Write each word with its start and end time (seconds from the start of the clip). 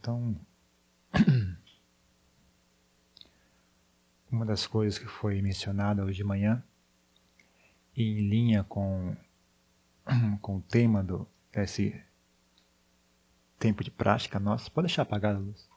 Então, 0.00 0.34
uma 4.32 4.46
das 4.46 4.66
coisas 4.66 4.98
que 4.98 5.06
foi 5.06 5.42
mencionada 5.42 6.02
hoje 6.02 6.16
de 6.16 6.24
manhã, 6.24 6.64
em 7.94 8.26
linha 8.26 8.64
com, 8.64 9.14
com 10.40 10.56
o 10.56 10.62
tema 10.62 11.04
do, 11.04 11.28
desse 11.52 12.02
tempo 13.58 13.84
de 13.84 13.90
prática 13.90 14.40
nossa, 14.40 14.70
pode 14.70 14.86
deixar 14.86 15.02
apagada 15.02 15.36
a 15.36 15.42
luz. 15.42 15.68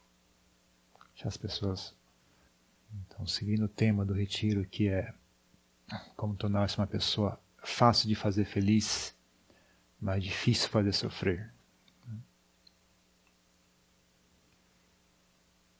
Deixar 1.13 1.28
as 1.28 1.35
pessoas. 1.35 1.94
Então, 3.05 3.28
seguindo 3.28 3.65
o 3.65 3.69
tema 3.69 4.05
do 4.05 4.13
retiro, 4.13 4.65
que 4.65 4.87
é 4.87 5.13
como 6.15 6.33
tornar-se 6.33 6.78
uma 6.78 6.87
pessoa 6.87 7.37
fácil 7.62 8.08
de 8.08 8.15
fazer 8.15 8.46
feliz, 8.46 9.13
mas 9.99 10.24
difícil 10.24 10.69
fazer 10.69 10.94
sofrer. 10.94 11.53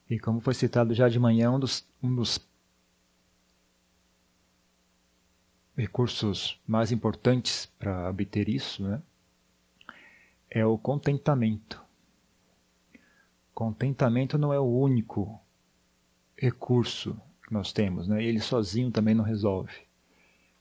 E 0.10 0.20
como 0.20 0.40
foi 0.40 0.54
citado 0.54 0.94
já 0.94 1.08
de 1.08 1.20
manhã, 1.20 1.52
um 1.52 1.60
dos, 1.60 1.88
um 2.02 2.14
dos 2.14 2.40
recursos 5.76 6.60
mais 6.68 6.92
importantes 6.92 7.66
para 7.66 8.10
obter 8.10 8.48
isso 8.48 8.84
né, 8.84 9.02
é 10.50 10.66
o 10.66 10.78
contentamento. 10.78 11.82
Contentamento 13.54 14.38
não 14.38 14.54
é 14.54 14.60
o 14.60 14.64
único 14.64 15.40
recurso 16.38 17.20
que 17.44 17.54
nós 17.54 17.72
temos, 17.72 18.08
né? 18.08 18.24
ele 18.24 18.40
sozinho 18.40 18.92
também 18.92 19.14
não 19.14 19.24
resolve. 19.24 19.74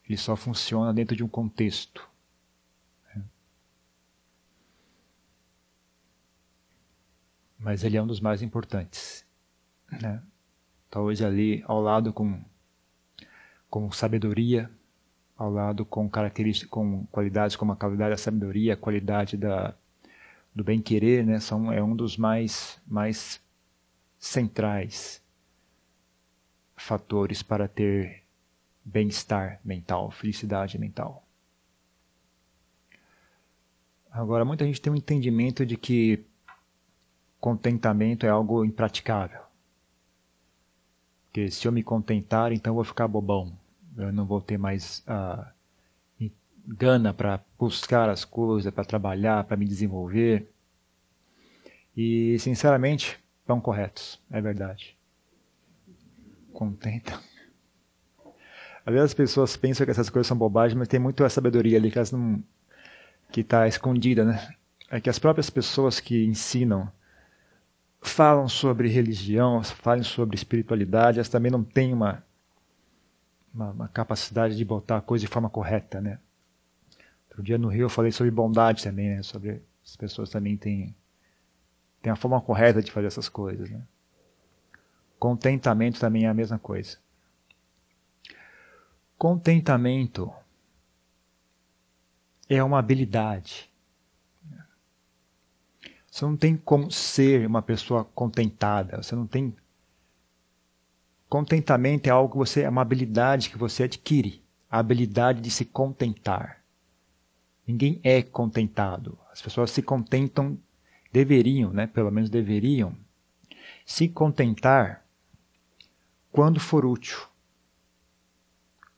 Ele 0.09 0.16
só 0.16 0.37
funciona 0.37 0.93
dentro 0.93 1.16
de 1.16 1.24
um 1.24 1.29
contexto. 1.29 2.09
Né? 3.15 3.24
Mas 7.59 7.85
ele 7.85 7.97
é 7.97 8.02
um 8.02 8.07
dos 8.07 8.21
mais 8.21 8.43
importantes. 8.43 9.24
Né? 10.01 10.23
Talvez 10.91 11.20
ali 11.23 11.62
ao 11.66 11.80
lado 11.80 12.12
com, 12.12 12.40
com 13.68 13.90
sabedoria, 13.90 14.71
ao 15.37 15.51
lado 15.51 15.84
com 15.84 16.09
características, 16.09 16.71
com 16.71 17.04
qualidades 17.07 17.57
como 17.57 17.73
a 17.73 17.76
qualidade 17.76 18.10
da 18.10 18.16
sabedoria, 18.16 18.74
a 18.74 18.76
qualidade 18.76 19.37
da, 19.37 19.74
do 20.54 20.62
bem 20.62 20.80
querer, 20.80 21.24
né? 21.24 21.40
São 21.40 21.73
é 21.73 21.82
um 21.82 21.96
dos 21.96 22.16
mais 22.16 22.80
mais 22.87 23.40
centrais 24.18 25.23
fatores 26.77 27.43
para 27.43 27.66
ter 27.66 28.23
bem-estar 28.84 29.60
mental, 29.65 30.10
felicidade 30.10 30.79
mental. 30.79 31.24
Agora, 34.10 34.45
muita 34.45 34.65
gente 34.65 34.80
tem 34.80 34.93
um 34.93 34.96
entendimento 34.96 35.65
de 35.65 35.77
que 35.77 36.24
contentamento 37.40 38.27
é 38.27 38.29
algo 38.29 38.65
impraticável. 38.65 39.40
Porque 41.33 41.51
se 41.51 41.66
eu 41.66 41.73
me 41.73 41.83
contentar, 41.83 42.52
então 42.52 42.73
eu 42.73 42.75
vou 42.75 42.85
ficar 42.85 43.09
bobão. 43.09 43.57
Eu 43.97 44.13
não 44.13 44.27
vou 44.27 44.38
ter 44.38 44.59
mais 44.59 45.02
uh, 45.09 46.30
gana 46.66 47.15
para 47.15 47.41
buscar 47.59 48.11
as 48.11 48.23
coisas, 48.23 48.71
para 48.71 48.85
trabalhar, 48.85 49.43
para 49.45 49.57
me 49.57 49.65
desenvolver. 49.65 50.47
E, 51.97 52.39
sinceramente, 52.39 53.19
estão 53.41 53.59
corretos, 53.63 54.21
é 54.30 54.43
verdade. 54.43 54.95
Contenta. 56.52 57.19
Às 58.85 58.93
vezes 58.93 59.05
as 59.05 59.15
pessoas 59.15 59.57
pensam 59.57 59.87
que 59.87 59.91
essas 59.91 60.11
coisas 60.11 60.27
são 60.27 60.37
bobagens, 60.37 60.79
mas 60.79 60.89
tem 60.89 61.01
muito 61.01 61.24
a 61.24 61.30
sabedoria 61.30 61.79
ali 61.79 61.91
que 61.91 61.99
que 63.30 63.41
está 63.41 63.67
escondida, 63.67 64.22
né? 64.22 64.55
É 64.91 65.00
que 65.00 65.09
as 65.09 65.19
próprias 65.19 65.49
pessoas 65.49 65.99
que 65.99 66.27
ensinam 66.27 66.93
falam 68.03 68.49
sobre 68.49 68.89
religião, 68.89 69.62
falam 69.62 70.03
sobre 70.03 70.34
espiritualidade, 70.34 71.19
elas 71.19 71.28
também 71.28 71.50
não 71.50 71.62
têm 71.62 71.95
uma, 71.95 72.22
uma, 73.55 73.71
uma 73.71 73.89
capacidade 73.89 74.56
de 74.56 74.65
botar 74.65 74.99
a 74.99 75.00
coisa 75.00 75.25
de 75.25 75.33
forma 75.33 75.49
correta, 75.49 76.01
né? 76.01 76.19
Outro 77.29 77.43
dia 77.43 77.57
no 77.57 77.69
Rio 77.69 77.85
eu 77.85 77.89
falei 77.89 78.12
sobre 78.12 78.31
bondade 78.31 78.83
também, 78.83 79.09
né? 79.09 79.23
Sobre 79.23 79.62
as 79.85 79.97
pessoas 79.97 80.29
também 80.29 80.57
têm, 80.57 80.95
têm 82.03 82.12
a 82.12 82.17
forma 82.17 82.41
correta 82.41 82.83
de 82.83 82.91
fazer 82.91 83.07
essas 83.07 83.29
coisas, 83.29 83.71
né? 83.71 83.81
Contentamento 85.19 86.01
também 86.01 86.27
é 86.27 86.29
a 86.29 86.35
mesma 86.35 86.59
coisa. 86.59 86.99
Contentamento 89.17 90.33
é 92.49 92.62
uma 92.62 92.81
habilidade. 92.81 93.72
Você 96.12 96.27
não 96.27 96.37
tem 96.37 96.59
como 96.59 96.91
ser 96.91 97.47
uma 97.47 97.62
pessoa 97.62 98.05
contentada. 98.05 99.03
Você 99.03 99.17
não 99.17 99.27
tem. 99.27 99.56
Contentamento 101.27 102.06
é 102.06 102.11
algo 102.11 102.33
que 102.33 102.37
você 102.37 102.61
é 102.61 102.69
uma 102.69 102.83
habilidade 102.83 103.49
que 103.49 103.56
você 103.56 103.84
adquire, 103.84 104.45
a 104.71 104.78
habilidade 104.78 105.41
de 105.41 105.50
se 105.50 105.65
contentar. 105.65 106.62
Ninguém 107.67 107.99
é 108.05 108.21
contentado. 108.21 109.19
As 109.33 109.41
pessoas 109.41 109.71
se 109.71 109.81
contentam, 109.81 110.59
deveriam, 111.11 111.73
né? 111.73 111.87
Pelo 111.87 112.11
menos 112.11 112.29
deveriam 112.29 112.94
se 113.87 114.06
contentar 114.06 115.06
quando 116.31 116.61
for 116.61 116.84
útil, 116.84 117.21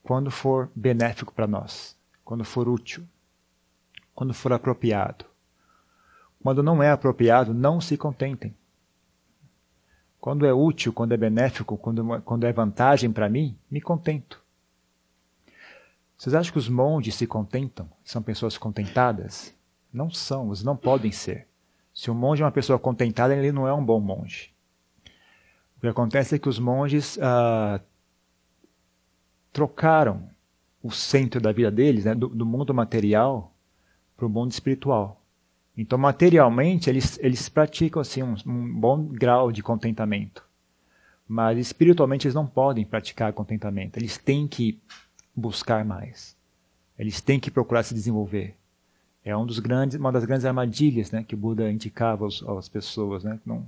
quando 0.02 0.32
for 0.32 0.69
benéfico 0.75 1.32
para 1.32 1.46
nós, 1.46 1.96
quando 2.25 2.44
for 2.44 2.69
útil, 2.69 3.06
quando 4.16 4.34
for 4.34 4.52
apropriado. 4.52 5.32
Quando 6.44 6.62
não 6.62 6.82
é 6.82 6.91
apropriado, 6.91 7.55
não 7.55 7.81
se 7.81 7.97
contentem. 7.97 8.55
Quando 10.21 10.44
é 10.44 10.53
útil, 10.53 10.93
quando 10.93 11.12
é 11.12 11.16
benéfico, 11.16 11.78
quando, 11.78 12.21
quando 12.21 12.44
é 12.44 12.53
vantagem 12.53 13.10
para 13.10 13.31
mim, 13.31 13.56
me 13.71 13.81
contento. 13.81 14.43
Vocês 16.19 16.34
acham 16.34 16.53
que 16.53 16.59
os 16.59 16.69
monges 16.69 17.15
se 17.15 17.27
contentam? 17.27 17.88
São 18.05 18.22
pessoas 18.22 18.59
contentadas? 18.59 19.55
Não 19.91 20.10
são, 20.10 20.49
eles 20.49 20.62
não 20.62 20.77
podem 20.77 21.10
ser. 21.10 21.49
Se 21.94 22.10
um 22.10 22.15
monge 22.15 22.43
é 22.43 22.44
uma 22.44 22.53
pessoa 22.53 22.78
contentada, 22.78 23.34
ele 23.34 23.50
não 23.50 23.66
é 23.66 23.72
um 23.72 23.82
bom 23.82 23.99
monge. 23.99 24.53
O 25.78 25.81
que 25.81 25.88
acontece 25.88 26.34
é 26.34 26.38
que 26.38 26.49
os 26.50 26.59
monges 26.59 27.19
ah, 27.22 27.81
trocaram 29.50 30.28
o 30.82 30.91
centro 30.91 31.41
da 31.41 31.53
vida 31.53 31.71
deles, 31.71 32.05
né, 32.05 32.15
do, 32.15 32.28
do 32.28 32.44
mundo 32.44 32.75
material, 32.75 33.50
para 34.15 34.26
o 34.26 34.28
mundo 34.28 34.53
espiritual. 34.53 35.23
Então, 35.76 35.98
materialmente, 35.98 36.88
eles, 36.88 37.18
eles 37.20 37.48
praticam 37.48 38.00
assim, 38.00 38.22
um, 38.22 38.34
um 38.46 38.80
bom 38.80 39.04
grau 39.04 39.50
de 39.50 39.62
contentamento. 39.62 40.44
Mas 41.26 41.58
espiritualmente, 41.58 42.26
eles 42.26 42.34
não 42.34 42.46
podem 42.46 42.84
praticar 42.84 43.32
contentamento. 43.32 43.98
Eles 43.98 44.16
têm 44.16 44.46
que 44.46 44.78
buscar 45.34 45.84
mais. 45.84 46.36
Eles 46.98 47.20
têm 47.20 47.40
que 47.40 47.50
procurar 47.50 47.82
se 47.82 47.94
desenvolver. 47.94 48.54
É 49.24 49.36
um 49.36 49.46
dos 49.46 49.58
grandes, 49.58 49.98
uma 49.98 50.12
das 50.12 50.24
grandes 50.24 50.44
armadilhas 50.44 51.10
né, 51.10 51.24
que 51.24 51.34
o 51.34 51.38
Buda 51.38 51.70
indicava 51.72 52.24
aos, 52.24 52.42
às 52.42 52.68
pessoas. 52.68 53.24
Né, 53.24 53.40
não, 53.44 53.66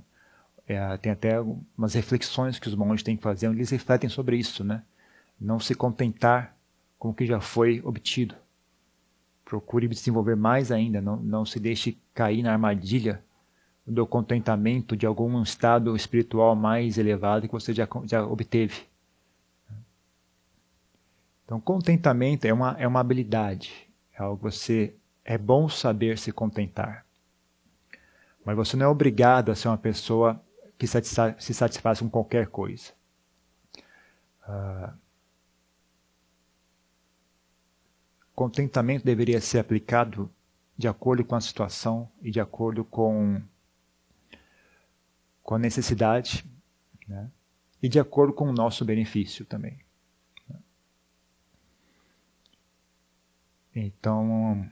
é, 0.67 0.97
tem 0.97 1.11
até 1.11 1.41
umas 1.75 1.93
reflexões 1.93 2.59
que 2.59 2.67
os 2.67 2.75
monges 2.75 3.03
têm 3.03 3.17
que 3.17 3.23
fazer, 3.23 3.47
onde 3.47 3.57
eles 3.57 3.71
refletem 3.71 4.09
sobre 4.09 4.37
isso. 4.37 4.63
Né, 4.63 4.81
não 5.41 5.59
se 5.59 5.75
contentar 5.75 6.55
com 6.97 7.09
o 7.09 7.13
que 7.13 7.25
já 7.25 7.41
foi 7.41 7.81
obtido. 7.83 8.35
Procure 9.47 9.87
desenvolver 9.87 10.35
mais 10.35 10.71
ainda, 10.71 10.99
não, 10.99 11.15
não 11.17 11.45
se 11.45 11.59
deixe 11.59 11.97
cair 12.13 12.43
na 12.43 12.51
armadilha 12.51 13.23
do 13.85 14.05
contentamento 14.05 14.97
de 14.97 15.05
algum 15.05 15.41
estado 15.41 15.95
espiritual 15.95 16.53
mais 16.53 16.97
elevado 16.97 17.47
que 17.47 17.53
você 17.53 17.73
já, 17.73 17.87
já 18.03 18.25
obteve. 18.25 18.81
Então, 21.45 21.61
contentamento 21.61 22.43
é 22.43 22.51
uma, 22.51 22.75
é 22.77 22.85
uma 22.85 22.99
habilidade, 22.99 23.89
é 24.13 24.21
algo 24.21 24.37
que 24.37 24.43
você 24.51 24.93
é 25.23 25.37
bom 25.37 25.69
saber 25.69 26.17
se 26.17 26.33
contentar. 26.33 27.05
Mas 28.43 28.57
você 28.57 28.75
não 28.75 28.85
é 28.85 28.89
obrigado 28.89 29.49
a 29.49 29.55
ser 29.55 29.69
uma 29.69 29.77
pessoa 29.77 30.41
que 30.77 30.85
se 30.85 31.53
satisfaz 31.53 31.99
com 31.99 32.09
qualquer 32.09 32.47
coisa. 32.47 32.91
Uh, 34.47 34.93
contentamento 38.37 39.03
deveria 39.03 39.41
ser 39.41 39.57
aplicado 39.57 40.31
de 40.77 40.87
acordo 40.87 41.25
com 41.25 41.33
a 41.33 41.41
situação 41.41 42.07
e 42.21 42.29
de 42.29 42.39
acordo 42.39 42.85
com, 42.85 43.41
com 45.41 45.55
a 45.55 45.57
necessidade 45.57 46.45
né? 47.07 47.31
e 47.81 47.89
de 47.89 47.99
acordo 47.99 48.31
com 48.31 48.47
o 48.47 48.53
nosso 48.53 48.85
benefício 48.85 49.43
também. 49.43 49.79
Então, 53.75 54.69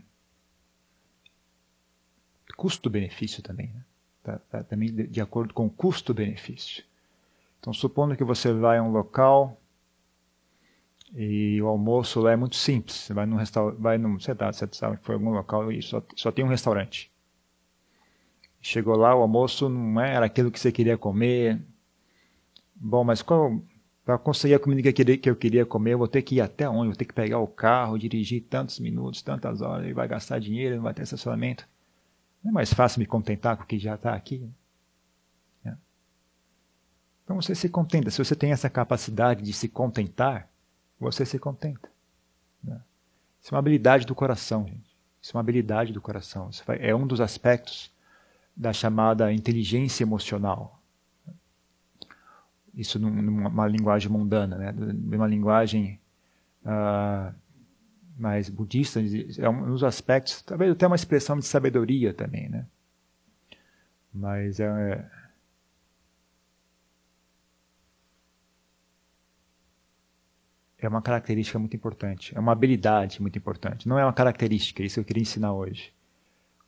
custo-benefício 2.56 3.42
também, 3.42 3.70
né? 3.70 3.84
Tá, 4.22 4.40
tá, 4.40 4.64
também 4.64 4.94
de, 4.94 5.08
de 5.08 5.22
acordo 5.22 5.56
com 5.56 5.66
o 5.66 5.72
custo-benefício. 5.72 6.84
Então, 7.60 7.74
supondo 7.74 8.16
que 8.16 8.24
você 8.24 8.54
vai 8.54 8.78
a 8.78 8.84
um 8.84 8.92
local 8.92 9.60
e 11.16 11.62
o 11.62 11.68
almoço 11.68 12.20
lá 12.20 12.34
é 12.34 12.36
muito 12.36 12.58
simples. 12.58 12.98
Você 12.98 13.14
vai 13.14 13.26
num 13.26 13.38
restaurante, 13.38 13.80
vai 13.80 13.98
num, 13.98 14.20
sei 14.20 14.36
lá, 14.38 14.52
você 14.52 14.68
sabe, 14.74 15.00
foi 15.02 15.16
algum 15.16 15.30
local 15.30 15.72
e 15.72 15.82
só, 15.82 16.04
só 16.16 16.32
tem 16.32 16.44
um 16.44 16.50
restaurante. 16.50 17.10
Chegou 18.62 18.98
lá, 18.98 19.16
o 19.16 19.22
almoço 19.22 19.70
não 19.70 20.02
era 20.02 20.26
aquilo 20.26 20.52
que 20.52 20.60
você 20.60 20.72
queria 20.72 20.98
comer. 20.98 21.62
Bom, 22.76 23.04
mas 23.04 23.24
para 23.24 24.18
conseguir 24.18 24.56
a 24.56 24.60
comida 24.60 24.82
que 24.82 24.90
eu, 24.90 24.94
queria, 24.94 25.18
que 25.18 25.30
eu 25.30 25.36
queria 25.36 25.66
comer, 25.66 25.94
eu 25.94 26.00
vou 26.00 26.08
ter 26.08 26.22
que 26.22 26.36
ir 26.36 26.42
até 26.42 26.68
onde? 26.68 26.88
Vou 26.88 26.96
ter 26.98 27.06
que 27.06 27.14
pegar 27.14 27.40
o 27.40 27.48
carro, 27.48 27.98
dirigir 27.98 28.44
tantos 28.50 28.80
minutos, 28.80 29.22
tantas 29.22 29.62
horas, 29.62 29.88
e 29.88 29.94
vai 29.94 30.08
gastar 30.08 30.40
dinheiro, 30.40 30.76
não 30.76 30.84
vai 30.84 30.94
ter 30.94 31.04
estacionamento. 31.04 31.66
Não 32.44 32.52
é 32.52 32.54
mais 32.54 32.74
fácil 32.74 33.00
me 33.00 33.06
contentar 33.06 33.56
com 33.56 33.64
o 33.64 33.66
que 33.68 33.80
já 33.80 33.96
está 33.96 34.14
aqui? 34.14 34.50
É. 35.64 35.74
Então 37.24 37.42
você 37.42 37.56
se 37.56 37.70
contenta. 37.70 38.12
Se 38.12 38.18
você 38.18 38.36
tem 38.36 38.52
essa 38.52 38.70
capacidade 38.70 39.44
de 39.44 39.54
se 39.54 39.70
contentar, 39.70 40.50
você 41.00 41.26
se 41.26 41.38
contenta. 41.40 41.90
Né? 42.64 42.80
Isso 43.42 43.54
é 43.54 43.56
uma 43.56 43.60
habilidade 43.60 44.06
do 44.06 44.16
coração, 44.16 44.66
gente. 44.68 44.96
Isso 45.22 45.32
é 45.32 45.36
uma 45.36 45.42
habilidade 45.42 45.92
do 45.94 46.02
coração. 46.02 46.50
Isso 46.50 46.64
é 46.72 46.96
um 46.96 47.08
dos 47.08 47.20
aspectos 47.20 47.92
da 48.56 48.72
chamada 48.72 49.34
inteligência 49.34 50.04
emocional 50.04 50.76
isso 52.76 53.00
numa 53.00 53.68
linguagem 53.68 54.12
mundana, 54.12 54.58
né? 54.58 54.72
numa 54.72 55.28
linguagem 55.28 56.00
uh, 56.66 57.34
mais 58.18 58.50
budista, 58.50 59.00
é 59.38 59.50
um 59.50 59.66
dos 59.68 59.84
aspectos, 59.84 60.42
talvez 60.42 60.72
até 60.72 60.86
uma 60.86 60.96
expressão 60.96 61.40
de 61.40 61.46
sabedoria 61.46 62.14
também, 62.14 62.50
né? 62.50 62.66
Mas 64.14 64.60
é, 64.60 65.06
é 70.86 70.90
uma 70.90 71.02
característica 71.02 71.58
muito 71.58 71.76
importante, 71.76 72.36
é 72.36 72.40
uma 72.40 72.52
habilidade 72.52 73.22
muito 73.22 73.38
importante, 73.38 73.88
não 73.88 73.98
é 73.98 74.06
uma 74.06 74.14
característica, 74.14 74.82
é 74.82 74.86
isso 74.86 74.96
que 74.96 75.00
eu 75.00 75.06
queria 75.06 75.24
ensinar 75.24 75.54
hoje. 75.54 75.94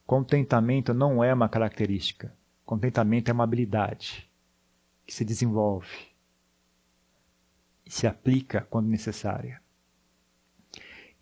Contentamento 0.06 0.94
não 0.94 1.24
é 1.24 1.34
uma 1.34 1.50
característica, 1.50 2.34
contentamento 2.66 3.30
é 3.30 3.34
uma 3.34 3.44
habilidade 3.44 4.30
que 5.06 5.14
se 5.14 5.24
desenvolve 5.24 5.88
e 7.86 7.92
se 7.92 8.06
aplica 8.08 8.62
quando 8.70 8.88
necessária. 8.88 9.62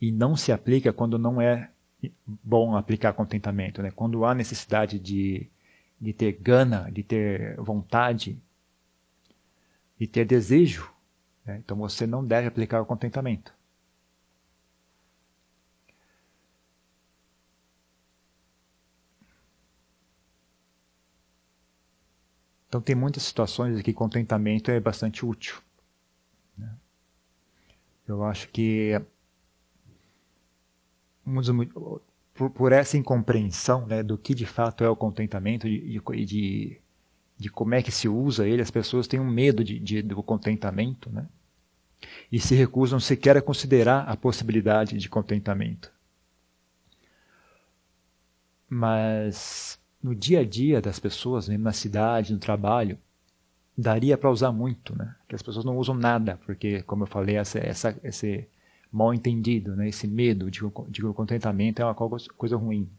E 0.02 0.12
não 0.12 0.36
se 0.36 0.52
aplica 0.52 0.92
quando 0.92 1.18
não 1.18 1.40
é 1.40 1.70
bom 2.26 2.76
aplicar 2.76 3.14
contentamento. 3.14 3.82
Né? 3.82 3.92
Quando 3.92 4.26
há 4.26 4.34
necessidade 4.34 5.00
de, 5.00 5.48
de 6.00 6.14
ter 6.14 6.34
gana, 6.34 6.90
de 6.92 7.04
ter 7.04 7.56
vontade, 7.58 8.40
de 10.00 10.08
ter 10.08 10.26
desejo? 10.26 10.95
Então 11.48 11.78
você 11.78 12.08
não 12.08 12.26
deve 12.26 12.48
aplicar 12.48 12.82
o 12.82 12.86
contentamento. 12.86 13.54
Então 22.68 22.82
tem 22.82 22.96
muitas 22.96 23.24
situações 23.24 23.80
em 23.80 23.82
que 23.82 23.94
contentamento 23.94 24.70
é 24.70 24.80
bastante 24.80 25.26
útil. 25.26 25.62
Né? 26.58 26.76
Eu 28.08 28.24
acho 28.24 28.50
que 28.50 29.00
por, 32.34 32.50
por 32.50 32.72
essa 32.72 32.98
incompreensão 32.98 33.86
né, 33.88 34.04
do 34.04 34.18
que 34.18 34.36
de 34.36 34.46
fato 34.46 34.84
é 34.84 34.90
o 34.90 34.96
contentamento 34.96 35.68
e 35.68 36.00
de, 36.00 36.26
de, 36.26 36.82
de, 37.38 37.50
como 37.50 37.76
é 37.76 37.82
que 37.82 37.92
se 37.92 38.08
usa 38.08 38.48
ele, 38.48 38.62
as 38.62 38.72
pessoas 38.72 39.08
têm 39.08 39.20
um 39.20 39.30
medo 39.30 39.64
de, 39.64 39.80
de, 39.80 40.02
do 40.02 40.22
contentamento 40.24 41.10
né? 41.10 41.26
e 42.32 42.40
se 42.40 42.56
recusam 42.56 43.00
sequer 43.00 43.38
a 43.38 43.42
considerar 43.42 44.08
a 44.08 44.16
possibilidade 44.16 44.98
de 44.98 45.10
contentamento. 45.10 45.92
Mas 48.70 49.80
no 50.02 50.16
dia 50.16 50.42
a 50.42 50.46
dia 50.46 50.82
das 50.82 51.00
pessoas, 51.00 51.48
mesmo 51.48 51.64
na 51.64 51.74
cidade, 51.74 52.34
no 52.34 52.40
trabalho, 52.40 52.98
daria 53.78 54.18
para 54.18 54.32
usar 54.32 54.52
muito, 54.52 54.96
né? 54.98 55.16
Que 55.28 55.36
as 55.36 55.42
pessoas 55.42 55.66
não 55.66 55.78
usam 55.78 55.96
nada, 55.96 56.40
porque, 56.46 56.82
como 56.84 57.04
eu 57.04 57.08
falei, 57.08 57.36
essa, 57.36 57.60
essa, 57.60 58.00
esse 58.04 58.48
mal 58.92 59.14
entendido, 59.14 59.76
né? 59.76 59.90
Esse 59.90 60.08
medo 60.08 60.50
de, 60.50 60.62
de 60.90 61.02
contentamento 61.14 61.82
é 61.82 61.86
uma 61.86 61.96
coisa 61.96 62.56
ruim. 62.56 62.90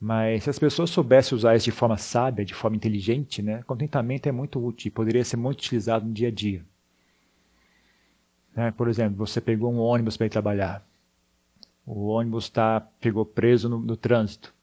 Mas 0.00 0.44
se 0.44 0.50
as 0.50 0.58
pessoas 0.58 0.90
soubessem 0.90 1.36
usar 1.36 1.56
isso 1.56 1.64
de 1.64 1.72
forma 1.72 1.96
sábia, 1.96 2.44
de 2.44 2.54
forma 2.54 2.76
inteligente, 2.76 3.42
né? 3.42 3.62
Contentamento 3.64 4.28
é 4.28 4.32
muito 4.32 4.64
útil, 4.64 4.92
poderia 4.92 5.24
ser 5.24 5.36
muito 5.36 5.58
utilizado 5.58 6.06
no 6.06 6.12
dia 6.12 6.28
a 6.28 6.30
dia. 6.30 6.64
Né? 8.54 8.70
Por 8.70 8.88
exemplo, 8.88 9.16
você 9.16 9.40
pegou 9.40 9.72
um 9.72 9.78
ônibus 9.78 10.16
para 10.16 10.26
ir 10.26 10.30
trabalhar. 10.30 10.86
O 11.86 12.08
ônibus 12.08 12.48
tá, 12.48 12.80
pegou 13.00 13.24
preso 13.24 13.68
no, 13.68 13.78
no 13.78 13.96
trânsito. 13.96 14.54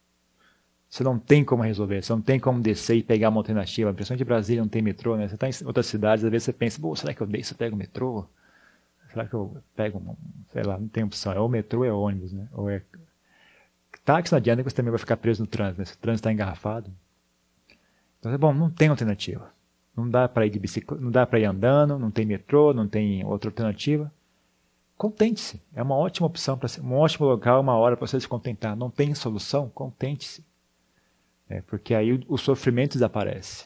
Você 0.89 1.03
não 1.03 1.19
tem 1.19 1.43
como 1.43 1.63
resolver, 1.63 2.01
você 2.01 2.13
não 2.13 2.21
tem 2.21 2.39
como 2.39 2.61
descer 2.61 2.95
e 2.95 3.03
pegar 3.03 3.29
uma 3.29 3.39
alternativa. 3.39 3.93
Principalmente 3.93 4.21
em 4.21 4.25
Brasília 4.25 4.61
não 4.61 4.69
tem 4.69 4.81
metrô, 4.81 5.17
né? 5.17 5.27
Você 5.27 5.35
está 5.35 5.49
em 5.49 5.67
outras 5.67 5.87
cidades, 5.87 6.23
às 6.23 6.31
vezes 6.31 6.45
você 6.45 6.53
pensa, 6.53 6.79
será 6.95 7.13
que 7.13 7.21
eu 7.21 7.27
desço 7.27 7.53
e 7.53 7.57
pego 7.57 7.75
o 7.75 7.79
metrô? 7.79 8.25
Será 9.09 9.25
que 9.25 9.33
eu 9.33 9.57
pego, 9.75 10.17
sei 10.51 10.63
lá, 10.63 10.77
não 10.77 10.87
tem 10.87 11.03
opção. 11.03 11.33
É 11.33 11.39
o 11.39 11.47
metrô 11.47 11.79
ou 11.79 11.85
é 11.85 11.91
ônibus, 11.91 12.31
né? 12.31 12.47
Ou 12.53 12.69
é... 12.69 12.81
Táxi 14.03 14.31
não 14.31 14.37
adianta 14.37 14.63
que 14.63 14.69
você 14.69 14.75
também 14.75 14.91
vai 14.91 14.99
ficar 14.99 15.17
preso 15.17 15.41
no 15.41 15.47
trânsito, 15.47 15.79
né? 15.79 15.85
Se 15.85 15.93
o 15.93 15.97
trânsito 15.97 16.21
está 16.21 16.31
engarrafado. 16.31 16.91
Então, 18.19 18.31
é 18.31 18.37
bom, 18.37 18.53
não 18.53 18.69
tem 18.69 18.87
alternativa. 18.87 19.51
Não 19.95 20.09
dá 20.09 20.27
para 20.27 20.45
ir 20.45 20.49
de 20.49 20.59
bicicleta, 20.59 21.01
não 21.01 21.11
dá 21.11 21.25
para 21.25 21.39
ir 21.39 21.45
andando, 21.45 21.97
não 21.97 22.11
tem 22.11 22.25
metrô, 22.25 22.73
não 22.73 22.87
tem 22.87 23.23
outra 23.23 23.49
alternativa. 23.49 24.11
Contente-se. 24.97 25.61
É 25.73 25.81
uma 25.81 25.95
ótima 25.95 26.27
opção, 26.27 26.57
para 26.57 26.69
um 26.81 26.93
ótimo 26.93 27.27
local, 27.27 27.61
uma 27.61 27.75
hora 27.75 27.95
para 27.95 28.07
você 28.07 28.19
se 28.19 28.27
contentar. 28.27 28.75
Não 28.75 28.89
tem 28.89 29.13
solução? 29.13 29.69
Contente-se. 29.69 30.43
É, 31.49 31.61
porque 31.61 31.93
aí 31.93 32.23
o, 32.27 32.37
sofrimento 32.37 32.93
desaparece. 32.93 33.65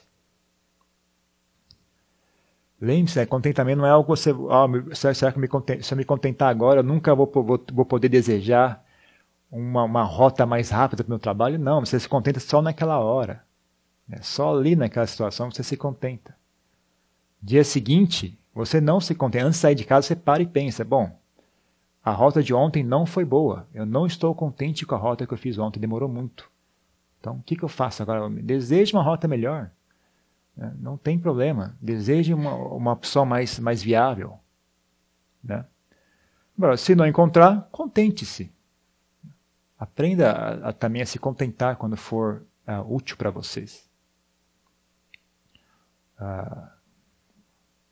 Lembre-se, 2.80 3.18
né, 3.18 3.26
contentamento 3.26 3.78
não 3.78 3.86
é 3.86 3.90
algo 3.90 4.04
que 4.04 4.20
você. 4.20 4.32
Oh, 4.32 4.94
será 4.94 5.32
que 5.32 5.38
me 5.38 5.48
se 5.82 5.92
eu 5.92 5.98
me 5.98 6.04
contentar 6.04 6.48
agora, 6.48 6.80
eu 6.80 6.84
nunca 6.84 7.14
vou, 7.14 7.30
vou, 7.30 7.62
vou 7.72 7.84
poder 7.84 8.08
desejar 8.08 8.84
uma, 9.50 9.84
uma 9.84 10.02
rota 10.02 10.46
mais 10.46 10.70
rápida 10.70 11.02
para 11.02 11.10
o 11.10 11.12
meu 11.12 11.18
trabalho? 11.18 11.58
Não, 11.58 11.80
você 11.80 11.98
se 11.98 12.08
contenta 12.08 12.38
só 12.40 12.62
naquela 12.62 12.98
hora. 12.98 13.44
Né? 14.06 14.18
Só 14.22 14.56
ali 14.56 14.76
naquela 14.76 15.06
situação 15.06 15.50
você 15.50 15.62
se 15.62 15.76
contenta. 15.76 16.36
Dia 17.42 17.64
seguinte, 17.64 18.38
você 18.54 18.80
não 18.80 19.00
se 19.00 19.14
contenta. 19.14 19.46
Antes 19.46 19.58
de 19.58 19.62
sair 19.62 19.74
de 19.74 19.84
casa, 19.84 20.06
você 20.06 20.16
para 20.16 20.42
e 20.42 20.46
pensa: 20.46 20.84
bom, 20.84 21.18
a 22.04 22.12
rota 22.12 22.42
de 22.42 22.54
ontem 22.54 22.82
não 22.82 23.06
foi 23.06 23.24
boa. 23.24 23.66
Eu 23.74 23.86
não 23.86 24.06
estou 24.06 24.34
contente 24.34 24.86
com 24.86 24.94
a 24.94 24.98
rota 24.98 25.26
que 25.26 25.34
eu 25.34 25.38
fiz 25.38 25.58
ontem, 25.58 25.80
demorou 25.80 26.08
muito. 26.08 26.50
Então, 27.18 27.36
o 27.36 27.42
que, 27.42 27.56
que 27.56 27.62
eu 27.62 27.68
faço 27.68 28.02
agora? 28.02 28.28
Deseje 28.30 28.94
uma 28.94 29.02
rota 29.02 29.28
melhor. 29.28 29.70
Né? 30.56 30.74
Não 30.78 30.96
tem 30.96 31.18
problema. 31.18 31.76
Deseje 31.80 32.32
uma, 32.32 32.54
uma 32.54 32.92
opção 32.92 33.26
mais, 33.26 33.58
mais 33.58 33.82
viável. 33.82 34.38
Né? 35.44 35.64
Agora, 36.56 36.76
se 36.76 36.94
não 36.94 37.06
encontrar, 37.06 37.68
contente-se. 37.70 38.50
Aprenda 39.80 40.30
a, 40.30 40.68
a, 40.68 40.72
também 40.72 41.02
a 41.02 41.06
se 41.06 41.18
contentar 41.18 41.76
quando 41.76 41.96
for 41.96 42.46
uh, 42.68 42.94
útil 42.94 43.16
para 43.16 43.30
vocês. 43.30 43.90
Uh, 46.20 46.68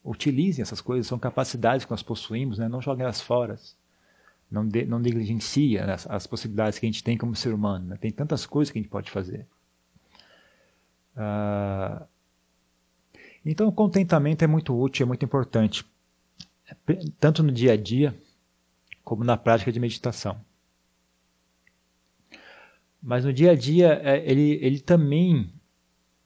utilizem 0.05 0.63
essas 0.63 0.81
coisas, 0.81 1.07
são 1.07 1.19
capacidades 1.19 1.85
que 1.85 1.91
nós 1.91 2.03
possuímos, 2.03 2.59
né? 2.59 2.69
não 2.69 2.81
joguem 2.81 3.05
elas 3.05 3.21
fora 3.21 3.59
não, 4.51 4.65
não 4.87 4.99
negligencia 4.99 5.85
as, 5.93 6.07
as, 6.07 6.27
possibilidades 6.27 6.79
que 6.79 6.87
a 6.87 6.89
gente 6.89 7.05
tem 7.05 7.17
como 7.17 7.37
ser 7.37 7.53
humano. 7.53 7.89
Né? 7.89 7.97
Tem 7.97 8.11
tantas 8.11 8.47
coisas 8.47 8.73
que 8.73 8.79
a 8.79 8.83
gente 8.83 8.91
pode 8.91 9.11
fazer. 9.11 9.47
Uh, 11.17 12.07
então, 13.45 13.69
o 13.69 13.73
contentamento 13.73 14.43
é 14.43 14.47
muito 14.47 14.79
útil, 14.79 15.05
é 15.05 15.07
muito 15.07 15.25
importante, 15.25 15.85
tanto 17.19 17.43
no 17.43 17.53
dia 17.53 17.73
a 17.73 17.77
dia 17.77 18.19
como 19.05 19.25
na 19.25 19.37
prática 19.37 19.73
de 19.73 19.81
meditação. 19.81 20.41
Mas 23.03 23.25
no 23.25 23.33
dia 23.33 23.53
a 23.53 23.55
dia, 23.55 24.01
é, 24.03 24.31
ele, 24.31 24.59
ele 24.63 24.81
também, 24.81 25.53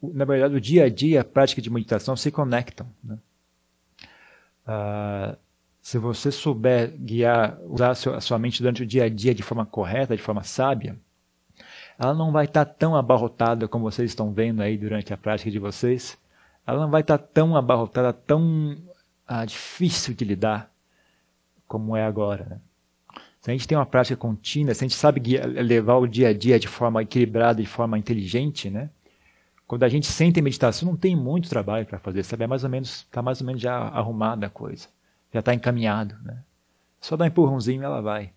na 0.03 0.25
verdade, 0.25 0.55
o 0.55 0.61
dia 0.61 0.85
a 0.85 0.89
dia, 0.89 1.21
a 1.21 1.25
prática 1.25 1.61
de 1.61 1.71
meditação 1.71 2.17
se 2.17 2.31
conectam. 2.31 2.87
Né? 3.05 3.19
Uh, 4.67 5.37
se 5.81 5.99
você 5.99 6.31
souber 6.31 6.97
guiar, 6.97 7.59
usar 7.63 7.91
a 7.91 8.21
sua 8.21 8.39
mente 8.39 8.63
durante 8.63 8.83
o 8.83 8.87
dia 8.87 9.05
a 9.05 9.09
dia 9.09 9.35
de 9.35 9.43
forma 9.43 9.67
correta, 9.67 10.17
de 10.17 10.23
forma 10.23 10.43
sábia, 10.43 10.97
ela 11.99 12.15
não 12.15 12.33
vai 12.33 12.47
estar 12.47 12.65
tão 12.65 12.97
abarrotada 12.97 13.69
como 13.69 13.85
vocês 13.85 14.11
estão 14.11 14.33
vendo 14.33 14.63
aí 14.63 14.79
durante 14.79 15.13
a 15.13 15.17
prática 15.17 15.51
de 15.51 15.59
vocês. 15.59 16.19
Ela 16.67 16.81
não 16.81 16.91
vai 16.91 17.01
estar 17.01 17.19
tão 17.19 17.57
abarrotada, 17.57 18.13
tão 18.13 18.77
ah, 19.27 19.45
difícil 19.45 20.15
de 20.15 20.25
lidar 20.25 20.73
como 21.67 21.97
é 21.97 22.05
agora. 22.05 22.45
Né? 22.45 22.61
Se 23.43 23.51
a 23.51 23.53
gente 23.53 23.69
tem 23.69 23.77
uma 23.77 23.85
prática 23.85 24.17
contínua, 24.17 24.73
se 24.73 24.85
a 24.85 24.89
gente 24.89 24.97
sabe 24.97 25.21
levar 25.45 25.97
o 25.97 26.07
dia 26.07 26.29
a 26.29 26.33
dia 26.33 26.59
de 26.59 26.69
forma 26.69 27.03
equilibrada, 27.03 27.61
de 27.61 27.69
forma 27.69 27.99
inteligente, 27.99 28.71
né? 28.71 28.89
quando 29.67 29.83
a 29.83 29.89
gente 29.89 30.07
sente 30.07 30.41
em 30.41 30.43
meditação, 30.43 30.89
não 30.89 30.97
tem 30.97 31.15
muito 31.15 31.51
trabalho 31.51 31.85
para 31.85 31.99
fazer, 31.99 32.23
sabe? 32.23 32.45
É 32.45 32.47
mais 32.47 32.65
ou 32.65 32.71
menos, 32.71 33.01
está 33.01 33.21
mais 33.21 33.41
ou 33.41 33.47
menos 33.47 33.61
já 33.61 33.77
arrumada 33.77 34.47
a 34.47 34.51
coisa 34.51 34.89
já 35.33 35.41
está 35.41 35.55
encaminhado. 35.55 36.17
Né? 36.23 36.39
Só 37.01 37.17
dá 37.17 37.25
um 37.25 37.29
empurrãozinho 37.29 37.83
e 37.83 37.85
ela 37.85 38.01
vai. 38.01 38.33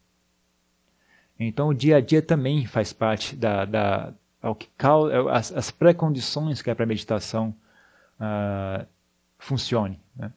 Então 1.38 1.68
o 1.68 1.74
dia 1.74 1.98
a 1.98 2.02
dia 2.02 2.22
também 2.22 2.66
faz 2.66 2.94
parte 2.94 3.36
da, 3.36 3.66
da 3.66 4.14
é 4.42 4.48
o 4.48 4.56
que 4.56 4.70
causa, 4.78 5.30
as, 5.32 5.52
as 5.52 5.72
pré-condições 5.72 6.62
que 6.62 6.70
é 6.70 6.76
para 6.76 6.86
a 6.86 6.88
meditação 6.88 7.54
uh, 8.20 8.86
funcione. 9.38 10.00
Né? 10.16 10.32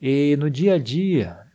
E 0.00 0.36
no 0.38 0.50
dia 0.50 0.74
a 0.74 0.78
dia, 0.78 1.45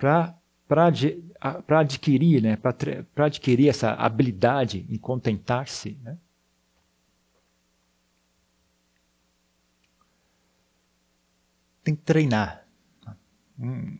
para 0.00 1.80
adquirir, 1.80 2.42
né, 2.42 2.56
para 2.56 3.26
adquirir 3.26 3.68
essa 3.68 3.92
habilidade 3.92 4.86
em 4.88 4.96
contentar-se, 4.96 5.98
né, 6.02 6.16
tem 11.84 11.94
que 11.94 12.02
treinar. 12.02 12.66
Um, 13.58 13.98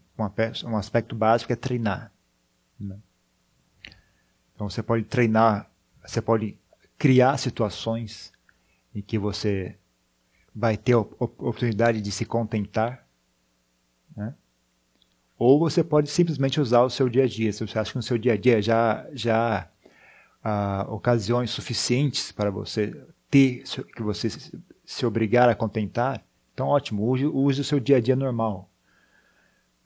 um 0.64 0.76
aspecto 0.76 1.14
básico 1.14 1.52
é 1.52 1.56
treinar. 1.56 2.10
Né? 2.78 2.98
Então 4.54 4.70
você 4.70 4.82
pode 4.82 5.04
treinar, 5.04 5.70
você 6.02 6.22
pode 6.22 6.56
criar 6.96 7.36
situações 7.36 8.32
em 8.94 9.02
que 9.02 9.18
você 9.18 9.76
vai 10.54 10.76
ter 10.76 10.94
a 10.94 10.98
oportunidade 10.98 12.00
de 12.00 12.10
se 12.10 12.24
contentar? 12.24 13.06
Ou 15.40 15.58
você 15.58 15.82
pode 15.82 16.10
simplesmente 16.10 16.60
usar 16.60 16.82
o 16.82 16.90
seu 16.90 17.08
dia 17.08 17.24
a 17.24 17.26
dia. 17.26 17.50
Se 17.50 17.66
você 17.66 17.78
acha 17.78 17.92
que 17.92 17.96
no 17.96 18.02
seu 18.02 18.18
dia 18.18 18.34
a 18.34 18.36
dia 18.36 18.60
já 18.60 19.06
já 19.14 19.70
há 20.44 20.86
ocasiões 20.90 21.50
suficientes 21.50 22.30
para 22.30 22.50
você 22.50 22.94
ter 23.30 23.64
que 23.96 24.02
você 24.02 24.28
se 24.84 25.06
obrigar 25.06 25.48
a 25.48 25.54
contentar, 25.54 26.22
então 26.52 26.68
ótimo, 26.68 27.08
use, 27.08 27.24
use 27.24 27.60
o 27.62 27.64
seu 27.64 27.80
dia 27.80 27.96
a 27.96 28.00
dia 28.00 28.14
normal. 28.14 28.68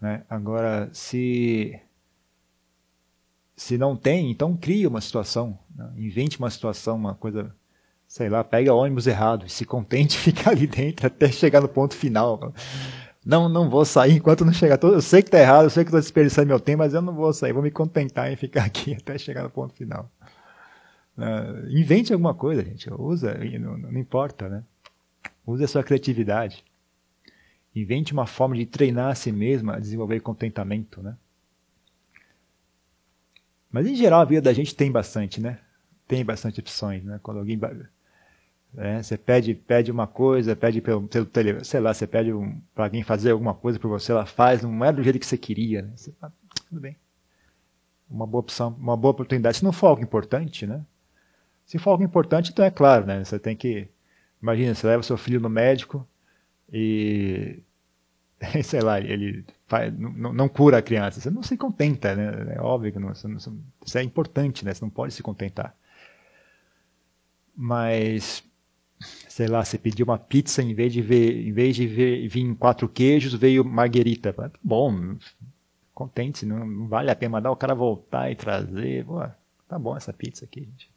Né? 0.00 0.24
Agora, 0.28 0.90
se 0.92 1.80
se 3.56 3.78
não 3.78 3.94
tem, 3.96 4.32
então 4.32 4.56
crie 4.56 4.88
uma 4.88 5.00
situação, 5.00 5.56
né? 5.72 5.88
invente 5.96 6.36
uma 6.36 6.50
situação, 6.50 6.96
uma 6.96 7.14
coisa, 7.14 7.54
sei 8.08 8.28
lá, 8.28 8.42
pega 8.42 8.74
ônibus 8.74 9.06
errado, 9.06 9.48
se 9.48 9.64
contente 9.64 10.18
ficar 10.18 10.50
ali 10.50 10.66
dentro 10.66 11.06
até 11.06 11.30
chegar 11.30 11.60
no 11.60 11.68
ponto 11.68 11.94
final. 11.94 12.52
Não, 13.24 13.48
não 13.48 13.70
vou 13.70 13.84
sair 13.84 14.16
enquanto 14.16 14.44
não 14.44 14.52
chegar. 14.52 14.78
Eu 14.82 15.00
sei 15.00 15.22
que 15.22 15.28
está 15.28 15.38
errado, 15.38 15.64
eu 15.64 15.70
sei 15.70 15.82
que 15.82 15.88
estou 15.88 16.00
desperdiçando 16.00 16.48
meu 16.48 16.60
tempo, 16.60 16.78
mas 16.78 16.92
eu 16.92 17.00
não 17.00 17.14
vou 17.14 17.32
sair, 17.32 17.52
vou 17.52 17.62
me 17.62 17.70
contentar 17.70 18.30
em 18.30 18.36
ficar 18.36 18.64
aqui 18.66 18.94
até 18.94 19.16
chegar 19.16 19.42
no 19.42 19.50
ponto 19.50 19.74
final. 19.74 20.10
Uh, 21.16 21.70
invente 21.70 22.12
alguma 22.12 22.34
coisa, 22.34 22.62
gente. 22.62 22.92
Usa, 22.92 23.34
não, 23.58 23.78
não 23.78 23.98
importa, 23.98 24.48
né? 24.48 24.64
Use 25.46 25.64
a 25.64 25.68
sua 25.68 25.82
criatividade. 25.82 26.64
Invente 27.74 28.12
uma 28.12 28.26
forma 28.26 28.56
de 28.56 28.66
treinar 28.66 29.10
a 29.10 29.14
si 29.14 29.32
mesmo 29.32 29.70
a 29.70 29.78
desenvolver 29.78 30.20
contentamento, 30.20 31.02
né? 31.02 31.16
Mas 33.70 33.86
em 33.86 33.94
geral 33.96 34.20
a 34.20 34.24
vida 34.24 34.42
da 34.42 34.52
gente 34.52 34.74
tem 34.74 34.92
bastante, 34.92 35.40
né? 35.40 35.58
Tem 36.06 36.24
bastante 36.24 36.60
opções, 36.60 37.02
né? 37.02 37.18
Quando 37.22 37.38
alguém 37.38 37.58
é, 38.76 39.02
você 39.02 39.16
pede, 39.16 39.54
pede 39.54 39.90
uma 39.90 40.06
coisa, 40.06 40.56
pede 40.56 40.80
pelo, 40.80 41.06
pelo 41.06 41.26
tele, 41.26 41.64
sei 41.64 41.80
lá, 41.80 41.94
você 41.94 42.06
pede 42.06 42.32
um, 42.32 42.60
para 42.74 42.84
alguém 42.84 43.02
fazer 43.02 43.30
alguma 43.30 43.54
coisa 43.54 43.78
por 43.78 43.88
você, 43.88 44.12
ela 44.12 44.26
faz, 44.26 44.62
não 44.62 44.84
é 44.84 44.92
do 44.92 45.02
jeito 45.02 45.18
que 45.18 45.26
você 45.26 45.38
queria, 45.38 45.82
né? 45.82 45.92
Você, 45.94 46.12
ah, 46.20 46.30
tudo 46.68 46.80
bem. 46.80 46.96
Uma 48.10 48.26
boa 48.26 48.40
opção, 48.40 48.76
uma 48.78 48.96
boa 48.96 49.12
oportunidade. 49.12 49.58
Se 49.58 49.64
não 49.64 49.72
for 49.72 49.88
algo 49.88 50.02
importante, 50.02 50.66
né? 50.66 50.84
Se 51.64 51.78
for 51.78 51.90
algo 51.90 52.04
importante, 52.04 52.50
então 52.50 52.64
é 52.64 52.70
claro, 52.70 53.06
né? 53.06 53.24
Você 53.24 53.38
tem 53.38 53.56
que, 53.56 53.88
imagina, 54.42 54.74
você 54.74 54.86
leva 54.86 55.02
seu 55.02 55.16
filho 55.16 55.40
no 55.40 55.48
médico 55.48 56.06
e 56.72 57.62
sei 58.62 58.80
lá, 58.80 59.00
ele 59.00 59.44
faz, 59.66 59.96
não, 59.98 60.32
não, 60.32 60.48
cura 60.48 60.78
a 60.78 60.82
criança. 60.82 61.20
Você 61.20 61.30
não 61.30 61.42
se 61.42 61.56
contenta, 61.56 62.14
né? 62.14 62.54
É 62.56 62.60
óbvio 62.60 62.92
que 62.92 62.98
não, 62.98 63.12
não, 63.24 63.36
isso 63.84 63.98
é 63.98 64.02
importante, 64.02 64.64
né? 64.64 64.74
Você 64.74 64.84
não 64.84 64.90
pode 64.90 65.14
se 65.14 65.22
contentar. 65.22 65.74
Mas, 67.56 68.42
sei 69.34 69.48
lá, 69.48 69.64
você 69.64 69.76
pediu 69.76 70.06
uma 70.06 70.16
pizza 70.16 70.62
em 70.62 70.72
vez 70.74 70.92
de 70.92 71.02
ver, 71.02 71.44
em 71.44 71.52
vez 71.52 71.74
de 71.74 71.88
ver, 71.88 72.28
vir 72.28 72.54
quatro 72.54 72.88
queijos, 72.88 73.34
veio 73.34 73.64
marguerita. 73.64 74.32
Bom, 74.62 75.16
contente, 75.92 76.46
não, 76.46 76.64
não 76.64 76.86
vale 76.86 77.10
a 77.10 77.16
pena 77.16 77.32
mandar 77.32 77.50
o 77.50 77.56
cara 77.56 77.74
voltar 77.74 78.30
e 78.30 78.36
trazer. 78.36 79.04
Pô, 79.04 79.26
tá 79.68 79.76
bom 79.76 79.96
essa 79.96 80.12
pizza 80.12 80.44
aqui, 80.44 80.60
gente. 80.60 80.88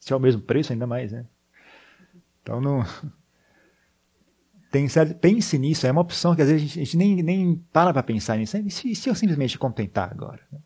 Se 0.00 0.12
é 0.12 0.16
o 0.16 0.18
mesmo 0.18 0.42
preço, 0.42 0.72
ainda 0.72 0.84
mais, 0.84 1.12
né? 1.12 1.26
Então 2.42 2.60
não 2.60 2.84
tem 4.68 4.88
pense 5.20 5.56
nisso, 5.56 5.86
é 5.86 5.92
uma 5.92 6.00
opção 6.00 6.34
que 6.34 6.42
às 6.42 6.48
vezes 6.48 6.62
a 6.62 6.66
gente, 6.66 6.80
a 6.80 6.84
gente 6.84 6.96
nem, 6.96 7.22
nem 7.22 7.54
para 7.72 7.92
para 7.92 8.02
pensar 8.02 8.36
nisso. 8.36 8.56
E 8.56 8.68
se, 8.68 8.96
se 8.96 9.08
eu 9.08 9.14
simplesmente 9.14 9.56
contentar 9.56 10.10
agora? 10.10 10.42
Né? 10.50 10.58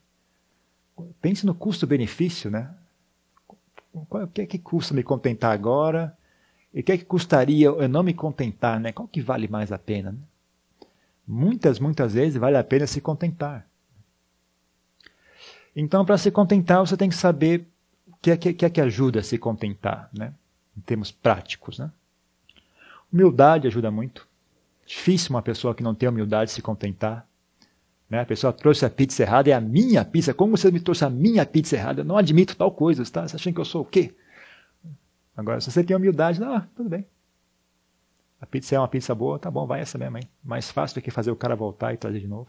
Pense 1.21 1.45
no 1.45 1.55
custo-benefício, 1.55 2.50
né? 2.50 2.75
O 3.93 4.27
que 4.27 4.41
é 4.41 4.47
que 4.47 4.59
custa 4.59 4.95
me 4.95 5.03
contentar 5.03 5.53
agora? 5.53 6.17
E 6.73 6.81
o 6.81 6.83
que 6.83 6.93
é 6.93 6.99
que 6.99 7.05
custaria 7.05 7.67
eu 7.67 7.89
não 7.89 8.03
me 8.03 8.15
contentar, 8.15 8.79
né? 8.79 8.93
Qual 8.93 9.09
que 9.09 9.21
vale 9.21 9.49
mais 9.49 9.73
a 9.73 9.79
pena? 9.79 10.12
Né? 10.12 10.19
Muitas, 11.27 11.79
muitas 11.79 12.15
vezes 12.15 12.37
vale 12.37 12.57
a 12.57 12.65
pena 12.65 12.87
se 12.87 13.00
contentar. 13.00 13.67
Então, 15.75 16.05
para 16.05 16.19
se 16.19 16.31
contentar, 16.31 16.81
você 16.81 16.97
tem 16.97 17.09
que 17.09 17.15
saber 17.15 17.67
o 18.09 18.17
que 18.21 18.31
é 18.31 18.37
que, 18.37 18.53
que, 18.53 18.65
é 18.65 18.71
que 18.71 18.81
ajuda 18.81 19.21
a 19.21 19.23
se 19.23 19.39
contentar, 19.39 20.11
né? 20.17 20.33
Em 20.77 20.81
termos 20.81 21.11
práticos, 21.11 21.79
né? 21.79 21.91
Humildade 23.12 23.67
ajuda 23.67 23.91
muito. 23.91 24.27
Difícil 24.87 25.31
uma 25.31 25.43
pessoa 25.43 25.75
que 25.75 25.83
não 25.83 25.95
tem 25.95 26.09
humildade 26.09 26.50
se 26.50 26.62
contentar. 26.62 27.27
Né? 28.09 28.21
A 28.21 28.27
pessoa 28.27 28.53
trouxe 28.53 28.85
a 28.85 28.91
pizza 28.91 29.23
errada, 29.23 29.50
é 29.50 29.53
a 29.53 29.61
minha 29.61 30.05
pizza. 30.05 30.35
Como 30.35 30.57
você 30.57 30.71
me 30.71 30.81
trouxe 30.81 31.05
a 31.05 31.11
minha 31.11 31.47
pizza 31.47 31.77
errada? 31.77 32.00
Eu 32.00 32.05
não 32.05 32.17
admito 32.17 32.57
tal 32.57 32.73
coisa, 32.73 33.05
tá? 33.05 33.27
Você 33.27 33.37
achando 33.37 33.55
que 33.55 33.61
eu 33.61 33.65
sou 33.65 33.83
o 33.83 33.85
quê? 33.85 34.15
Agora, 35.40 35.61
se 35.61 35.70
você 35.70 35.82
tem 35.82 35.97
humildade, 35.97 36.42
ah, 36.44 36.66
tudo 36.76 36.90
bem. 36.90 37.06
A 38.40 38.47
pizza 38.47 38.75
é 38.75 38.78
uma 38.78 38.88
pizza 38.88 39.14
boa, 39.14 39.38
tá 39.38 39.50
bom, 39.50 39.66
vai 39.66 39.80
essa 39.80 39.97
mesmo, 39.97 40.18
hein? 40.18 40.25
Mais 40.44 40.70
fácil 40.70 41.00
do 41.00 41.02
que 41.02 41.11
fazer 41.11 41.30
o 41.30 41.37
cara 41.37 41.56
voltar 41.56 41.94
e 41.94 41.97
trazer 41.97 42.20
de 42.20 42.28
novo. 42.28 42.49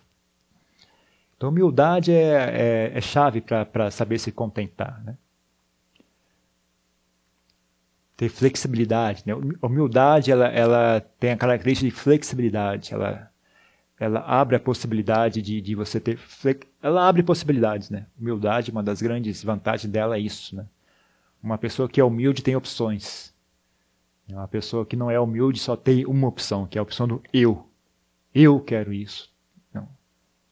Então, 1.38 1.50
humildade 1.50 2.12
é, 2.12 2.92
é, 2.92 2.98
é 2.98 3.02
chave 3.02 3.42
para 3.42 3.90
saber 3.90 4.20
se 4.20 4.32
contentar, 4.32 5.02
né? 5.04 5.18
ter 8.18 8.30
flexibilidade. 8.30 9.24
Né? 9.26 9.34
Humildade 9.62 10.32
ela, 10.32 10.48
ela 10.50 11.00
tem 11.20 11.32
a 11.32 11.38
característica 11.38 11.90
de 11.90 11.96
flexibilidade. 11.96 12.94
Ela, 12.94 13.32
ela 14.00 14.20
abre 14.20 14.58
a 14.58 14.60
possibilidade 14.60 15.42
de, 15.42 15.62
de 15.62 15.74
você 15.74 16.00
ter. 16.00 16.20
Ela 16.84 17.08
abre 17.08 17.24
possibilidades. 17.24 17.90
Né? 17.90 18.06
Humildade, 18.20 18.70
uma 18.70 18.84
das 18.84 19.02
grandes 19.02 19.44
vantagens 19.44 19.92
dela 19.92 20.18
é 20.18 20.20
isso. 20.20 20.56
Né? 20.56 20.66
Uma 21.42 21.58
pessoa 21.58 21.90
que 21.90 22.00
é 22.00 22.04
humilde 22.04 22.44
tem 22.44 22.56
opções. 22.56 23.34
Uma 24.30 24.48
pessoa 24.48 24.86
que 24.86 24.96
não 24.96 25.10
é 25.10 25.20
humilde 25.20 25.60
só 25.60 25.76
tem 25.76 26.06
uma 26.06 26.28
opção, 26.28 26.68
que 26.68 26.78
é 26.78 26.80
a 26.80 26.84
opção 26.84 27.08
do 27.08 27.22
eu. 27.34 27.68
Eu 28.34 28.60
quero 28.60 28.94
isso. 28.94 29.34
Não. 29.74 29.90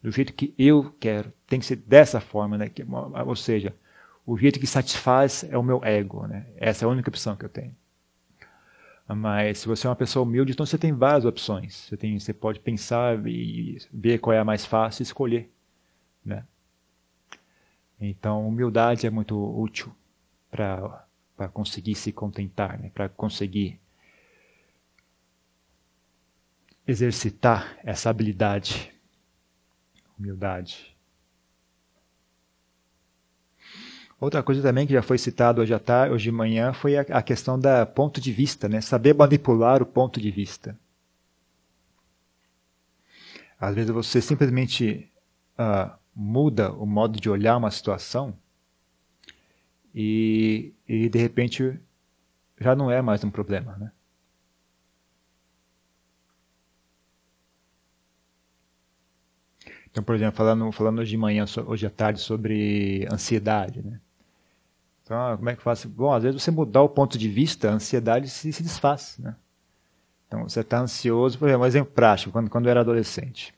Do 0.02 0.12
jeito 0.12 0.34
que 0.34 0.54
eu 0.58 0.92
quero. 1.00 1.32
Tem 1.48 1.60
que 1.60 1.66
ser 1.66 1.78
dessa 1.78 2.20
forma. 2.20 2.58
Né? 2.58 2.72
Ou 3.26 3.36
seja, 3.36 3.74
o 4.26 4.38
jeito 4.38 4.60
que 4.60 4.68
satisfaz 4.68 5.46
é 5.50 5.58
o 5.58 5.64
meu 5.64 5.84
ego. 5.84 6.28
Né? 6.28 6.48
Essa 6.58 6.84
é 6.84 6.88
a 6.88 6.90
única 6.90 7.10
opção 7.10 7.36
que 7.36 7.46
eu 7.46 7.50
tenho. 7.50 7.76
Mas 9.08 9.60
se 9.60 9.68
você 9.68 9.88
é 9.88 9.90
uma 9.90 9.96
pessoa 9.96 10.24
humilde, 10.24 10.52
então 10.52 10.66
você 10.66 10.78
tem 10.78 10.92
várias 10.92 11.26
opções. 11.26 11.88
Você, 11.88 11.98
tem, 11.98 12.20
você 12.20 12.34
pode 12.34 12.60
pensar 12.60 13.26
e 13.28 13.78
ver 13.92 14.20
qual 14.20 14.34
é 14.34 14.40
a 14.40 14.46
mais 14.46 14.66
fácil 14.66 15.02
e 15.02 15.04
escolher. 15.04 15.52
Né? 16.24 16.44
Então, 18.00 18.48
humildade 18.48 19.08
é 19.08 19.10
muito 19.10 19.36
útil 19.60 19.96
para 20.52 21.48
conseguir 21.54 21.96
se 21.96 22.12
contentar, 22.12 22.80
né? 22.80 22.92
para 22.94 23.08
conseguir 23.10 23.80
exercitar 26.88 27.78
essa 27.84 28.10
habilidade. 28.10 28.92
Humildade. 30.18 30.98
Outra 34.20 34.44
coisa 34.44 34.62
também 34.62 34.86
que 34.86 34.92
já 34.92 35.02
foi 35.02 35.18
citado 35.18 35.62
hoje 35.62 35.74
à 35.74 35.80
tarde, 35.80 36.14
hoje 36.14 36.26
de 36.26 36.32
manhã, 36.32 36.74
foi 36.74 36.98
a, 36.98 37.02
a 37.02 37.22
questão 37.22 37.58
da 37.58 37.86
ponto 37.86 38.20
de 38.20 38.34
vista, 38.34 38.68
né? 38.68 38.82
Saber 38.82 39.14
manipular 39.16 39.82
o 39.82 39.86
ponto 39.86 40.20
de 40.20 40.30
vista. 40.30 40.78
Às 43.58 43.76
vezes 43.76 43.92
você 43.92 44.22
simplesmente 44.22 45.10
uh, 45.58 45.98
muda 46.14 46.74
o 46.74 46.86
modo 46.86 47.18
de 47.18 47.30
olhar 47.30 47.56
uma 47.56 47.72
situação 47.72 48.38
e, 50.02 50.74
e 50.88 51.10
de 51.10 51.20
repente 51.20 51.78
já 52.58 52.74
não 52.74 52.90
é 52.90 53.02
mais 53.02 53.22
um 53.22 53.30
problema, 53.30 53.76
né? 53.78 53.92
Então, 59.92 60.02
por 60.02 60.16
exemplo, 60.16 60.38
falando, 60.38 60.72
falando 60.72 61.00
hoje 61.00 61.12
de 61.12 61.18
manhã, 61.18 61.44
hoje 61.66 61.86
à 61.86 61.90
tarde, 61.90 62.22
sobre 62.22 63.06
ansiedade, 63.12 63.82
né? 63.82 64.00
Então, 65.04 65.36
como 65.36 65.50
é 65.50 65.54
que 65.54 65.60
eu 65.60 65.64
faço? 65.64 65.90
Bom, 65.90 66.14
às 66.14 66.24
vezes 66.24 66.42
você 66.42 66.52
mudar 66.52 66.82
o 66.82 66.90
ponto 66.90 67.18
de 67.18 67.28
vista, 67.28 67.70
a 67.70 67.74
ansiedade 67.74 68.30
se, 68.30 68.54
se 68.54 68.64
desfaz. 68.64 69.18
Né? 69.20 69.36
Então, 70.28 70.48
você 70.48 70.62
está 70.62 70.80
ansioso, 70.80 71.38
por 71.38 71.50
exemplo, 71.50 71.64
um 71.64 71.68
exemplo 71.68 71.92
prático, 71.92 72.32
quando, 72.32 72.50
quando 72.50 72.68
eu 72.68 72.72
era 72.72 72.82
adolescente. 72.82 73.54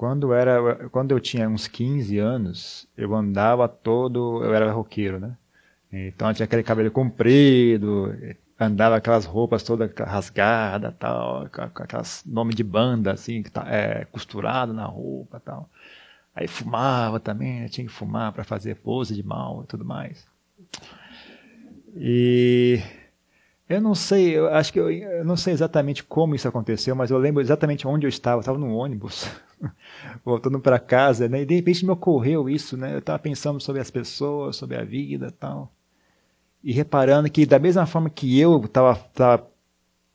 Quando, 0.00 0.32
era, 0.32 0.88
quando 0.88 1.10
eu 1.10 1.20
tinha 1.20 1.46
uns 1.46 1.68
15 1.68 2.16
anos, 2.16 2.88
eu 2.96 3.14
andava 3.14 3.68
todo. 3.68 4.42
Eu 4.42 4.54
era 4.54 4.72
roqueiro, 4.72 5.20
né? 5.20 5.36
Então 5.92 6.28
eu 6.28 6.32
tinha 6.32 6.44
aquele 6.44 6.62
cabelo 6.62 6.90
comprido, 6.90 8.10
andava 8.58 8.96
aquelas 8.96 9.26
roupas 9.26 9.62
todas 9.62 9.92
rasgadas, 9.94 10.94
tal, 10.98 11.50
com, 11.50 11.82
aquelas 11.82 12.24
nome 12.24 12.54
de 12.54 12.64
banda, 12.64 13.12
assim, 13.12 13.42
que 13.42 13.50
tá, 13.50 13.66
é, 13.68 14.06
costurado 14.06 14.72
na 14.72 14.86
roupa 14.86 15.38
tal. 15.38 15.68
Aí 16.34 16.48
fumava 16.48 17.20
também, 17.20 17.60
né? 17.60 17.68
tinha 17.68 17.86
que 17.86 17.92
fumar 17.92 18.32
para 18.32 18.42
fazer 18.42 18.76
pose 18.76 19.14
de 19.14 19.22
mal 19.22 19.64
e 19.64 19.66
tudo 19.66 19.84
mais. 19.84 20.26
E 21.94 22.80
eu 23.68 23.82
não 23.82 23.94
sei, 23.94 24.30
eu 24.30 24.48
acho 24.48 24.72
que 24.72 24.80
eu, 24.80 24.90
eu, 24.90 25.26
não 25.26 25.36
sei 25.36 25.52
exatamente 25.52 26.02
como 26.02 26.34
isso 26.34 26.48
aconteceu, 26.48 26.96
mas 26.96 27.10
eu 27.10 27.18
lembro 27.18 27.42
exatamente 27.42 27.86
onde 27.86 28.06
eu 28.06 28.08
estava. 28.08 28.38
Eu 28.38 28.40
estava 28.40 28.58
no 28.58 28.74
ônibus, 28.74 29.28
voltando 30.24 30.60
para 30.60 30.78
casa, 30.78 31.28
né? 31.28 31.42
E 31.42 31.46
de 31.46 31.54
repente 31.54 31.84
me 31.84 31.90
ocorreu 31.90 32.48
isso, 32.48 32.76
né? 32.76 32.94
Eu 32.94 32.98
estava 32.98 33.18
pensando 33.18 33.60
sobre 33.60 33.80
as 33.80 33.90
pessoas, 33.90 34.56
sobre 34.56 34.76
a 34.76 34.84
vida, 34.84 35.30
tal, 35.30 35.72
e 36.62 36.72
reparando 36.72 37.30
que 37.30 37.46
da 37.46 37.58
mesma 37.58 37.86
forma 37.86 38.10
que 38.10 38.38
eu 38.38 38.64
estava 38.64 39.46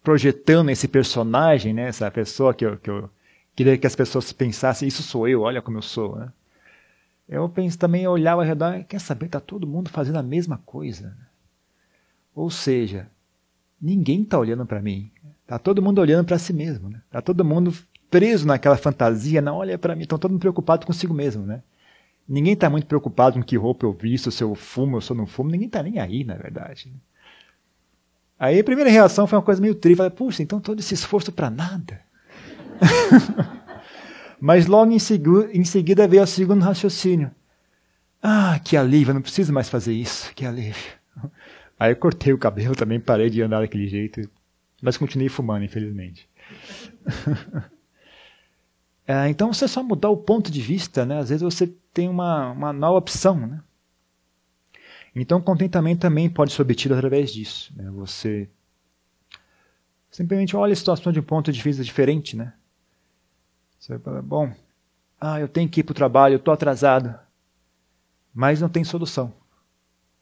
projetando 0.04 0.70
esse 0.70 0.88
personagem, 0.88 1.74
né? 1.74 1.88
Essa 1.88 2.10
pessoa 2.12 2.54
que 2.54 2.66
eu, 2.66 2.78
que 2.78 2.90
eu 2.90 3.10
queria 3.56 3.78
que 3.78 3.88
as 3.88 3.96
pessoas 3.96 4.32
pensassem, 4.32 4.88
isso 4.88 5.02
sou 5.02 5.28
eu, 5.28 5.42
olha 5.42 5.62
como 5.62 5.78
eu 5.78 5.82
sou, 5.82 6.16
né? 6.18 6.32
Eu 7.28 7.50
penso 7.50 7.78
também, 7.80 8.04
eu 8.04 8.12
olhava 8.12 8.42
ao 8.42 8.48
redor, 8.48 8.84
quer 8.84 9.00
saber, 9.00 9.30
tá 9.30 9.40
todo 9.40 9.66
mundo 9.66 9.90
fazendo 9.90 10.18
a 10.18 10.24
mesma 10.24 10.60
coisa. 10.64 11.18
Ou 12.36 12.52
seja, 12.52 13.10
ninguém 13.82 14.22
está 14.22 14.38
olhando 14.38 14.64
para 14.64 14.80
mim. 14.80 15.12
Está 15.42 15.58
todo 15.58 15.82
mundo 15.82 16.00
olhando 16.00 16.26
para 16.28 16.38
si 16.38 16.54
mesmo. 16.54 16.90
Né? 16.90 17.02
Tá 17.10 17.22
todo 17.22 17.44
mundo 17.44 17.74
preso 18.16 18.48
naquela 18.48 18.78
fantasia. 18.78 19.42
Não 19.42 19.58
olha 19.58 19.78
para 19.78 19.94
mim. 19.94 20.04
Estão 20.04 20.18
todo 20.18 20.32
mundo 20.32 20.40
preocupado 20.40 20.86
consigo 20.86 21.14
mesmo. 21.14 21.46
Né? 21.46 21.62
Ninguém 22.26 22.54
está 22.54 22.70
muito 22.70 22.88
preocupado 22.88 23.38
com 23.38 23.44
que 23.44 23.58
roupa 23.58 23.86
eu 23.86 23.92
visto, 23.92 24.32
se 24.32 24.42
eu 24.42 24.56
fumo 24.56 25.02
se 25.02 25.12
eu 25.12 25.18
não 25.18 25.28
fumo. 25.28 25.52
Ninguém 25.52 25.68
está 25.68 25.84
nem 25.84 26.00
aí, 26.00 26.24
na 26.24 26.36
verdade. 26.36 26.88
Né? 26.88 26.94
Aí 28.40 28.58
a 28.58 28.64
primeira 28.64 28.90
reação 28.90 29.28
foi 29.28 29.38
uma 29.38 29.44
coisa 29.44 29.62
meio 29.62 29.76
triste. 29.76 29.98
Falei, 29.98 30.12
puxa, 30.12 30.42
então 30.42 30.62
todo 30.62 30.80
esse 30.80 30.94
esforço 30.94 31.30
para 31.30 31.50
nada. 31.50 32.00
Mas 34.40 34.66
logo 34.66 34.90
em, 34.90 34.98
em 35.52 35.64
seguida 35.66 36.08
veio 36.08 36.24
o 36.24 36.28
segundo 36.28 36.64
raciocínio. 36.64 37.32
Ah, 38.24 38.58
que 38.64 38.78
alívio, 38.78 39.14
não 39.14 39.22
preciso 39.22 39.52
mais 39.52 39.68
fazer 39.68 39.94
isso. 39.94 40.34
Que 40.34 40.46
alívio. 40.46 40.94
Aí 41.78 41.92
eu 41.92 41.98
cortei 41.98 42.32
o 42.32 42.38
cabelo 42.38 42.76
também, 42.76 42.98
parei 42.98 43.30
de 43.30 43.42
andar 43.42 43.60
daquele 43.60 43.90
jeito. 43.90 44.30
Mas 44.82 44.96
continuei 44.96 45.28
fumando, 45.28 45.66
infelizmente. 45.66 46.30
é, 49.08 49.30
então 49.30 49.54
você 49.54 49.68
só 49.68 49.84
mudar 49.84 50.10
o 50.10 50.18
ponto 50.18 50.52
de 50.52 50.62
vista, 50.62 51.06
né? 51.06 51.20
Às 51.20 51.30
vezes 51.30 51.42
você 51.42 51.68
tem 51.94 52.10
uma, 52.10 52.52
uma 52.52 52.74
nova 52.74 52.98
opção, 52.98 53.36
né? 53.36 53.62
Então 55.16 55.42
contentamento 55.42 56.02
também 56.02 56.30
pode 56.30 56.52
ser 56.52 56.62
obtido 56.62 56.94
através 56.94 57.32
disso. 57.32 57.72
Né? 57.76 57.90
Você 57.92 58.50
simplesmente 60.12 60.56
olha 60.56 60.74
a 60.74 60.76
situação 60.76 61.12
de 61.12 61.20
um 61.20 61.24
ponto 61.24 61.52
de 61.52 61.62
vista 61.62 61.84
diferente, 61.84 62.36
né? 62.36 62.54
Você 63.80 63.98
fala, 64.00 64.22
bom, 64.22 64.54
ah, 65.22 65.40
eu 65.40 65.48
tenho 65.48 65.70
que 65.70 65.80
ir 65.80 65.84
para 65.84 65.92
o 65.92 65.96
trabalho, 65.96 66.34
eu 66.34 66.38
estou 66.38 66.54
atrasado, 66.54 67.18
mas 68.34 68.60
não 68.60 68.68
tem 68.68 68.84
solução. 68.84 69.34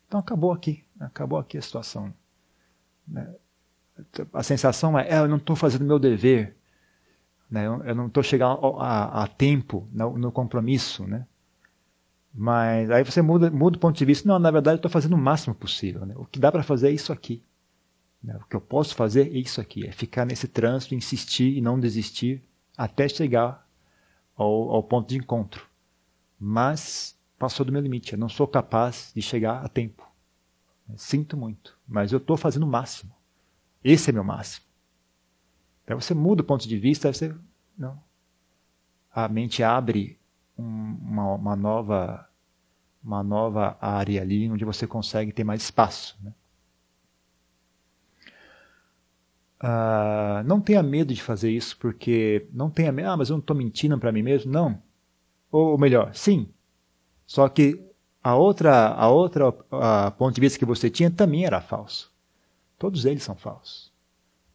Então 0.08 0.20
acabou 0.20 0.52
aqui 0.52 0.84
acabou 1.06 1.40
aqui 1.40 1.58
a 1.58 1.62
situação. 1.62 2.14
Né? 3.08 3.34
A 4.34 4.44
sensação 4.44 4.98
é, 4.98 5.10
é 5.10 5.20
eu 5.20 5.28
não 5.28 5.38
estou 5.38 5.56
fazendo 5.56 5.86
meu 5.86 6.00
dever, 6.00 6.56
né? 7.54 7.68
eu 7.68 7.94
não 7.94 8.08
estou 8.08 8.24
chegando 8.24 8.80
a, 8.80 9.24
a, 9.24 9.28
tempo 9.28 9.88
no, 9.92 10.18
no, 10.18 10.32
compromisso. 10.32 11.06
Né? 11.06 11.24
Mas 12.34 12.90
aí 12.90 13.04
você 13.04 13.22
muda, 13.22 13.52
muda 13.52 13.78
o 13.78 13.80
ponto 13.80 13.96
de 13.96 14.04
vista, 14.04 14.28
não, 14.28 14.40
na 14.40 14.50
verdade 14.50 14.74
eu 14.74 14.78
estou 14.78 14.90
fazendo 14.90 15.14
o 15.14 15.20
máximo 15.20 15.54
possível. 15.54 16.04
Né? 16.04 16.16
O 16.18 16.26
que 16.26 16.40
dá 16.40 16.52
para 16.52 16.64
fazer 16.64 16.88
é 16.88 16.92
isso 16.92 17.14
aqui. 17.14 17.44
Né? 18.24 18.36
O 18.38 18.48
que 18.48 18.56
eu 18.56 18.62
posso 18.62 18.96
fazer 18.96 19.28
é 19.28 19.38
isso 19.38 19.62
aqui, 19.62 19.86
é 19.86 19.92
ficar 19.92 20.26
nesse 20.26 20.48
trânsito, 20.48 20.96
insistir 20.96 21.56
e 21.56 21.62
não 21.62 21.80
desistir 21.80 22.42
até 22.76 23.08
chegar 23.08 23.64
ao, 24.36 24.72
ao 24.72 24.82
ponto 24.82 25.10
de 25.10 25.18
encontro. 25.18 25.68
Mas 26.40 27.16
passou 27.38 27.64
do 27.64 27.72
meu 27.72 27.82
limite, 27.82 28.14
eu 28.14 28.20
não 28.20 28.30
sou 28.30 28.48
capaz 28.48 29.12
de 29.16 29.22
chegar 29.22 29.64
a 29.64 29.68
tempo. 29.68 30.10
Sinto 30.98 31.38
muito, 31.38 31.78
mas 31.88 32.12
eu 32.12 32.18
estou 32.18 32.36
fazendo 32.36 32.64
o 32.64 32.68
máximo. 32.68 33.12
Esse 33.84 34.10
é 34.10 34.14
meu 34.14 34.24
máximo. 34.24 34.66
Então 35.84 36.00
você 36.00 36.14
muda 36.14 36.42
o 36.42 36.46
ponto 36.46 36.68
de 36.68 36.78
vista, 36.78 37.12
você 37.12 37.34
não. 37.78 38.02
A 39.14 39.28
mente 39.28 39.62
abre 39.62 40.18
um, 40.58 40.98
uma, 41.02 41.34
uma, 41.34 41.56
nova 41.56 42.30
uma 43.04 43.22
nova 43.22 43.78
área 43.82 44.22
ali 44.22 44.50
onde 44.50 44.66
você 44.66 44.88
consegue 44.88 45.32
ter 45.32 45.44
mais 45.44 45.62
espaço. 45.64 46.18
Né? 46.22 46.34
Uh, 49.64 50.44
não 50.46 50.60
tenha 50.60 50.84
medo 50.84 51.14
de 51.14 51.22
fazer 51.22 51.50
isso, 51.50 51.78
porque 51.78 52.48
não 52.52 52.70
tenha 52.70 52.92
medo, 52.92 53.10
ah, 53.10 53.18
mas 53.18 53.30
eu 53.30 53.36
não 53.36 53.40
estou 53.40 53.56
mentindo 53.56 53.98
para 53.98 54.12
mim 54.12 54.22
mesmo. 54.22 54.52
Não. 54.52 54.82
Ou 55.52 55.78
melhor, 55.78 56.14
sim. 56.14 56.50
Só 57.26 57.48
que 57.48 57.80
a 58.22 58.36
outra, 58.36 58.88
a 58.88 59.08
outra 59.08 59.54
a 59.72 60.12
ponto 60.12 60.36
de 60.36 60.42
vista 60.42 60.60
que 60.60 60.66
você 60.66 60.90
tinha 60.90 61.12
também 61.12 61.46
era 61.46 61.62
falso. 61.62 62.12
Todos 62.78 63.06
eles 63.06 63.24
são 63.24 63.36
falsos. 63.36 63.93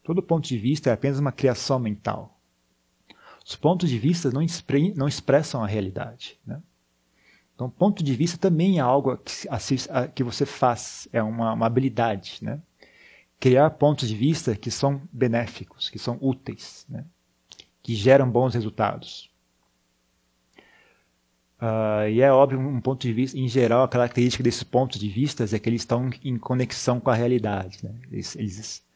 Todo 0.09 0.23
ponto 0.23 0.49
de 0.49 0.57
vista 0.57 0.88
é 0.88 0.94
apenas 0.94 1.18
uma 1.18 1.31
criação 1.31 1.79
mental. 1.79 2.40
Os 3.44 3.55
pontos 3.55 3.90
de 3.90 3.99
vista 3.99 4.31
não, 4.31 4.40
expre, 4.40 4.94
não 4.94 5.07
expressam 5.07 5.62
a 5.62 5.66
realidade. 5.66 6.40
Né? 6.47 6.62
Então, 7.55 7.68
ponto 7.68 8.03
de 8.03 8.16
vista 8.16 8.38
também 8.38 8.79
é 8.79 8.81
algo 8.81 9.18
que, 9.18 9.47
que 10.14 10.25
você 10.25 10.47
faz, 10.47 11.07
é 11.12 11.23
uma, 11.23 11.53
uma 11.53 11.66
habilidade. 11.66 12.38
Né? 12.40 12.59
Criar 13.38 13.68
pontos 13.73 14.09
de 14.09 14.16
vista 14.16 14.57
que 14.57 14.71
são 14.71 15.03
benéficos, 15.12 15.90
que 15.90 15.99
são 15.99 16.16
úteis, 16.23 16.87
né? 16.88 17.05
que 17.83 17.94
geram 17.94 18.31
bons 18.31 18.55
resultados. 18.55 19.31
Uh, 21.61 22.09
e 22.09 22.23
é 22.23 22.33
óbvio, 22.33 22.59
um 22.59 22.81
ponto 22.81 23.03
de 23.03 23.12
vista, 23.12 23.38
em 23.38 23.47
geral, 23.47 23.83
a 23.83 23.88
característica 23.88 24.42
desses 24.42 24.62
pontos 24.62 24.99
de 24.99 25.11
vista 25.11 25.44
é 25.44 25.59
que 25.59 25.68
eles 25.68 25.83
estão 25.83 26.09
em 26.25 26.38
conexão 26.38 26.99
com 26.99 27.11
a 27.11 27.14
realidade. 27.14 27.85
Né? 27.85 27.94
Eles, 28.11 28.35
eles, 28.37 28.88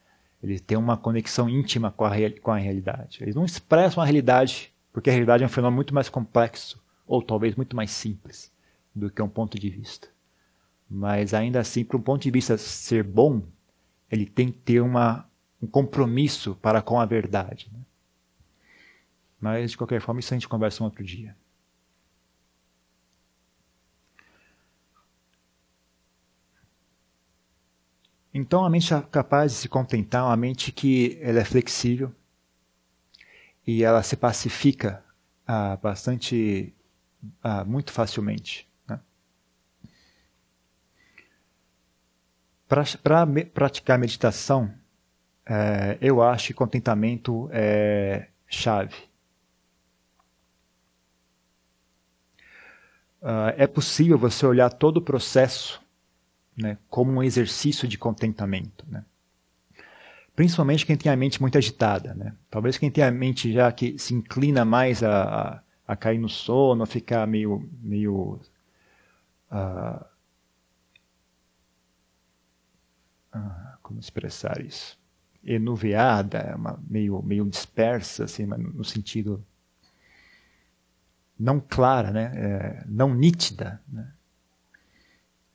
eles, 0.43 0.61
têm 0.61 0.77
uma 0.77 0.97
conexão 0.97 1.49
íntima 1.49 1.91
com 1.91 2.05
a, 2.05 2.11
com 2.41 2.51
a 2.51 2.57
realidade. 2.57 3.19
Eles 3.23 3.35
não 3.35 3.45
expressam 3.45 4.03
a 4.03 4.07
realidade, 4.07 4.73
porque 4.93 5.09
a 5.09 5.13
realidade 5.13 5.43
é 5.43 5.47
um 5.47 5.51
fenômeno 5.51 5.77
muito 5.77 5.95
mais 5.95 6.09
complexo, 6.09 6.83
ou 7.07 7.23
talvez 7.23 7.55
muito 7.55 7.77
mais 7.77 7.91
simples, 7.91 8.53
do 8.95 9.11
que 9.11 9.23
um 9.23 9.29
ponto 9.29 9.59
de 9.59 9.71
vista. 9.71 10.09
Mas 10.91 11.33
ainda 11.33 11.61
assim, 11.61 11.85
para 11.85 11.97
um 11.97 12.03
ponto 12.03 12.23
de 12.23 12.31
vista 12.31 12.59
ser 12.59 13.03
bom, 13.03 13.43
ele 14.11 14.27
tem 14.27 14.51
que 14.51 14.59
ter 14.59 14.81
uma, 14.81 15.27
um 15.61 15.67
compromisso 15.67 16.55
para 16.61 16.83
com 16.83 17.01
a 17.01 17.07
verdade. 17.07 17.71
Né? 17.73 17.81
Mas, 19.41 19.71
de 19.73 19.77
qualquer 19.77 20.01
forma, 20.01 20.21
isso 20.21 20.35
a 20.35 20.37
gente 20.37 20.49
conversa 20.49 20.83
um 20.83 20.87
outro 20.87 21.03
dia. 21.03 21.35
Então 28.35 28.65
a 28.65 28.71
mente 28.71 28.95
é 28.95 29.01
capaz 29.03 29.53
de 29.53 29.59
se 29.59 29.69
contentar, 29.69 30.25
uma 30.25 30.37
mente 30.37 30.73
que 30.73 31.19
ela 31.21 31.41
é 31.41 31.45
flexível 31.45 32.13
e 33.67 33.85
ela 33.85 34.03
se 34.03 34.17
pacifica 34.17 35.05
ah, 35.47 35.77
bastante, 35.77 36.75
ah, 37.43 37.65
muito 37.65 37.93
facilmente. 37.93 38.67
Né? 38.89 38.99
Para 43.03 43.27
me, 43.27 43.45
praticar 43.45 43.99
meditação, 43.99 44.73
é, 45.45 45.99
eu 46.01 46.23
acho 46.23 46.49
que 46.49 46.55
contentamento 46.55 47.51
é 47.53 48.29
chave. 48.49 48.97
Uh, 53.21 53.55
é 53.57 53.67
possível 53.69 54.19
você 54.19 54.45
olhar 54.45 54.69
todo 54.71 54.97
o 54.97 55.03
processo 55.03 55.82
né, 56.57 56.79
como 56.89 57.13
um 57.13 57.23
exercício 57.23 57.89
de 57.89 57.97
contentamento. 57.99 58.85
Né? 58.89 59.05
Principalmente 60.35 60.87
quem 60.87 60.97
tem 60.97 61.11
a 61.11 61.17
mente 61.17 61.41
muito 61.41 61.59
agitada. 61.59 62.15
Né? 62.15 62.35
Talvez 62.51 62.79
quem 62.79 62.91
tem 62.91 63.05
a 63.05 63.11
mente 63.11 63.53
já 63.53 63.71
que 63.73 63.99
se 63.99 64.15
inclina 64.15 64.65
mais 64.65 65.03
a, 65.03 65.23
a, 65.23 65.63
a 65.89 65.97
cair 65.97 66.19
no 66.19 66.29
sono, 66.29 66.83
a 66.83 66.87
ficar 66.87 67.27
meio. 67.27 67.69
meio 67.83 68.41
uh, 69.51 70.05
como 73.83 73.99
expressar 73.99 74.61
isso? 74.61 74.99
Enuveada, 75.45 76.55
uma, 76.57 76.79
meio, 76.89 77.21
meio 77.23 77.45
dispersa, 77.45 78.25
assim, 78.25 78.47
no 78.47 78.85
sentido 78.85 79.45
não 81.43 81.61
clara, 81.61 82.11
né? 82.11 82.33
É, 82.35 82.85
não 82.87 83.13
nítida. 83.13 83.83
Né? 83.89 84.09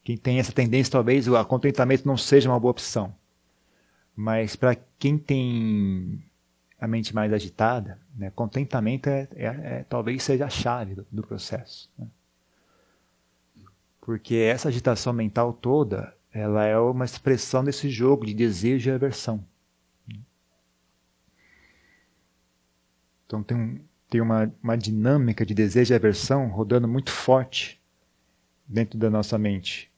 Quem 0.07 0.15
tem 0.15 0.39
essa 0.39 0.53
tendência, 0.53 0.89
talvez 0.89 1.27
o 1.27 1.43
contentamento 1.43 2.07
não 2.07 2.15
seja 2.15 2.49
uma 2.49 2.57
boa 2.57 2.71
opção. 2.71 3.13
Mas 4.15 4.55
para 4.55 4.73
quem 4.97 5.17
tem 5.17 6.23
a 6.79 6.87
mente 6.87 7.13
mais 7.13 7.33
agitada, 7.33 7.99
né? 8.15 8.31
contentamento 8.33 9.09
é, 9.09 9.27
é, 9.35 9.45
é, 9.47 9.85
talvez 9.89 10.23
seja 10.23 10.45
a 10.45 10.49
chave 10.49 10.95
do, 10.95 11.05
do 11.11 11.23
processo. 11.27 11.91
Né? 11.99 12.07
Porque 13.99 14.35
essa 14.35 14.69
agitação 14.69 15.11
mental 15.11 15.51
toda, 15.51 16.15
ela 16.31 16.63
é 16.63 16.79
uma 16.79 17.03
expressão 17.03 17.61
desse 17.61 17.89
jogo 17.89 18.25
de 18.25 18.33
desejo 18.33 18.89
e 18.89 18.93
aversão. 18.93 19.43
Então 23.25 23.43
tem, 23.43 23.81
tem 24.09 24.21
uma, 24.21 24.49
uma 24.63 24.77
dinâmica 24.77 25.45
de 25.45 25.53
desejo 25.53 25.93
e 25.93 25.97
aversão 25.97 26.47
rodando 26.47 26.87
muito 26.87 27.11
forte 27.11 27.77
dentro 28.65 28.97
da 28.97 29.09
nossa 29.09 29.37
mente. 29.37 29.91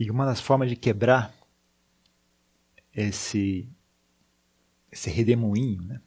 E 0.00 0.10
uma 0.10 0.24
das 0.24 0.40
formas 0.40 0.70
de 0.70 0.76
quebrar 0.76 1.30
esse, 2.96 3.68
esse 4.90 5.10
redemoinho, 5.10 5.82
né? 5.82 6.00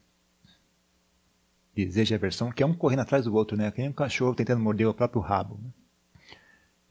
Desejo 1.76 2.12
e 2.12 2.16
aversão, 2.16 2.52
que 2.52 2.64
é 2.64 2.66
um 2.66 2.74
correndo 2.74 3.02
atrás 3.02 3.26
do 3.26 3.36
outro, 3.36 3.56
né? 3.56 3.70
Que 3.70 3.82
nem 3.82 3.92
um 3.92 3.94
cachorro 3.94 4.34
tentando 4.34 4.64
morder 4.64 4.88
o 4.88 4.96
próprio 4.96 5.22
rabo. 5.22 5.60
Né? 5.62 5.70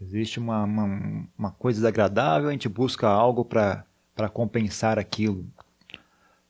Existe 0.00 0.38
uma, 0.38 0.62
uma, 0.62 1.28
uma 1.36 1.50
coisa 1.50 1.80
desagradável, 1.80 2.48
a 2.48 2.52
gente 2.52 2.68
busca 2.68 3.08
algo 3.08 3.44
para 3.44 3.84
compensar 4.32 4.96
aquilo. 4.96 5.44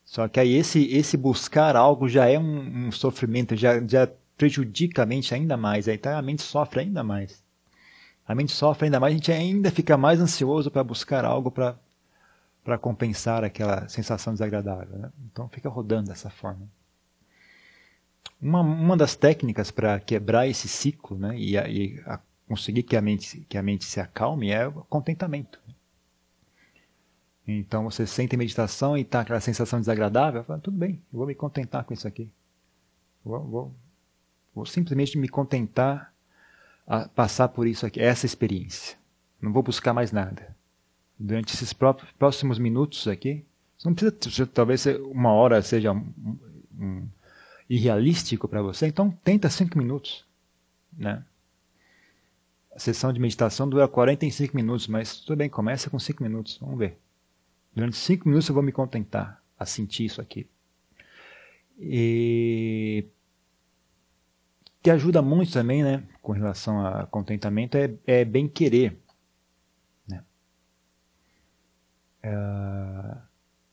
Só 0.05 0.27
que 0.27 0.39
aí 0.39 0.53
esse, 0.53 0.85
esse 0.85 1.17
buscar 1.17 1.75
algo 1.75 2.07
já 2.07 2.27
é 2.27 2.37
um, 2.37 2.87
um 2.87 2.91
sofrimento, 2.91 3.55
já, 3.55 3.83
já 3.87 4.07
prejudica 4.37 5.01
a 5.01 5.05
mente 5.05 5.33
ainda 5.33 5.57
mais. 5.57 5.87
Aí 5.87 5.97
tá, 5.97 6.15
a 6.15 6.21
mente 6.21 6.43
sofre 6.43 6.81
ainda 6.81 7.03
mais 7.03 7.42
a 8.27 8.33
mente 8.33 8.51
sofre 8.51 8.85
ainda 8.85 8.99
mais, 8.99 9.13
a 9.13 9.15
gente 9.15 9.31
ainda 9.31 9.69
fica 9.69 9.97
mais 9.97 10.19
ansioso 10.19 10.71
para 10.71 10.83
buscar 10.83 11.25
algo 11.25 11.51
para 11.51 12.77
compensar 12.77 13.43
aquela 13.43 13.87
sensação 13.89 14.33
desagradável. 14.33 14.97
Né? 14.97 15.11
Então 15.31 15.49
fica 15.49 15.69
rodando 15.69 16.09
dessa 16.09 16.29
forma. 16.29 16.67
Uma, 18.41 18.61
uma 18.61 18.97
das 18.97 19.15
técnicas 19.15 19.71
para 19.71 19.99
quebrar 19.99 20.47
esse 20.47 20.67
ciclo 20.67 21.17
né, 21.17 21.37
e, 21.37 21.57
a, 21.57 21.67
e 21.67 22.01
a 22.05 22.19
conseguir 22.47 22.83
que 22.83 22.95
a, 22.95 23.01
mente, 23.01 23.45
que 23.49 23.57
a 23.57 23.63
mente 23.63 23.85
se 23.85 23.99
acalme 23.99 24.51
é 24.51 24.67
o 24.67 24.83
contentamento. 24.83 25.59
Então 27.45 27.83
você 27.83 28.07
sente 28.07 28.37
meditação 28.37 28.97
e 28.97 29.01
está 29.01 29.21
aquela 29.21 29.41
sensação 29.41 29.79
desagradável, 29.79 30.43
fala, 30.45 30.59
tudo 30.59 30.77
bem, 30.77 31.01
eu 31.11 31.17
vou 31.17 31.27
me 31.27 31.35
contentar 31.35 31.83
com 31.83 31.93
isso 31.93 32.07
aqui. 32.07 32.31
Vou, 33.23 33.43
vou, 33.43 33.75
vou 34.55 34.65
simplesmente 34.65 35.17
me 35.17 35.27
contentar 35.27 36.12
a 36.87 37.07
passar 37.07 37.47
por 37.49 37.67
isso 37.67 37.85
aqui, 37.85 37.99
essa 37.99 38.25
experiência. 38.25 38.97
Não 39.41 39.51
vou 39.51 39.63
buscar 39.63 39.93
mais 39.93 40.11
nada. 40.11 40.55
Durante 41.17 41.53
esses 41.53 41.73
próximos 42.17 42.57
minutos 42.59 43.07
aqui, 43.07 43.45
não 43.83 43.93
precisa, 43.93 44.47
talvez 44.47 44.85
uma 44.85 45.31
hora 45.31 45.61
seja 45.61 45.91
um, 45.91 46.13
um, 46.79 47.07
irrealístico 47.69 48.47
para 48.47 48.61
você, 48.61 48.87
então 48.87 49.11
tenta 49.23 49.49
cinco 49.49 49.77
minutos, 49.77 50.25
né? 50.97 51.23
A 52.73 52.79
sessão 52.79 53.13
de 53.13 53.19
meditação 53.19 53.69
dura 53.69 53.87
45 53.87 54.55
minutos, 54.55 54.87
mas 54.87 55.19
tudo 55.19 55.37
bem, 55.37 55.49
começa 55.49 55.89
com 55.89 55.99
cinco 55.99 56.23
minutos, 56.23 56.57
vamos 56.59 56.79
ver. 56.79 56.97
Durante 57.75 57.95
cinco 57.95 58.27
minutos 58.27 58.49
eu 58.49 58.55
vou 58.55 58.63
me 58.63 58.71
contentar 58.71 59.41
a 59.59 59.65
sentir 59.65 60.05
isso 60.05 60.19
aqui. 60.19 60.47
E 61.79 63.05
que 64.83 64.91
ajuda 64.91 65.21
muito 65.21 65.53
também, 65.53 65.81
né, 65.81 66.03
com 66.21 66.33
relação 66.33 66.85
a 66.85 67.07
contentamento, 67.07 67.77
é, 67.77 67.93
é 68.05 68.25
bem 68.25 68.49
querer. 68.49 68.99
Né? 70.05 70.21
É, 72.21 73.17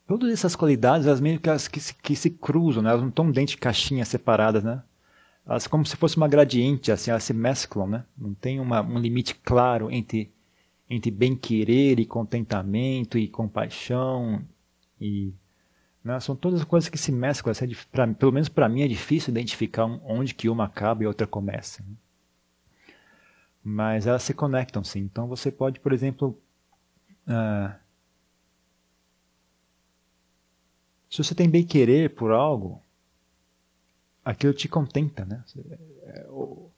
todas 0.06 0.30
essas 0.30 0.54
qualidades, 0.54 1.08
elas 1.08 1.20
meio 1.20 1.40
que, 1.40 1.48
elas, 1.48 1.66
que, 1.66 1.80
se, 1.80 1.92
que 1.94 2.14
se 2.14 2.30
cruzam, 2.30 2.80
né? 2.80 2.90
elas 2.90 3.02
não 3.02 3.08
estão 3.08 3.28
dentro 3.28 3.56
de 3.56 3.58
caixinhas 3.58 4.06
separadas, 4.06 4.62
né? 4.62 4.84
Elas 5.44 5.66
como 5.66 5.84
se 5.84 5.96
fosse 5.96 6.16
uma 6.16 6.28
gradiente, 6.28 6.92
assim, 6.92 7.10
elas 7.10 7.24
se 7.24 7.32
mesclam, 7.32 7.88
né? 7.88 8.04
Não 8.16 8.32
tem 8.32 8.60
uma, 8.60 8.80
um 8.80 8.98
limite 8.98 9.34
claro 9.34 9.90
entre, 9.90 10.32
entre 10.88 11.10
bem 11.10 11.34
querer 11.34 11.98
e 11.98 12.06
contentamento 12.06 13.18
e 13.18 13.26
compaixão 13.26 14.44
e 15.00 15.34
né? 16.02 16.18
São 16.20 16.34
todas 16.34 16.64
coisas 16.64 16.88
que 16.88 16.98
se 16.98 17.12
mesclam. 17.12 17.52
Assim, 17.52 17.72
é 17.72 17.76
pra, 17.90 18.06
pelo 18.06 18.32
menos 18.32 18.48
para 18.48 18.68
mim 18.68 18.82
é 18.82 18.88
difícil 18.88 19.30
identificar 19.30 19.84
onde 19.84 20.34
que 20.34 20.48
uma 20.48 20.64
acaba 20.64 21.02
e 21.02 21.06
outra 21.06 21.26
começa. 21.26 21.82
Né? 21.82 21.94
Mas 23.62 24.06
elas 24.06 24.22
se 24.22 24.32
conectam 24.32 24.82
sim. 24.82 25.00
Então 25.00 25.28
você 25.28 25.50
pode, 25.50 25.78
por 25.80 25.92
exemplo, 25.92 26.40
uh, 27.26 27.74
se 31.10 31.22
você 31.22 31.34
tem 31.34 31.48
bem 31.48 31.64
querer 31.64 32.14
por 32.14 32.32
algo, 32.32 32.82
aquilo 34.24 34.54
te 34.54 34.68
contenta, 34.68 35.24
né? 35.24 35.44
Ou, 36.28 36.72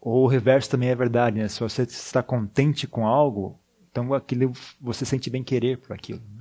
ou 0.00 0.24
o 0.24 0.28
reverso 0.28 0.70
também 0.70 0.90
é 0.90 0.94
verdade, 0.94 1.38
né? 1.38 1.48
Se 1.48 1.58
você 1.58 1.82
está 1.82 2.22
contente 2.22 2.86
com 2.86 3.06
algo, 3.06 3.58
então 3.90 4.14
aquilo 4.14 4.52
você 4.80 5.04
sente 5.04 5.28
bem 5.28 5.42
querer 5.42 5.78
por 5.78 5.92
aquilo. 5.92 6.20
Né? 6.20 6.37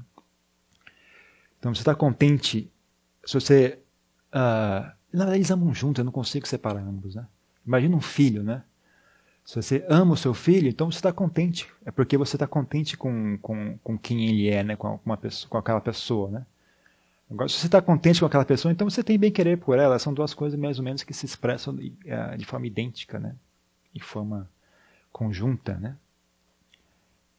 Então 1.67 1.75
você 1.75 1.81
está 1.81 1.93
contente, 1.93 2.71
se 3.25 3.33
você. 3.33 3.77
Uh, 4.29 4.87
na 5.11 5.25
verdade, 5.25 5.39
eles 5.39 5.51
amam 5.51 5.73
juntos, 5.73 5.99
eu 5.99 6.05
não 6.05 6.13
consigo 6.13 6.47
separar 6.47 6.79
ambos. 6.79 7.13
Né? 7.13 7.27
Imagina 7.65 7.93
um 7.93 7.99
filho, 7.99 8.41
né? 8.41 8.63
Se 9.43 9.61
você 9.61 9.85
ama 9.89 10.13
o 10.13 10.17
seu 10.17 10.33
filho, 10.33 10.69
então 10.69 10.89
você 10.89 10.99
está 10.99 11.11
contente. 11.11 11.67
É 11.85 11.91
porque 11.91 12.17
você 12.17 12.37
está 12.37 12.47
contente 12.47 12.95
com, 12.95 13.37
com, 13.41 13.77
com 13.83 13.97
quem 13.97 14.29
ele 14.29 14.47
é, 14.47 14.63
né? 14.63 14.77
com, 14.77 14.97
uma 15.05 15.17
pessoa, 15.17 15.49
com 15.49 15.57
aquela 15.57 15.81
pessoa. 15.81 16.29
Né? 16.29 16.45
Agora, 17.29 17.49
se 17.49 17.55
você 17.55 17.65
está 17.65 17.81
contente 17.81 18.21
com 18.21 18.25
aquela 18.25 18.45
pessoa, 18.45 18.71
então 18.71 18.89
você 18.89 19.03
tem 19.03 19.19
bem 19.19 19.29
querer 19.29 19.57
por 19.57 19.77
ela. 19.77 19.99
São 19.99 20.13
duas 20.13 20.33
coisas 20.33 20.57
mais 20.57 20.79
ou 20.79 20.85
menos 20.85 21.03
que 21.03 21.13
se 21.13 21.25
expressam 21.25 21.75
de, 21.75 21.93
uh, 22.05 22.37
de 22.37 22.45
forma 22.45 22.65
idêntica, 22.65 23.19
né? 23.19 23.35
de 23.93 24.01
forma 24.01 24.49
conjunta. 25.11 25.73
Né? 25.73 25.97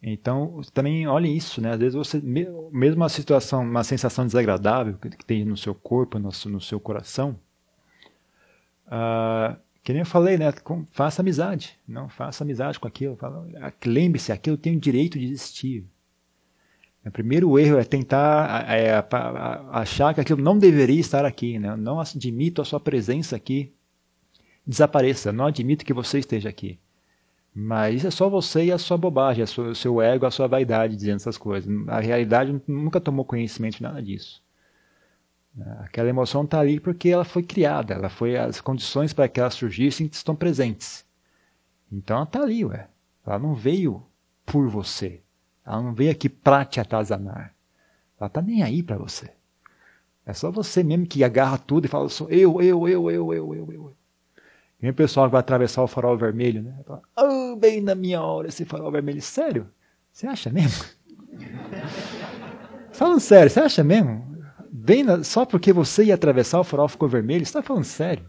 Então, 0.02 0.60
também 0.72 1.06
olhe 1.08 1.36
isso, 1.36 1.60
né? 1.60 1.72
Às 1.72 1.78
vezes 1.78 1.94
você, 1.94 2.20
mesmo 2.20 2.96
uma 2.96 3.08
situação, 3.08 3.62
uma 3.62 3.82
sensação 3.82 4.24
desagradável 4.24 4.96
que 4.96 5.24
tem 5.24 5.44
no 5.44 5.56
seu 5.56 5.74
corpo, 5.74 6.18
no, 6.18 6.30
no 6.46 6.60
seu 6.60 6.78
coração, 6.78 7.38
uh, 8.86 9.56
que 9.82 9.92
nem 9.92 10.00
eu 10.00 10.06
falei, 10.06 10.38
né? 10.38 10.52
faça 10.92 11.20
amizade, 11.20 11.78
não 11.86 12.08
faça 12.08 12.44
amizade 12.44 12.78
com 12.78 12.86
aquilo. 12.86 13.18
Lembre-se, 13.84 14.30
aquilo 14.30 14.56
tem 14.56 14.76
o 14.76 14.80
direito 14.80 15.18
de 15.18 15.24
existir. 15.24 15.84
O 17.04 17.10
primeiro 17.10 17.58
erro 17.58 17.78
é 17.78 17.84
tentar 17.84 18.70
é, 18.70 19.02
achar 19.72 20.12
que 20.14 20.20
aquilo 20.20 20.42
não 20.42 20.58
deveria 20.58 21.00
estar 21.00 21.24
aqui, 21.24 21.58
né? 21.58 21.74
Não 21.74 21.98
admito 21.98 22.60
a 22.60 22.64
sua 22.64 22.78
presença 22.78 23.34
aqui. 23.34 23.72
Desapareça, 24.66 25.32
não 25.32 25.46
admito 25.46 25.84
que 25.84 25.94
você 25.94 26.18
esteja 26.18 26.50
aqui. 26.50 26.78
Mas 27.60 28.04
é 28.04 28.10
só 28.12 28.28
você 28.28 28.66
e 28.66 28.72
a 28.72 28.78
sua 28.78 28.96
bobagem, 28.96 29.42
o 29.42 29.74
seu 29.74 30.00
ego, 30.00 30.24
a 30.24 30.30
sua 30.30 30.46
vaidade 30.46 30.94
dizendo 30.94 31.16
essas 31.16 31.36
coisas. 31.36 31.68
A 31.88 31.98
realidade 31.98 32.62
nunca 32.68 33.00
tomou 33.00 33.24
conhecimento 33.24 33.78
de 33.78 33.82
nada 33.82 34.00
disso. 34.00 34.40
Aquela 35.80 36.08
emoção 36.08 36.44
está 36.44 36.60
ali 36.60 36.78
porque 36.78 37.08
ela 37.08 37.24
foi 37.24 37.42
criada, 37.42 37.94
ela 37.94 38.08
foi 38.08 38.36
as 38.36 38.60
condições 38.60 39.12
para 39.12 39.26
que 39.26 39.40
ela 39.40 39.50
surgisse 39.50 40.04
estão 40.04 40.36
presentes. 40.36 41.04
Então 41.90 42.18
ela 42.18 42.26
está 42.26 42.42
ali, 42.42 42.64
ué. 42.64 42.86
Ela 43.26 43.40
não 43.40 43.56
veio 43.56 44.06
por 44.46 44.68
você. 44.68 45.20
Ela 45.66 45.82
não 45.82 45.92
veio 45.92 46.12
aqui 46.12 46.28
para 46.28 46.64
te 46.64 46.78
atazanar. 46.78 47.52
Ela 48.20 48.28
está 48.28 48.40
nem 48.40 48.62
aí 48.62 48.84
para 48.84 48.98
você. 48.98 49.32
É 50.24 50.32
só 50.32 50.48
você 50.48 50.84
mesmo 50.84 51.08
que 51.08 51.24
agarra 51.24 51.58
tudo 51.58 51.86
e 51.86 51.88
fala 51.88 52.08
sou 52.08 52.30
eu, 52.30 52.62
eu, 52.62 52.88
eu, 52.88 53.10
eu, 53.10 53.32
eu, 53.32 53.54
eu, 53.54 53.72
eu. 53.72 53.96
E 54.80 54.88
o 54.88 54.94
pessoal 54.94 55.26
que 55.26 55.32
vai 55.32 55.40
atravessar 55.40 55.82
o 55.82 55.88
farol 55.88 56.16
vermelho, 56.16 56.62
né? 56.62 56.74
Fala, 56.86 57.02
oh, 57.16 57.56
bem 57.56 57.80
na 57.80 57.94
minha 57.94 58.22
hora 58.22 58.48
esse 58.48 58.64
farol 58.64 58.92
vermelho. 58.92 59.20
Sério? 59.20 59.68
Você 60.12 60.26
acha 60.26 60.50
mesmo? 60.50 60.84
falando 62.92 63.20
sério, 63.20 63.50
você 63.50 63.60
acha 63.60 63.82
mesmo? 63.82 64.24
Bem 64.70 65.02
na... 65.02 65.24
Só 65.24 65.44
porque 65.44 65.72
você 65.72 66.04
ia 66.04 66.14
atravessar 66.14 66.60
o 66.60 66.64
farol 66.64 66.88
ficou 66.88 67.08
vermelho? 67.08 67.44
Você 67.44 67.50
está 67.50 67.62
falando 67.62 67.84
sério? 67.84 68.24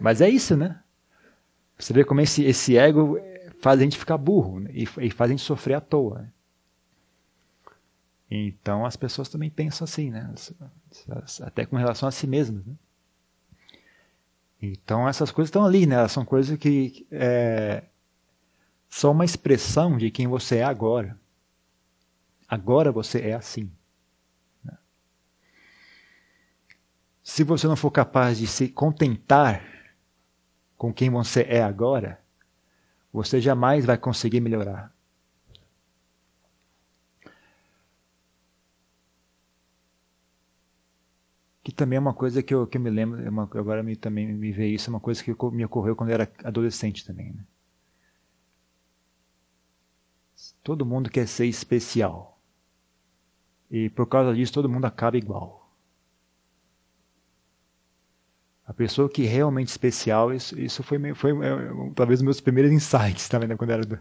Mas 0.00 0.20
é 0.20 0.28
isso, 0.28 0.56
né? 0.56 0.80
Você 1.78 1.92
vê 1.92 2.04
como 2.04 2.20
esse, 2.20 2.44
esse 2.44 2.76
ego 2.76 3.18
faz 3.60 3.78
a 3.78 3.82
gente 3.82 3.98
ficar 3.98 4.18
burro 4.18 4.60
né? 4.60 4.70
e, 4.72 4.82
e, 4.82 5.10
faz 5.10 5.30
a 5.30 5.34
gente 5.34 5.42
sofrer 5.42 5.74
à 5.74 5.80
toa. 5.80 6.20
Né? 6.20 6.28
Então 8.30 8.86
as 8.86 8.96
pessoas 8.96 9.28
também 9.28 9.50
pensam 9.50 9.84
assim, 9.84 10.10
né? 10.10 10.32
Até 11.42 11.66
com 11.66 11.76
relação 11.76 12.08
a 12.08 12.12
si 12.12 12.26
mesmas. 12.26 12.64
Né? 12.64 12.74
Então 14.62 15.08
essas 15.08 15.32
coisas 15.32 15.48
estão 15.48 15.64
ali, 15.64 15.86
né? 15.86 16.06
são 16.06 16.24
coisas 16.24 16.56
que 16.56 17.04
é, 17.10 17.82
são 18.88 19.10
uma 19.10 19.24
expressão 19.24 19.98
de 19.98 20.08
quem 20.08 20.28
você 20.28 20.58
é 20.58 20.64
agora. 20.64 21.18
Agora 22.46 22.92
você 22.92 23.20
é 23.22 23.34
assim. 23.34 23.72
Né? 24.62 24.78
Se 27.24 27.42
você 27.42 27.66
não 27.66 27.74
for 27.74 27.90
capaz 27.90 28.38
de 28.38 28.46
se 28.46 28.68
contentar 28.68 29.64
com 30.76 30.92
quem 30.92 31.10
você 31.10 31.42
é 31.48 31.60
agora, 31.60 32.20
você 33.12 33.40
jamais 33.40 33.84
vai 33.84 33.98
conseguir 33.98 34.40
melhorar. 34.40 34.91
Também 41.72 41.96
é 41.96 42.00
uma 42.00 42.14
coisa 42.14 42.42
que 42.42 42.54
eu, 42.54 42.66
que 42.66 42.76
eu 42.76 42.80
me 42.80 42.90
lembro, 42.90 43.20
é 43.22 43.28
uma, 43.28 43.44
agora 43.44 43.82
me, 43.82 43.96
também 43.96 44.26
me 44.26 44.52
vê 44.52 44.68
isso, 44.68 44.88
é 44.88 44.92
uma 44.92 45.00
coisa 45.00 45.22
que 45.22 45.34
me 45.52 45.64
ocorreu 45.64 45.96
quando 45.96 46.10
eu 46.10 46.14
era 46.14 46.30
adolescente 46.44 47.04
também. 47.04 47.32
Né? 47.32 47.44
Todo 50.62 50.86
mundo 50.86 51.10
quer 51.10 51.26
ser 51.26 51.46
especial. 51.46 52.40
E 53.70 53.88
por 53.90 54.06
causa 54.06 54.34
disso 54.34 54.52
todo 54.52 54.68
mundo 54.68 54.84
acaba 54.84 55.16
igual. 55.16 55.62
A 58.66 58.72
pessoa 58.72 59.08
que 59.08 59.26
é 59.26 59.28
realmente 59.28 59.68
especial, 59.68 60.32
isso, 60.32 60.58
isso 60.58 60.82
foi, 60.82 61.14
foi 61.14 61.32
é, 61.32 61.92
talvez 61.94 62.20
um 62.20 62.24
meus 62.24 62.40
primeiros 62.40 62.72
insights 62.72 63.28
também, 63.28 63.48
né, 63.48 63.56
quando 63.56 63.70
era 63.70 63.84
do... 63.84 63.98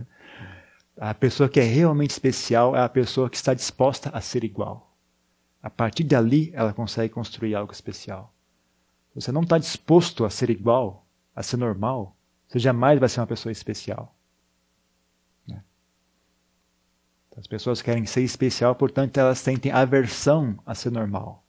A 0.97 1.13
pessoa 1.13 1.49
que 1.49 1.59
é 1.59 1.63
realmente 1.63 2.11
especial 2.11 2.75
é 2.75 2.81
a 2.81 2.89
pessoa 2.89 3.29
que 3.29 3.35
está 3.35 3.53
disposta 3.53 4.09
a 4.09 4.21
ser 4.21 4.43
igual. 4.43 4.90
A 5.61 5.69
partir 5.69 6.03
dali, 6.03 6.51
ela 6.53 6.73
consegue 6.73 7.13
construir 7.13 7.55
algo 7.55 7.71
especial. 7.71 8.33
Se 9.09 9.21
você 9.21 9.31
não 9.31 9.41
está 9.41 9.57
disposto 9.57 10.25
a 10.25 10.29
ser 10.29 10.49
igual, 10.49 11.05
a 11.35 11.43
ser 11.43 11.57
normal, 11.57 12.15
você 12.47 12.59
jamais 12.59 12.99
vai 12.99 13.07
ser 13.07 13.19
uma 13.19 13.27
pessoa 13.27 13.51
especial. 13.51 14.15
Né? 15.47 15.63
As 17.37 17.47
pessoas 17.47 17.81
querem 17.81 18.05
ser 18.05 18.21
especial, 18.21 18.75
portanto, 18.75 19.17
elas 19.17 19.39
sentem 19.39 19.71
aversão 19.71 20.57
a 20.65 20.73
ser 20.73 20.91
normal. 20.91 21.43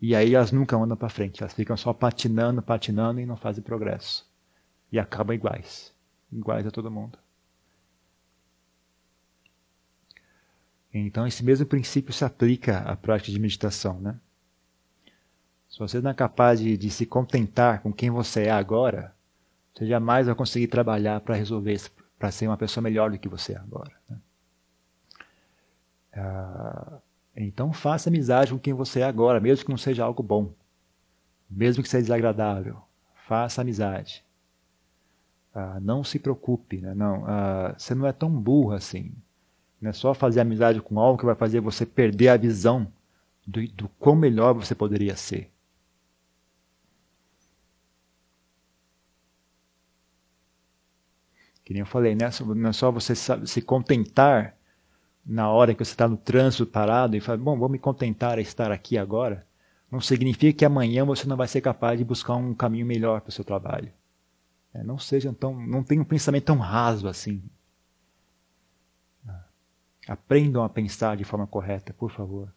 E 0.00 0.14
aí 0.14 0.34
elas 0.34 0.52
nunca 0.52 0.76
andam 0.76 0.96
para 0.96 1.08
frente, 1.08 1.42
elas 1.42 1.54
ficam 1.54 1.76
só 1.76 1.92
patinando, 1.92 2.62
patinando 2.62 3.20
e 3.20 3.26
não 3.26 3.36
fazem 3.36 3.62
progresso. 3.62 4.26
E 4.92 4.98
acabam 4.98 5.34
iguais 5.34 5.94
iguais 6.34 6.66
a 6.66 6.70
todo 6.70 6.90
mundo. 6.90 7.18
Então, 10.94 11.26
esse 11.26 11.44
mesmo 11.44 11.66
princípio 11.66 12.12
se 12.12 12.24
aplica 12.24 12.78
à 12.78 12.96
prática 12.96 13.32
de 13.32 13.40
meditação. 13.40 14.00
Né? 14.00 14.14
Se 15.68 15.76
você 15.80 16.00
não 16.00 16.12
é 16.12 16.14
capaz 16.14 16.60
de, 16.60 16.76
de 16.76 16.88
se 16.88 17.04
contentar 17.04 17.82
com 17.82 17.92
quem 17.92 18.10
você 18.10 18.44
é 18.44 18.52
agora, 18.52 19.12
você 19.74 19.86
jamais 19.86 20.26
vai 20.26 20.36
conseguir 20.36 20.68
trabalhar 20.68 21.20
para 21.20 21.34
resolver 21.34 21.72
isso, 21.72 21.90
para 22.16 22.30
ser 22.30 22.46
uma 22.46 22.56
pessoa 22.56 22.80
melhor 22.80 23.10
do 23.10 23.18
que 23.18 23.28
você 23.28 23.54
é 23.54 23.56
agora. 23.56 23.92
Né? 24.08 24.16
Ah, 26.12 26.98
então, 27.36 27.72
faça 27.72 28.08
amizade 28.08 28.52
com 28.52 28.58
quem 28.58 28.72
você 28.72 29.00
é 29.00 29.04
agora, 29.04 29.40
mesmo 29.40 29.64
que 29.64 29.70
não 29.72 29.76
seja 29.76 30.04
algo 30.04 30.22
bom, 30.22 30.52
mesmo 31.50 31.82
que 31.82 31.88
seja 31.88 32.02
desagradável. 32.02 32.80
Faça 33.26 33.62
amizade. 33.62 34.24
Ah, 35.52 35.80
não 35.80 36.04
se 36.04 36.20
preocupe, 36.20 36.80
né? 36.80 36.94
não, 36.94 37.24
ah, 37.26 37.74
você 37.76 37.96
não 37.96 38.06
é 38.06 38.12
tão 38.12 38.30
burro 38.30 38.72
assim. 38.72 39.12
Não 39.84 39.90
é 39.90 39.92
só 39.92 40.14
fazer 40.14 40.40
amizade 40.40 40.80
com 40.80 40.98
algo 40.98 41.18
que 41.18 41.26
vai 41.26 41.34
fazer 41.34 41.60
você 41.60 41.84
perder 41.84 42.28
a 42.28 42.38
visão 42.38 42.90
do, 43.46 43.68
do 43.68 43.86
quão 43.98 44.16
melhor 44.16 44.54
você 44.54 44.74
poderia 44.74 45.14
ser. 45.14 45.52
Que 51.62 51.74
nem 51.74 51.80
eu 51.80 51.86
falei, 51.86 52.14
né? 52.14 52.30
não 52.56 52.70
é 52.70 52.72
só 52.72 52.90
você 52.90 53.14
se 53.14 53.60
contentar 53.60 54.56
na 55.22 55.50
hora 55.50 55.74
que 55.74 55.84
você 55.84 55.92
está 55.92 56.08
no 56.08 56.16
trânsito 56.16 56.64
parado 56.64 57.14
e 57.14 57.20
fala, 57.20 57.36
bom, 57.36 57.58
vou 57.58 57.68
me 57.68 57.78
contentar 57.78 58.38
a 58.38 58.40
estar 58.40 58.72
aqui 58.72 58.96
agora. 58.96 59.46
Não 59.90 60.00
significa 60.00 60.60
que 60.60 60.64
amanhã 60.64 61.04
você 61.04 61.28
não 61.28 61.36
vai 61.36 61.46
ser 61.46 61.60
capaz 61.60 61.98
de 61.98 62.06
buscar 62.06 62.36
um 62.36 62.54
caminho 62.54 62.86
melhor 62.86 63.20
para 63.20 63.28
o 63.28 63.32
seu 63.32 63.44
trabalho. 63.44 63.92
É, 64.72 64.82
não 64.82 64.96
seja 64.96 65.30
tão, 65.34 65.54
não 65.54 65.84
tenha 65.84 66.00
um 66.00 66.06
pensamento 66.06 66.44
tão 66.44 66.56
raso 66.56 67.06
assim. 67.06 67.42
Aprendam 70.06 70.62
a 70.62 70.68
pensar 70.68 71.16
de 71.16 71.24
forma 71.24 71.46
correta, 71.46 71.92
por 71.92 72.10
favor. 72.10 72.52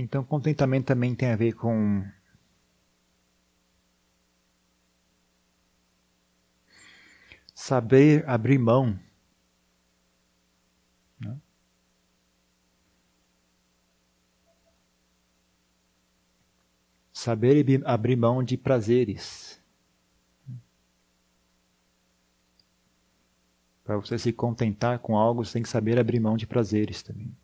Então, 0.00 0.24
contentamento 0.24 0.86
também 0.86 1.14
tem 1.14 1.30
a 1.30 1.36
ver 1.36 1.52
com 1.52 2.02
saber 7.54 8.26
abrir 8.26 8.58
mão. 8.58 8.98
Né? 11.20 11.38
Saber 17.12 17.82
abrir 17.84 18.16
mão 18.16 18.42
de 18.42 18.56
prazeres. 18.56 19.60
Para 23.84 23.96
você 23.96 24.18
se 24.18 24.32
contentar 24.32 24.98
com 25.00 25.14
algo, 25.18 25.44
você 25.44 25.54
tem 25.54 25.62
que 25.62 25.68
saber 25.68 25.98
abrir 25.98 26.20
mão 26.20 26.38
de 26.38 26.46
prazeres 26.46 27.02
também 27.02 27.36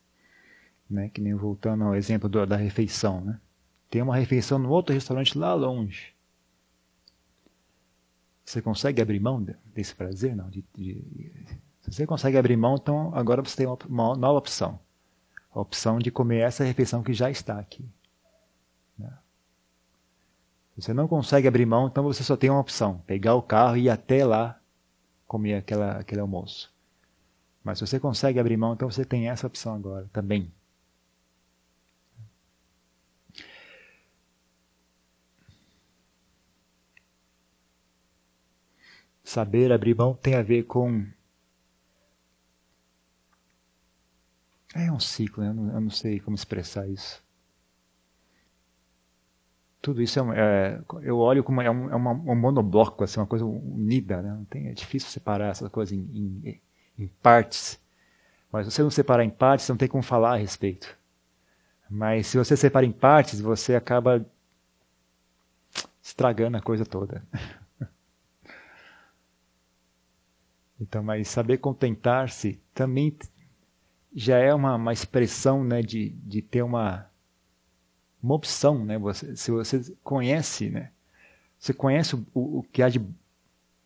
né? 0.88 1.08
Que 1.08 1.20
nem 1.20 1.34
voltando 1.34 1.84
ao 1.84 1.94
exemplo 1.94 2.28
do, 2.28 2.46
da 2.46 2.56
refeição, 2.56 3.20
né? 3.20 3.40
Tem 3.90 4.02
uma 4.02 4.16
refeição 4.16 4.58
no 4.58 4.70
outro 4.70 4.94
restaurante 4.94 5.38
lá 5.38 5.54
longe. 5.54 6.14
Você 8.44 8.62
consegue 8.62 9.02
abrir 9.02 9.20
mão 9.20 9.44
desse 9.74 9.94
prazer? 9.94 10.36
Não. 10.36 10.48
De, 10.48 10.64
de, 10.74 11.04
se 11.80 11.92
você 11.92 12.06
consegue 12.06 12.36
abrir 12.36 12.56
mão, 12.56 12.76
então 12.76 13.12
agora 13.14 13.42
você 13.42 13.56
tem 13.56 13.66
uma, 13.66 13.78
uma, 13.88 14.16
nova 14.16 14.38
opção. 14.38 14.78
A 15.52 15.60
opção 15.60 15.98
de 15.98 16.10
comer 16.10 16.38
essa 16.38 16.64
refeição 16.64 17.02
que 17.02 17.12
já 17.12 17.30
está 17.30 17.58
aqui. 17.58 17.88
Né? 18.98 19.12
Você 20.76 20.92
não 20.92 21.08
consegue 21.08 21.48
abrir 21.48 21.66
mão, 21.66 21.86
então 21.86 22.04
você 22.04 22.22
só 22.22 22.36
tem 22.36 22.50
uma 22.50 22.60
opção: 22.60 23.02
pegar 23.06 23.34
o 23.34 23.42
carro 23.42 23.76
e 23.76 23.84
ir 23.84 23.90
até 23.90 24.24
lá 24.24 24.60
comer 25.26 25.54
aquela, 25.54 25.98
aquele 25.98 26.20
almoço. 26.20 26.72
Mas 27.64 27.78
se 27.78 27.86
você 27.86 27.98
consegue 27.98 28.38
abrir 28.38 28.56
mão, 28.56 28.74
então 28.74 28.88
você 28.88 29.04
tem 29.04 29.28
essa 29.28 29.46
opção 29.46 29.74
agora 29.74 30.08
também. 30.12 30.52
Saber 39.26 39.72
abrir 39.72 39.94
mão 39.94 40.14
tem 40.14 40.34
a 40.36 40.42
ver 40.42 40.62
com. 40.62 41.04
É 44.74 44.90
um 44.92 45.00
ciclo, 45.00 45.42
né? 45.42 45.50
eu, 45.50 45.54
não, 45.54 45.74
eu 45.74 45.80
não 45.80 45.90
sei 45.90 46.20
como 46.20 46.36
expressar 46.36 46.86
isso. 46.86 47.24
Tudo 49.82 50.02
isso 50.02 50.18
é, 50.18 50.22
um, 50.22 50.32
é 50.32 50.82
eu 51.02 51.18
olho 51.18 51.42
como 51.42 51.60
é 51.60 51.70
um, 51.70 51.90
é 51.90 51.94
uma, 51.94 52.12
um 52.12 52.34
monobloco, 52.34 53.04
assim, 53.04 53.18
uma 53.18 53.26
coisa 53.26 53.44
unida. 53.44 54.22
Né? 54.22 54.46
Tem, 54.50 54.68
é 54.68 54.72
difícil 54.72 55.08
separar 55.10 55.50
essa 55.50 55.68
coisa 55.70 55.94
em, 55.94 56.40
em, 56.44 56.60
em 56.98 57.08
partes. 57.22 57.80
Mas 58.52 58.66
se 58.66 58.72
você 58.72 58.82
não 58.82 58.90
separar 58.90 59.24
em 59.24 59.30
partes, 59.30 59.68
não 59.68 59.76
tem 59.76 59.88
como 59.88 60.02
falar 60.02 60.34
a 60.34 60.36
respeito. 60.36 60.96
Mas 61.88 62.26
se 62.26 62.36
você 62.36 62.56
separa 62.56 62.84
em 62.84 62.92
partes, 62.92 63.40
você 63.40 63.74
acaba 63.74 64.24
estragando 66.02 66.56
a 66.56 66.62
coisa 66.62 66.84
toda. 66.84 67.22
Então, 70.80 71.02
mas 71.02 71.28
saber 71.28 71.58
contentar-se 71.58 72.60
também 72.74 73.16
já 74.14 74.38
é 74.38 74.54
uma, 74.54 74.76
uma 74.76 74.92
expressão 74.92 75.64
né, 75.64 75.82
de, 75.82 76.10
de 76.24 76.42
ter 76.42 76.62
uma, 76.62 77.10
uma 78.22 78.34
opção. 78.34 78.84
Né? 78.84 78.98
Você, 78.98 79.36
se 79.36 79.50
você 79.50 79.94
conhece, 80.02 80.70
né? 80.70 80.90
você 81.58 81.72
conhece 81.72 82.14
o, 82.14 82.26
o 82.34 82.62
que 82.62 82.82
há 82.82 82.88
de. 82.88 83.00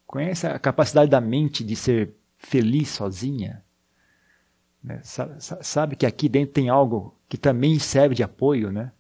conhece 0.07 0.47
a 0.47 0.59
capacidade 0.59 1.11
da 1.11 1.21
mente 1.21 1.65
de 1.65 1.77
ser 1.77 2.15
feliz 2.37 2.89
sozinha. 2.89 3.65
Né? 4.83 5.01
Sabe, 5.05 5.95
que 5.95 6.07
aqui 6.07 6.29
dentro 6.29 6.55
tem 6.55 6.69
algo 6.69 7.15
que 7.29 7.37
também 7.37 7.79
serve 7.79 8.15
de 8.15 8.23
apoio, 8.23 8.73
né? 8.73 8.93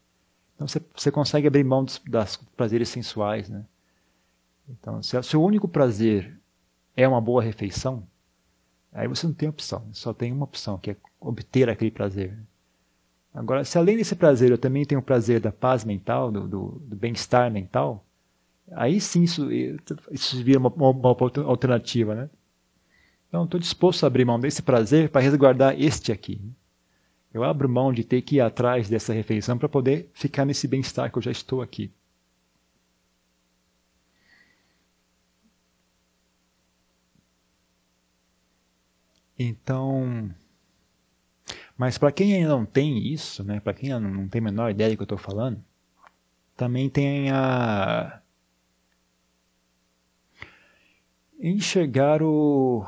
Então 0.55 0.69
você, 0.69 0.81
você 0.95 1.11
consegue 1.11 1.47
abrir 1.47 1.65
mão 1.65 1.83
dos, 1.83 1.99
das 2.07 2.37
prazeres 2.37 2.91
sensuais, 2.91 3.49
né? 3.49 3.65
Então, 4.69 5.03
se 5.03 5.17
o 5.17 5.23
seu 5.23 5.43
único 5.43 5.67
prazer 5.67 6.40
é 6.97 7.07
uma 7.07 7.21
boa 7.21 7.43
refeição, 7.43 8.07
aí 8.93 9.09
você 9.09 9.27
não 9.27 9.35
tem 9.35 9.49
opção, 9.49 9.85
só 9.93 10.13
tem 10.13 10.33
uma 10.33 10.45
opção, 10.45 10.79
que 10.79 10.93
é 10.93 10.97
obter 11.21 11.69
aquele 11.69 11.91
prazer. 11.91 12.37
Agora, 13.33 13.65
se 13.65 13.79
além 13.79 13.97
desse 13.97 14.17
prazer 14.17 14.51
eu 14.51 14.59
também 14.59 14.85
tenho 14.85 15.01
o 15.01 15.05
prazer 15.05 15.41
da 15.41 15.53
paz 15.53 15.85
mental, 15.85 16.33
do, 16.33 16.49
do, 16.49 16.83
do 16.85 16.97
bem-estar 16.97 17.51
mental, 17.51 18.05
aí 18.73 19.01
sim 19.01 19.23
isso, 19.23 19.49
isso 20.11 20.43
vira 20.43 20.59
uma, 20.59 20.69
uma, 20.69 21.17
alternativa, 21.45 22.15
né? 22.15 22.31
Então, 23.29 23.45
estou 23.45 23.61
disposto 23.61 24.03
a 24.03 24.09
abrir 24.09 24.25
mão 24.25 24.41
desse 24.41 24.61
prazer 24.61 25.09
para 25.09 25.21
resguardar 25.21 25.81
este 25.81 26.11
aqui. 26.11 26.41
Eu 27.33 27.45
abro 27.45 27.69
mão 27.69 27.93
de 27.93 28.03
ter 28.03 28.23
que 28.23 28.37
ir 28.37 28.41
atrás 28.41 28.89
dessa 28.89 29.13
refeição 29.13 29.57
para 29.57 29.69
poder 29.69 30.11
ficar 30.13 30.45
nesse 30.45 30.67
bem-estar 30.67 31.13
que 31.13 31.19
eu 31.19 31.23
já 31.23 31.31
estou 31.31 31.63
aqui. 31.63 31.93
Então, 39.43 40.31
mas 41.75 41.97
para 41.97 42.13
quem 42.13 42.35
ainda 42.35 42.51
não 42.51 42.67
tem 42.67 42.99
isso, 43.11 43.43
né, 43.43 43.59
para 43.59 43.73
quem 43.73 43.89
não 43.99 44.29
tem 44.29 44.39
a 44.39 44.45
menor 44.45 44.71
ideia 44.71 44.91
do 44.91 44.97
que 44.97 45.01
eu 45.01 45.05
estou 45.05 45.17
falando, 45.17 45.65
também 46.55 46.91
tem 46.91 47.31
a 47.31 48.21
enxergar 51.41 52.23
o, 52.23 52.85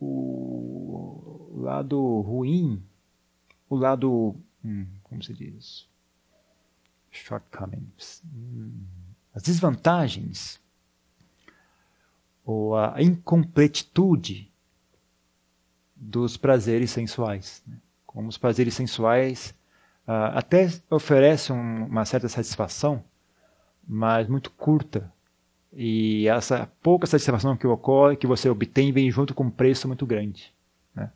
o 0.00 1.52
lado 1.54 2.20
ruim, 2.22 2.82
o 3.70 3.76
lado, 3.76 4.34
hum, 4.64 4.88
como 5.04 5.22
se 5.22 5.32
diz, 5.32 5.88
shortcomings, 7.08 8.20
hum, 8.34 8.82
as 9.32 9.44
desvantagens 9.44 10.60
ou 12.44 12.76
a 12.76 13.00
incompletitude 13.00 14.51
dos 16.02 16.36
prazeres 16.36 16.90
sensuais. 16.90 17.62
Né? 17.64 17.76
Como 18.04 18.28
os 18.28 18.36
prazeres 18.36 18.74
sensuais 18.74 19.54
uh, 20.06 20.34
até 20.36 20.68
oferecem 20.90 21.54
uma 21.54 22.04
certa 22.04 22.28
satisfação, 22.28 23.04
mas 23.86 24.26
muito 24.28 24.50
curta. 24.50 25.12
E 25.72 26.26
essa 26.28 26.70
pouca 26.82 27.06
satisfação 27.06 27.56
que 27.56 27.66
ocorre, 27.66 28.16
que 28.16 28.26
você 28.26 28.50
obtém, 28.50 28.92
vem 28.92 29.10
junto 29.10 29.32
com 29.32 29.44
um 29.44 29.50
preço 29.50 29.86
muito 29.86 30.04
grande. 30.04 30.52
Né? 30.94 31.10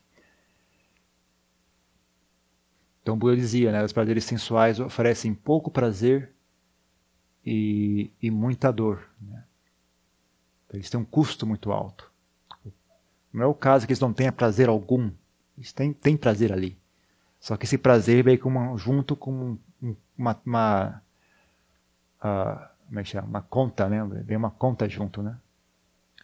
Então, 3.03 3.18
Buda 3.18 3.37
dizia, 3.37 3.72
né, 3.72 3.85
os 3.85 3.92
prazeres 3.92 4.25
sensuais 4.25 4.79
oferecem 4.79 5.35
pouco 5.35 5.70
prazer 5.70 6.33
e, 7.44 8.11
e 8.22 8.31
muita 8.31 8.72
dor. 8.72 9.07
Né? 9.20 9.44
Eles 10.72 10.88
têm 10.88 11.01
um 11.01 11.05
custo 11.05 11.46
muito 11.46 11.72
alto. 11.72 12.11
Não 13.37 13.44
é 13.44 13.46
o 13.46 13.53
caso 13.53 13.87
que 13.87 13.92
eles 13.92 14.01
não 14.01 14.14
tenham 14.14 14.33
prazer 14.33 14.66
algum. 14.66 15.11
Eles 15.59 15.70
têm, 15.70 15.92
têm 15.92 16.16
prazer 16.16 16.51
ali. 16.51 16.75
Só 17.38 17.55
que 17.55 17.66
esse 17.66 17.77
prazer 17.77 18.25
vem 18.25 18.38
com 18.38 18.49
uma, 18.49 18.75
junto 18.79 19.14
com 19.14 19.59
uma, 20.16 20.40
uma 20.46 21.03
uh, 22.18 22.68
como 22.87 22.99
é 22.99 23.03
que 23.03 23.11
chama? 23.11 23.29
Uma 23.29 23.42
conta, 23.42 23.90
né? 23.90 24.03
Vem 24.25 24.38
uma 24.38 24.51
conta 24.51 24.88
junto, 24.88 25.22
né? 25.22 25.37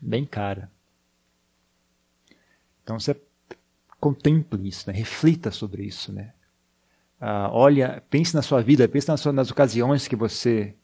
Bem 0.01 0.25
cara. 0.25 0.73
Então 2.83 2.99
você 2.99 3.15
contemple 4.01 4.67
isso, 4.67 4.91
né? 4.91 4.97
reflita 4.97 5.51
sobre 5.51 5.85
isso, 5.85 6.15
né? 6.15 6.33
Uh, 7.21 7.53
olha, 7.53 8.03
pense 8.09 8.35
na 8.35 8.41
sua 8.41 8.63
vida, 8.63 8.89
pense 8.89 9.07
nas, 9.07 9.23
nas 9.27 9.51
ocasiões 9.51 10.09
que 10.09 10.17
você 10.17 10.75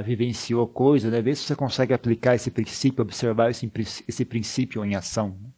uh, 0.00 0.02
vivenciou 0.02 0.66
coisa, 0.66 1.10
né? 1.10 1.20
Vê 1.20 1.34
se 1.34 1.42
você 1.42 1.56
consegue 1.56 1.92
aplicar 1.92 2.34
esse 2.34 2.50
princípio, 2.50 3.02
observar 3.02 3.50
esse, 3.50 3.70
esse 4.08 4.24
princípio 4.24 4.84
em 4.84 4.94
ação. 4.94 5.36
Né? 5.40 5.48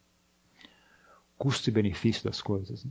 Custo 1.36 1.68
e 1.68 1.72
benefício 1.72 2.24
das 2.24 2.40
coisas. 2.40 2.84
Né? 2.84 2.90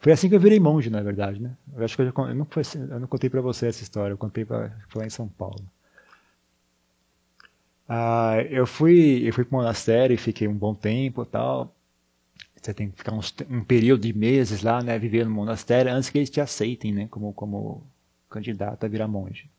Foi 0.00 0.12
assim 0.12 0.28
que 0.28 0.34
eu 0.34 0.40
virei 0.40 0.58
monge, 0.58 0.88
na 0.88 1.02
verdade, 1.02 1.40
né? 1.40 1.56
Eu 1.76 1.84
acho 1.84 1.94
que 1.94 2.02
eu, 2.02 2.06
já, 2.06 2.12
eu 2.16 2.34
não, 2.34 2.46
foi, 2.46 2.62
assim, 2.62 2.80
eu 2.80 3.00
não 3.00 3.06
contei 3.06 3.28
para 3.28 3.40
você 3.40 3.66
essa 3.66 3.82
história, 3.82 4.12
eu 4.12 4.18
contei 4.18 4.44
para 4.44 4.72
lá 4.94 5.04
em 5.04 5.10
São 5.10 5.28
Paulo. 5.28 5.62
Ah, 7.88 8.36
eu 8.48 8.66
fui, 8.66 9.28
eu 9.28 9.32
fui 9.34 9.44
para 9.44 9.56
o 9.56 9.60
monastério 9.60 10.14
e 10.14 10.16
fiquei 10.16 10.48
um 10.48 10.54
bom 10.54 10.74
tempo, 10.74 11.24
tal. 11.26 11.74
Você 12.56 12.72
tem 12.72 12.90
que 12.90 12.96
ficar 12.98 13.12
uns, 13.12 13.34
um 13.50 13.64
período 13.64 14.02
de 14.02 14.12
meses 14.12 14.62
lá, 14.62 14.82
né, 14.82 14.98
vivendo 14.98 15.28
no 15.28 15.34
monastério 15.34 15.92
antes 15.92 16.08
que 16.10 16.18
eles 16.18 16.30
te 16.30 16.40
aceitem, 16.40 16.92
né, 16.92 17.08
como 17.10 17.32
como 17.32 17.82
candidato 18.28 18.84
a 18.84 18.88
virar 18.88 19.08
monge. 19.08 19.50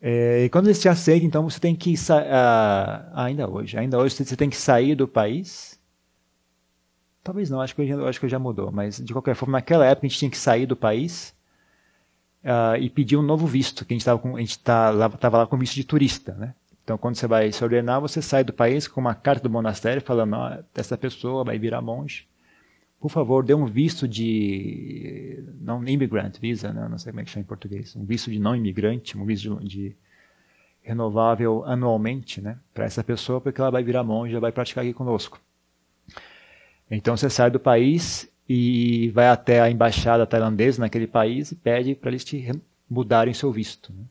É, 0.00 0.44
e 0.44 0.48
quando 0.48 0.66
eles 0.66 0.80
te 0.80 0.88
aceitam, 0.88 1.26
então 1.26 1.48
você 1.48 1.58
tem 1.58 1.74
que 1.74 1.92
uh, 1.94 3.10
ainda 3.14 3.48
hoje, 3.48 3.76
ainda 3.76 3.98
hoje 3.98 4.14
você 4.14 4.36
tem 4.36 4.48
que 4.48 4.56
sair 4.56 4.94
do 4.94 5.08
país 5.08 5.78
Talvez 7.28 7.50
não, 7.50 7.60
acho 7.60 7.76
que, 7.76 7.86
já, 7.86 8.08
acho 8.08 8.18
que 8.18 8.26
já 8.26 8.38
mudou, 8.38 8.72
mas 8.72 8.96
de 8.96 9.12
qualquer 9.12 9.34
forma, 9.34 9.58
naquela 9.58 9.84
época 9.84 10.06
a 10.06 10.08
gente 10.08 10.18
tinha 10.18 10.30
que 10.30 10.38
sair 10.38 10.64
do 10.64 10.74
país 10.74 11.36
uh, 12.42 12.74
e 12.80 12.88
pedir 12.88 13.18
um 13.18 13.22
novo 13.22 13.46
visto, 13.46 13.84
que 13.84 13.92
a 13.92 13.96
gente 13.96 14.00
estava 14.00 15.10
tá 15.10 15.28
lá, 15.28 15.38
lá 15.40 15.46
com 15.46 15.58
visto 15.58 15.74
de 15.74 15.84
turista, 15.84 16.32
né? 16.32 16.54
Então, 16.82 16.96
quando 16.96 17.16
você 17.16 17.26
vai 17.26 17.52
se 17.52 17.62
ordenar, 17.62 18.00
você 18.00 18.22
sai 18.22 18.42
do 18.42 18.52
país 18.54 18.88
com 18.88 18.98
uma 18.98 19.14
carta 19.14 19.42
do 19.42 19.50
monastério 19.50 20.00
falando: 20.00 20.36
essa 20.74 20.96
pessoa 20.96 21.44
vai 21.44 21.58
virar 21.58 21.82
monge. 21.82 22.26
Por 23.00 23.10
favor, 23.10 23.44
dê 23.44 23.54
um 23.54 23.66
visto 23.66 24.08
de 24.08 25.44
não 25.60 25.86
immigrant 25.86 26.38
visa, 26.40 26.72
né? 26.72 26.88
não 26.88 26.98
sei 26.98 27.12
como 27.12 27.20
é 27.20 27.24
que 27.24 27.30
chama 27.30 27.44
em 27.44 27.46
português, 27.46 27.94
um 27.94 28.04
visto 28.04 28.30
de 28.30 28.40
não 28.40 28.56
imigrante, 28.56 29.16
um 29.16 29.24
visto 29.24 29.56
de, 29.60 29.68
de 29.68 29.96
renovável 30.82 31.64
anualmente, 31.64 32.40
né? 32.40 32.58
Para 32.74 32.86
essa 32.86 33.04
pessoa, 33.04 33.40
porque 33.40 33.60
ela 33.60 33.70
vai 33.70 33.84
virar 33.84 34.00
ela 34.00 34.40
vai 34.40 34.50
praticar 34.50 34.82
aqui 34.82 34.92
conosco. 34.92 35.40
Então 36.90 37.16
você 37.16 37.28
sai 37.28 37.50
do 37.50 37.60
país 37.60 38.28
e 38.48 39.10
vai 39.10 39.28
até 39.28 39.60
a 39.60 39.70
embaixada 39.70 40.26
tailandesa 40.26 40.80
naquele 40.80 41.06
país 41.06 41.52
e 41.52 41.54
pede 41.54 41.94
para 41.94 42.10
eles 42.10 42.24
te 42.24 42.50
mudarem 42.88 43.34
seu 43.34 43.52
visto. 43.52 43.92
Né? 43.92 44.04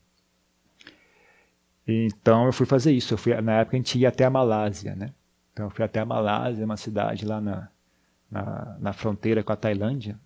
Então 1.88 2.46
eu 2.46 2.54
fui 2.54 2.66
fazer 2.66 2.92
isso. 2.92 3.16
Eu 3.16 3.18
fui, 3.18 3.34
na 3.42 3.62
época 3.62 3.76
a 3.76 3.80
gente 3.80 3.98
ia 3.98 4.10
até 4.10 4.26
a 4.26 4.30
Malásia. 4.30 4.96
Né? 4.96 5.12
Então 5.52 5.66
eu 5.66 5.70
fui 5.72 5.84
até 5.84 6.00
a 6.00 6.06
Malásia, 6.06 6.64
uma 6.64 6.78
cidade 6.78 7.26
lá 7.26 7.42
na, 7.42 7.70
na, 8.30 8.78
na 8.80 8.94
fronteira 8.94 9.44
com 9.44 9.52
a 9.52 9.56
Tailândia. 9.56 10.20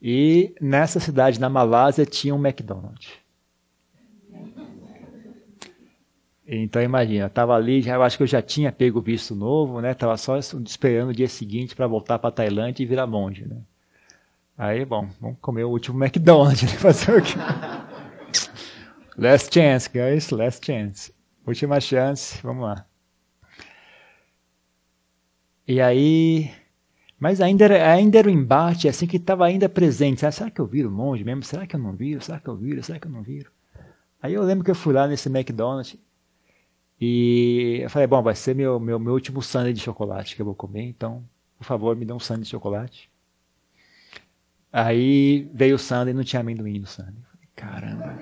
E 0.00 0.54
nessa 0.60 0.98
cidade, 0.98 1.40
na 1.40 1.48
Malásia, 1.48 2.06
tinha 2.06 2.34
um 2.34 2.46
McDonald's. 2.46 3.10
Então 6.52 6.82
imagina, 6.82 7.26
estava 7.26 7.54
ali, 7.54 7.80
já, 7.80 7.94
eu 7.94 8.02
acho 8.02 8.16
que 8.16 8.24
eu 8.24 8.26
já 8.26 8.42
tinha 8.42 8.72
pego 8.72 9.00
visto 9.00 9.36
novo, 9.36 9.80
né? 9.80 9.94
Tava 9.94 10.16
só 10.16 10.36
esperando 10.36 11.10
o 11.10 11.14
dia 11.14 11.28
seguinte 11.28 11.76
para 11.76 11.86
voltar 11.86 12.18
para 12.18 12.32
Tailândia 12.32 12.82
e 12.82 12.86
virar 12.86 13.06
monge, 13.06 13.46
né? 13.46 13.58
Aí, 14.58 14.84
bom, 14.84 15.08
vamos 15.20 15.38
comer 15.40 15.64
o 15.64 15.70
último 15.70 16.02
McDonald's, 16.02 16.62
né? 16.62 16.68
fazer 16.76 17.16
o 17.16 17.22
quê? 17.22 17.34
last 19.16 19.54
chance, 19.54 19.88
guys, 19.88 20.30
last 20.30 20.66
chance. 20.66 21.14
Última 21.46 21.80
chance, 21.80 22.40
vamos 22.42 22.64
lá. 22.64 22.84
E 25.70 25.80
aí, 25.80 26.50
mas 27.16 27.40
ainda 27.40 27.64
era, 27.64 27.92
ainda 27.92 28.18
era 28.18 28.26
o 28.26 28.30
embate, 28.30 28.88
assim, 28.88 29.06
que 29.06 29.18
estava 29.18 29.46
ainda 29.46 29.68
presente. 29.68 30.26
Ah, 30.26 30.32
será 30.32 30.50
que 30.50 30.60
eu 30.60 30.66
viro 30.66 30.90
monge 30.90 31.22
mesmo? 31.22 31.44
Será 31.44 31.64
que 31.64 31.76
eu 31.76 31.78
não 31.78 31.92
viro? 31.92 32.20
Será 32.20 32.40
que 32.40 32.48
eu 32.48 32.56
viro? 32.56 32.82
Será 32.82 32.98
que 32.98 33.06
eu 33.06 33.10
não 33.12 33.22
viro? 33.22 33.52
Aí 34.20 34.34
eu 34.34 34.42
lembro 34.42 34.64
que 34.64 34.70
eu 34.72 34.74
fui 34.74 34.92
lá 34.92 35.06
nesse 35.06 35.28
McDonald's 35.28 35.96
e 37.00 37.78
eu 37.82 37.88
falei, 37.88 38.08
bom, 38.08 38.20
vai 38.20 38.34
ser 38.34 38.52
meu, 38.52 38.80
meu, 38.80 38.98
meu 38.98 39.12
último 39.12 39.40
sundae 39.40 39.72
de 39.72 39.78
chocolate 39.78 40.34
que 40.34 40.42
eu 40.42 40.44
vou 40.46 40.56
comer, 40.56 40.82
então, 40.82 41.22
por 41.56 41.64
favor, 41.64 41.94
me 41.94 42.04
dê 42.04 42.12
um 42.12 42.18
sundae 42.18 42.42
de 42.42 42.48
chocolate. 42.48 43.08
Aí 44.72 45.48
veio 45.54 45.76
o 45.76 45.78
sundae 45.78 46.10
e 46.10 46.16
não 46.16 46.24
tinha 46.24 46.40
amendoim 46.40 46.80
no 46.80 46.86
sundae. 46.88 47.14
Caramba. 47.54 48.18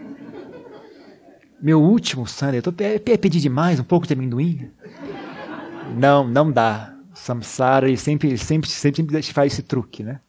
Meu 1.63 1.81
último 1.81 2.27
sundae, 2.27 2.59
eu 2.59 2.63
tô, 2.63 2.75
é, 2.85 2.97
é 2.97 3.17
pedir 3.17 3.41
demais 3.41 3.81
um 3.81 3.85
pouco 3.85 4.07
de 4.07 4.13
amendoim? 4.13 4.71
Não, 5.97 6.29
não 6.29 6.53
dá. 6.53 6.98
Samsara 7.29 7.95
sempre, 7.97 8.39
sempre, 8.39 8.71
sempre 8.71 9.23
faz 9.23 9.53
esse 9.53 9.63
truque, 9.63 10.03
né? 10.03 10.21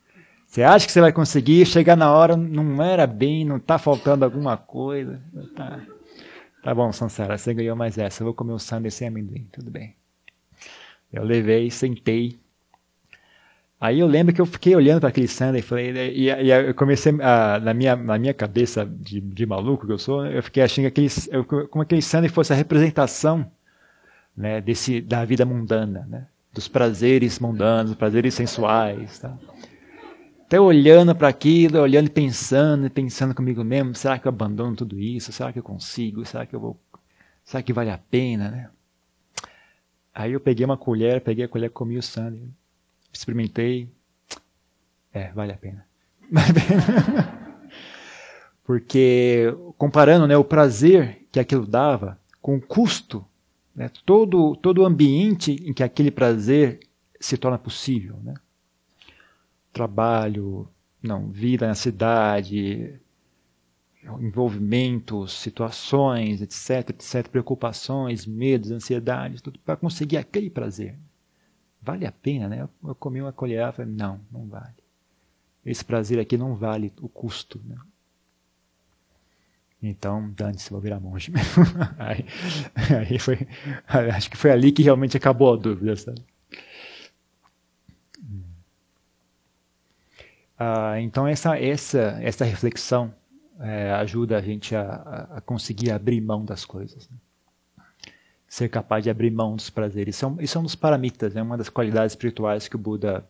Você 0.46 0.64
acha 0.64 0.86
que 0.86 0.92
você 0.92 1.00
vai 1.00 1.14
conseguir, 1.14 1.66
chegar 1.66 1.96
na 1.96 2.12
hora, 2.12 2.36
não 2.36 2.84
era 2.84 3.06
bem, 3.06 3.46
não 3.46 3.58
está 3.58 3.78
faltando 3.78 4.26
alguma 4.26 4.58
coisa. 4.58 5.22
Tá. 5.56 5.80
Tá 6.62 6.76
bom, 6.76 6.92
Sansara, 6.92 7.38
você 7.38 7.54
ganhou 7.54 7.76
mais 7.76 7.98
essa. 7.98 8.22
Eu 8.22 8.26
vou 8.26 8.34
comer 8.34 8.52
um 8.52 8.60
sundae 8.60 8.92
sem 8.92 9.08
amendoim. 9.08 9.48
Tudo 9.52 9.72
bem. 9.72 9.96
Eu 11.14 11.24
levei, 11.24 11.70
sentei. 11.72 12.38
Aí 13.80 14.00
eu 14.00 14.08
lembro 14.08 14.34
que 14.34 14.42
eu 14.42 14.46
fiquei 14.46 14.76
olhando 14.76 15.00
para 15.00 15.10
aquele 15.10 15.28
sundae 15.28 15.60
e 15.60 15.64
falei, 15.64 15.92
e, 15.92 16.26
e, 16.26 16.52
eu 16.52 16.74
comecei 16.74 17.14
a, 17.22 17.60
na 17.60 17.74
minha 17.74 17.96
na 17.96 18.18
minha 18.20 18.34
cabeça 18.34 18.86
de, 18.86 19.22
de 19.22 19.46
maluco 19.46 19.88
que 19.88 19.94
eu 19.94 19.98
sou, 19.98 20.26
eu 20.26 20.44
fiquei 20.44 20.64
achando 20.64 20.84
que 20.84 20.88
aquele, 20.88 21.10
eu, 21.32 21.46
como 21.46 21.82
aquele 21.82 22.02
sundae 22.02 22.28
fosse 22.28 22.52
a 22.52 22.56
representação, 22.58 23.50
né, 24.36 24.60
desse 24.60 25.00
da 25.00 25.24
vida 25.24 25.46
mundana, 25.46 26.06
né, 26.10 26.28
dos 26.52 26.68
prazeres 26.68 27.40
mundanos, 27.40 27.96
prazeres 27.96 28.34
sensuais, 28.34 29.20
tá? 29.20 29.38
até 30.50 30.60
olhando 30.60 31.16
para 31.16 31.28
aquilo, 31.28 31.80
olhando 31.80 32.08
e 32.08 32.10
pensando, 32.10 32.88
e 32.88 32.90
pensando 32.90 33.36
comigo 33.36 33.64
mesmo, 33.64 33.94
será 33.94 34.18
que 34.18 34.28
eu 34.28 34.30
abandono 34.30 34.76
tudo 34.76 35.00
isso? 35.00 35.32
Será 35.32 35.54
que 35.54 35.60
eu 35.60 35.64
consigo? 35.64 36.26
Será 36.26 36.44
que 36.44 36.56
eu 36.56 36.60
vou? 36.60 36.80
Será 37.46 37.62
que 37.62 37.72
vale 37.72 37.92
a 37.92 38.00
pena, 38.00 38.50
né? 38.50 38.70
Aí 40.12 40.34
eu 40.34 40.40
peguei 40.40 40.66
uma 40.66 40.76
colher, 40.76 41.22
peguei 41.22 41.46
a 41.46 41.48
colher, 41.48 41.70
comi 41.70 42.00
o 42.00 42.02
sangue, 42.02 42.50
experimentei. 43.14 43.92
É, 45.14 45.32
vale 45.34 45.52
a 45.52 45.58
pena. 45.58 45.86
Vale 46.32 46.50
a 46.50 46.54
pena. 46.54 47.70
Porque 48.64 49.56
comparando, 49.78 50.26
né, 50.26 50.36
o 50.36 50.44
prazer 50.44 51.28
que 51.32 51.40
aquilo 51.40 51.66
dava 51.68 52.20
com 52.42 52.56
o 52.56 52.62
custo, 52.62 53.24
né, 53.76 53.90
todo 54.06 54.56
todo 54.56 54.82
o 54.82 54.86
ambiente 54.86 55.52
em 55.66 55.74
que 55.74 55.84
aquele 55.84 56.12
prazer 56.12 56.80
se 57.20 57.38
torna 57.38 57.58
possível, 57.58 58.18
né? 58.24 58.34
trabalho, 59.72 60.68
não, 61.02 61.30
vida 61.30 61.68
na 61.68 61.76
cidade, 61.76 63.00
envolvimentos, 64.20 65.34
situações, 65.34 66.42
etc, 66.42 66.90
etc, 66.90 67.28
preocupações, 67.28 68.26
medos, 68.26 68.72
ansiedades, 68.72 69.42
tudo 69.42 69.60
para 69.60 69.76
conseguir 69.76 70.18
aquele 70.18 70.50
prazer. 70.50 70.98
Vale 71.82 72.06
a 72.06 72.12
pena, 72.12 72.48
né? 72.48 72.68
Eu, 72.84 72.96
comi 72.96 73.22
uma 73.22 73.32
colher 73.32 73.68
e 73.68 73.72
falei, 73.72 73.92
não, 73.92 74.20
não 74.32 74.46
vale. 74.48 74.76
Esse 75.66 75.84
prazer 75.84 76.20
aqui 76.20 76.38
não 76.38 76.56
vale 76.56 76.92
o 77.02 77.08
custo, 77.08 77.62
né? 77.66 77.78
Então, 79.82 80.30
dane-se, 80.32 80.70
vou 80.70 80.82
virar 80.82 81.00
monge 81.00 81.32
mesmo. 81.32 81.64
aí, 81.98 82.26
aí 83.10 83.18
foi, 83.18 83.48
acho 84.14 84.30
que 84.30 84.38
foi 84.38 84.52
ali 84.52 84.72
que 84.72 84.84
realmente 84.84 85.16
acabou 85.16 85.54
a 85.54 85.58
dúvida, 85.58 85.96
sabe? 85.96 86.22
Ah, 90.62 91.00
então 91.00 91.26
essa 91.26 91.58
essa 91.58 92.20
essa 92.22 92.44
reflexão 92.44 93.14
é, 93.62 93.94
ajuda 93.94 94.38
a 94.38 94.42
gente 94.42 94.76
a, 94.76 95.28
a, 95.36 95.42
conseguir 95.42 95.90
abrir 95.92 96.20
mão 96.20 96.44
das 96.44 96.66
coisas, 96.66 97.10
né? 97.10 97.18
ser 98.46 98.68
capaz 98.68 99.04
de 99.04 99.10
abrir 99.10 99.32
mão 99.32 99.56
dos 99.56 99.70
prazeres. 99.70 100.16
Isso 100.16 100.26
é 100.26 100.28
um, 100.28 100.42
isso 100.42 100.58
é 100.58 100.62
um 100.62 100.64
dos 100.64 100.76
paramitas, 100.76 101.34
é 101.34 101.36
né? 101.36 101.42
uma 101.44 101.58
das 101.58 101.70
qualidades 101.70 102.14
espirituais 102.14 102.68
que 102.68 102.76
o 102.76 102.80
Buda 102.80 103.26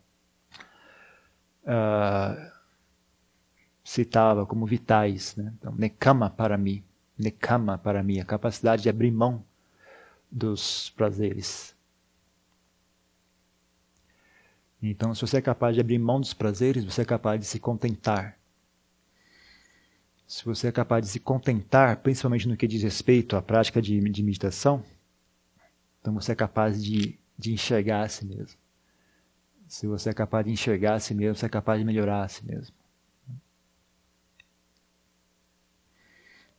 ah, 1.67 2.51
citava 3.89 4.45
como 4.45 4.67
vitais, 4.67 5.35
né? 5.35 5.51
Então, 5.57 5.73
nekama 5.75 6.29
para 6.29 6.55
mim, 6.59 6.83
nekama 7.17 7.75
para 7.75 8.03
mim, 8.03 8.19
a 8.19 8.25
capacidade 8.25 8.83
de 8.83 8.89
abrir 8.89 9.09
mão 9.09 9.43
dos 10.31 10.91
prazeres. 10.91 11.75
Então, 14.81 15.15
se 15.15 15.21
você 15.21 15.37
é 15.37 15.41
capaz 15.41 15.73
de 15.73 15.81
abrir 15.81 15.97
mão 15.97 16.21
dos 16.21 16.35
prazeres, 16.35 16.85
você 16.85 17.01
é 17.01 17.05
capaz 17.05 17.39
de 17.39 17.47
se 17.47 17.59
contentar. 17.59 18.37
Se 20.27 20.45
você 20.45 20.67
é 20.67 20.71
capaz 20.71 21.03
de 21.03 21.11
se 21.11 21.19
contentar, 21.19 21.97
principalmente 21.97 22.47
no 22.47 22.55
que 22.55 22.67
diz 22.67 22.83
respeito 22.83 23.35
à 23.35 23.41
prática 23.41 23.81
de, 23.81 23.99
de 23.99 24.21
meditação, 24.21 24.85
então 25.99 26.13
você 26.13 26.33
é 26.33 26.35
capaz 26.35 26.83
de, 26.83 27.17
de 27.35 27.53
enxergar 27.53 28.03
a 28.03 28.07
si 28.07 28.23
mesmo. 28.23 28.59
Se 29.67 29.87
você 29.87 30.11
é 30.11 30.13
capaz 30.13 30.45
de 30.45 30.51
enxergar 30.51 30.93
a 30.93 30.99
si 30.99 31.15
mesmo, 31.15 31.35
você 31.35 31.47
é 31.47 31.49
capaz 31.49 31.79
de 31.79 31.85
melhorar 31.85 32.23
a 32.23 32.27
si 32.27 32.45
mesmo. 32.45 32.78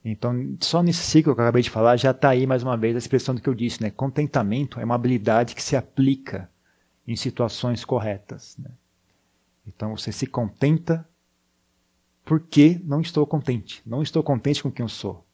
Então, 0.05 0.57
só 0.61 0.82
nesse 0.82 1.03
ciclo 1.03 1.34
que 1.34 1.40
eu 1.40 1.44
acabei 1.44 1.62
de 1.62 1.70
falar, 1.70 1.96
já 1.96 2.11
está 2.11 2.30
aí 2.30 2.46
mais 2.46 2.62
uma 2.62 2.76
vez 2.76 2.94
a 2.94 2.98
expressão 2.98 3.34
do 3.34 3.42
que 3.42 3.48
eu 3.48 3.55
disse, 3.55 3.82
né? 3.82 3.90
Contentamento 3.90 4.80
é 4.80 4.84
uma 4.84 4.94
habilidade 4.94 5.55
que 5.55 5.62
se 5.62 5.76
aplica 5.76 6.51
em 7.07 7.16
situações 7.16 7.84
corretas. 7.84 8.57
Né? 8.59 8.70
Então, 9.66 9.96
você 9.96 10.11
se 10.11 10.26
contenta 10.26 11.07
porque 12.24 12.80
não 12.84 13.01
estou 13.01 13.26
contente. 13.26 13.82
Não 13.84 14.03
estou 14.03 14.22
contente 14.22 14.62
com 14.62 14.70
quem 14.70 14.84
eu 14.84 14.88
sou. 14.88 15.24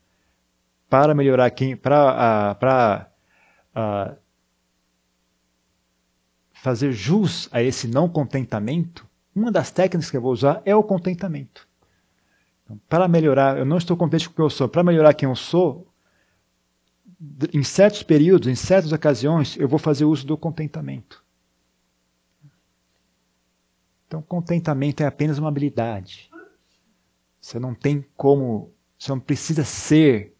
Para 0.88 1.14
melhorar 1.14 1.50
quem, 1.50 1.76
para 1.76 2.52
uh, 2.52 2.58
para 2.58 3.10
uh, 3.74 4.16
fazer 6.54 6.92
jus 6.92 7.48
a 7.52 7.62
esse 7.62 7.86
não 7.86 8.08
contentamento, 8.08 9.06
uma 9.34 9.52
das 9.52 9.70
técnicas 9.70 10.10
que 10.10 10.16
eu 10.16 10.20
vou 10.20 10.32
usar 10.32 10.62
é 10.64 10.74
o 10.74 10.82
contentamento. 10.82 11.68
Então, 12.66 12.80
para 12.88 13.06
melhorar, 13.06 13.56
eu 13.56 13.64
não 13.64 13.78
estou 13.78 13.96
contente 13.96 14.28
com 14.28 14.34
quem 14.34 14.44
eu 14.44 14.50
sou. 14.50 14.68
Para 14.68 14.82
melhorar 14.82 15.14
quem 15.14 15.28
eu 15.28 15.36
sou, 15.36 15.86
em 17.54 17.62
certos 17.62 18.02
períodos, 18.02 18.48
em 18.48 18.56
certas 18.56 18.92
ocasiões, 18.92 19.56
eu 19.56 19.68
vou 19.68 19.78
fazer 19.78 20.04
uso 20.04 20.26
do 20.26 20.36
contentamento. 20.36 21.24
Então, 24.06 24.20
contentamento 24.20 25.02
é 25.02 25.06
apenas 25.06 25.38
uma 25.38 25.48
habilidade. 25.48 26.28
Você 27.40 27.58
não 27.58 27.74
tem 27.74 28.04
como, 28.16 28.72
você 28.98 29.10
não 29.10 29.20
precisa 29.20 29.64
ser 29.64 30.34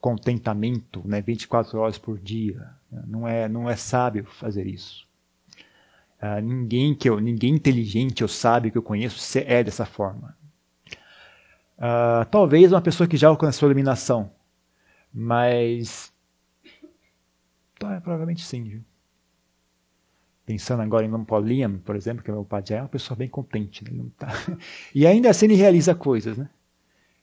contentamento, 0.00 1.02
né, 1.04 1.20
24 1.20 1.78
horas 1.78 1.98
por 1.98 2.18
dia. 2.18 2.70
Não 3.06 3.26
é, 3.26 3.48
não 3.48 3.68
é 3.68 3.74
sábio 3.74 4.24
fazer 4.24 4.66
isso. 4.66 5.04
Uh, 6.22 6.40
ninguém 6.40 6.94
que 6.94 7.10
eu, 7.10 7.20
ninguém 7.20 7.54
inteligente 7.54 8.22
ou 8.22 8.28
sábio 8.28 8.70
que 8.72 8.78
eu 8.78 8.82
conheço 8.82 9.20
é 9.38 9.62
dessa 9.62 9.84
forma. 9.84 10.36
Uh, 11.78 12.24
talvez 12.30 12.72
uma 12.72 12.80
pessoa 12.80 13.06
que 13.06 13.16
já 13.16 13.28
alcançou 13.28 13.66
a 13.66 13.68
iluminação, 13.68 14.30
mas 15.12 16.12
tá, 17.78 18.00
provavelmente 18.00 18.42
sim. 18.42 18.64
Viu? 18.64 18.84
Pensando 20.46 20.82
agora 20.82 21.04
em 21.04 21.10
Lampoliam, 21.10 21.78
por 21.78 21.96
exemplo, 21.96 22.22
que 22.22 22.30
é 22.30 22.32
meu 22.32 22.44
pai 22.44 22.62
é 22.70 22.80
uma 22.80 22.88
pessoa 22.88 23.16
bem 23.16 23.28
contente. 23.28 23.84
Né? 23.84 24.04
Tá... 24.16 24.28
E 24.94 25.06
ainda 25.06 25.28
assim 25.28 25.46
ele 25.46 25.56
realiza 25.56 25.94
coisas, 25.94 26.38
né? 26.38 26.48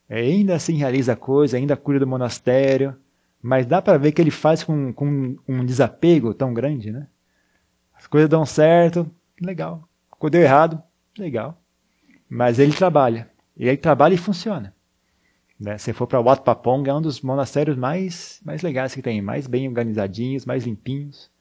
É, 0.09 0.19
ainda 0.19 0.55
assim 0.55 0.75
realiza 0.75 1.15
coisas, 1.15 1.55
ainda 1.55 1.77
cuida 1.77 2.01
do 2.01 2.07
monastério, 2.07 2.95
mas 3.41 3.65
dá 3.65 3.81
para 3.81 3.97
ver 3.97 4.11
que 4.11 4.21
ele 4.21 4.29
faz 4.29 4.63
com, 4.63 4.93
com 4.93 5.37
um 5.47 5.65
desapego 5.65 6.33
tão 6.33 6.53
grande, 6.53 6.91
né? 6.91 7.07
As 7.93 8.07
coisas 8.07 8.29
dão 8.29 8.45
certo, 8.45 9.09
legal. 9.41 9.87
Quando 10.11 10.33
deu 10.33 10.41
errado, 10.41 10.83
legal. 11.17 11.61
Mas 12.29 12.59
ele 12.59 12.73
trabalha. 12.73 13.29
E 13.55 13.69
aí 13.69 13.77
trabalha 13.77 14.13
e 14.13 14.17
funciona. 14.17 14.73
Né? 15.59 15.77
Se 15.77 15.93
for 15.93 16.07
para 16.07 16.19
Wat 16.19 16.43
Papong, 16.43 16.89
é 16.89 16.93
um 16.93 17.01
dos 17.01 17.21
monastérios 17.21 17.77
mais, 17.77 18.41
mais 18.43 18.61
legais 18.61 18.93
que 18.93 19.01
tem, 19.01 19.21
mais 19.21 19.47
bem 19.47 19.67
organizadinhos, 19.67 20.45
mais 20.45 20.65
limpinhos. 20.65 21.31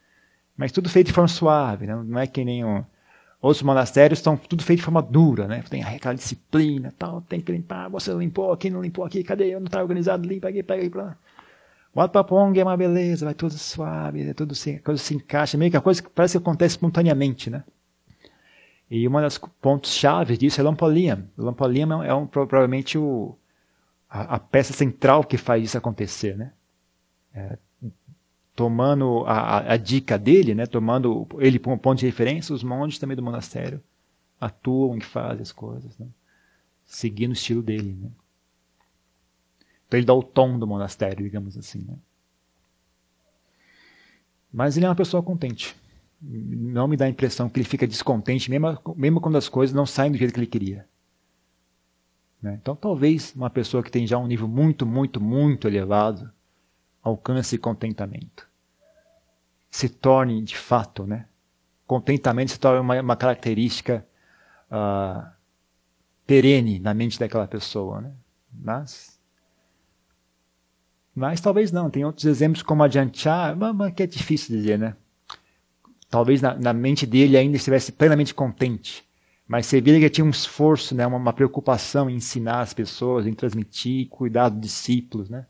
Mas 0.56 0.70
tudo 0.70 0.88
feito 0.88 1.08
de 1.08 1.12
forma 1.12 1.28
suave, 1.28 1.86
né? 1.86 1.96
não 2.04 2.18
é 2.18 2.26
que 2.26 2.44
nem 2.44 2.64
um, 2.64 2.84
outros 3.42 3.62
monastérios 3.62 4.20
estão 4.20 4.36
tudo 4.36 4.62
feito 4.62 4.78
de 4.78 4.84
forma 4.84 5.02
dura, 5.02 5.48
né? 5.48 5.64
Tem 5.68 5.82
aquela 5.82 6.14
disciplina, 6.14 6.94
tal, 6.96 7.20
tem 7.22 7.40
que 7.40 7.50
limpar, 7.50 7.88
você 7.88 8.12
limpou 8.12 8.52
aqui, 8.52 8.70
não 8.70 8.80
limpou 8.80 9.04
aqui, 9.04 9.24
cadê? 9.24 9.46
Eu 9.46 9.58
não 9.58 9.66
está 9.66 9.82
organizado, 9.82 10.28
limpa 10.28 10.48
aqui, 10.48 10.62
pega 10.62 10.82
aí, 10.82 10.88
para 10.88 11.16
Wat 11.94 12.12
Papong 12.12 12.58
é 12.58 12.62
uma 12.62 12.76
beleza, 12.76 13.24
vai 13.24 13.34
tudo 13.34 13.52
suave, 13.58 14.22
é 14.22 14.32
tudo 14.32 14.52
assim, 14.52 14.76
a 14.76 14.80
coisa 14.80 15.02
se 15.02 15.14
encaixa, 15.14 15.58
meio 15.58 15.70
que 15.70 15.76
a 15.76 15.80
coisa 15.80 16.02
parece 16.14 16.38
que 16.38 16.42
acontece 16.42 16.74
espontaneamente, 16.74 17.50
né? 17.50 17.64
E 18.94 19.08
uma 19.08 19.22
das 19.22 19.38
pontos 19.38 19.90
chave 19.94 20.36
disso 20.36 20.60
é 20.60 20.62
Lampoliam. 20.62 21.26
Lampoliam 21.38 22.02
é 22.02 22.12
um, 22.12 22.26
provavelmente 22.26 22.98
o, 22.98 23.34
a, 24.06 24.34
a, 24.34 24.38
peça 24.38 24.74
central 24.74 25.24
que 25.24 25.38
faz 25.38 25.64
isso 25.64 25.78
acontecer, 25.78 26.36
né? 26.36 26.52
É, 27.34 27.56
tomando 28.54 29.24
a, 29.24 29.72
a, 29.72 29.76
dica 29.78 30.18
dele, 30.18 30.54
né? 30.54 30.66
Tomando 30.66 31.26
ele 31.38 31.58
como 31.58 31.78
ponto 31.78 32.00
de 32.00 32.04
referência, 32.04 32.54
os 32.54 32.62
monges 32.62 32.98
também 32.98 33.16
do 33.16 33.22
monastério 33.22 33.82
atuam 34.38 34.98
e 34.98 35.00
fazem 35.00 35.40
as 35.40 35.52
coisas, 35.52 35.96
né? 35.96 36.06
Seguindo 36.84 37.30
o 37.30 37.32
estilo 37.32 37.62
dele, 37.62 37.96
né? 37.98 38.10
Então 39.88 39.98
ele 39.98 40.06
dá 40.06 40.12
o 40.12 40.22
tom 40.22 40.58
do 40.58 40.66
monastério, 40.66 41.24
digamos 41.24 41.56
assim, 41.56 41.78
né? 41.78 41.94
Mas 44.52 44.76
ele 44.76 44.84
é 44.84 44.88
uma 44.90 44.94
pessoa 44.94 45.22
contente 45.22 45.74
não 46.22 46.86
me 46.86 46.96
dá 46.96 47.06
a 47.06 47.08
impressão 47.08 47.48
que 47.48 47.58
ele 47.58 47.68
fica 47.68 47.86
descontente, 47.86 48.48
mesmo, 48.48 48.78
mesmo 48.96 49.20
quando 49.20 49.36
as 49.36 49.48
coisas 49.48 49.74
não 49.74 49.84
saem 49.84 50.12
do 50.12 50.18
jeito 50.18 50.32
que 50.32 50.38
ele 50.38 50.46
queria. 50.46 50.86
Né? 52.40 52.58
Então, 52.60 52.76
talvez 52.76 53.34
uma 53.34 53.50
pessoa 53.50 53.82
que 53.82 53.90
tem 53.90 54.06
já 54.06 54.18
um 54.18 54.26
nível 54.26 54.46
muito, 54.46 54.86
muito, 54.86 55.20
muito 55.20 55.66
elevado 55.66 56.30
alcance 57.02 57.58
contentamento. 57.58 58.48
Se 59.70 59.88
torne 59.88 60.40
de 60.42 60.56
fato, 60.56 61.06
né? 61.06 61.26
Contentamento 61.86 62.52
se 62.52 62.60
torna 62.60 62.80
uma, 62.80 63.00
uma 63.00 63.16
característica 63.16 64.06
uh, 64.70 65.28
perene 66.26 66.78
na 66.78 66.94
mente 66.94 67.18
daquela 67.18 67.48
pessoa, 67.48 68.00
né? 68.00 68.12
Mas, 68.52 69.18
mas 71.14 71.40
talvez 71.40 71.72
não. 71.72 71.90
Tem 71.90 72.04
outros 72.04 72.26
exemplos 72.26 72.62
como 72.62 72.82
a 72.82 72.88
Janchá, 72.88 73.56
que 73.96 74.02
é 74.02 74.06
difícil 74.06 74.56
dizer, 74.56 74.78
né? 74.78 74.94
Talvez 76.12 76.42
na, 76.42 76.54
na, 76.54 76.74
mente 76.74 77.06
dele 77.06 77.38
ainda 77.38 77.56
estivesse 77.56 77.90
plenamente 77.90 78.34
contente. 78.34 79.02
Mas 79.48 79.64
você 79.64 79.80
via 79.80 79.98
que 79.98 80.10
tinha 80.10 80.24
um 80.26 80.28
esforço, 80.28 80.94
né, 80.94 81.06
uma, 81.06 81.16
uma, 81.16 81.32
preocupação 81.32 82.10
em 82.10 82.16
ensinar 82.16 82.60
as 82.60 82.74
pessoas, 82.74 83.26
em 83.26 83.32
transmitir, 83.32 84.08
cuidar 84.08 84.50
dos 84.50 84.60
discípulos. 84.60 85.30
Né? 85.30 85.46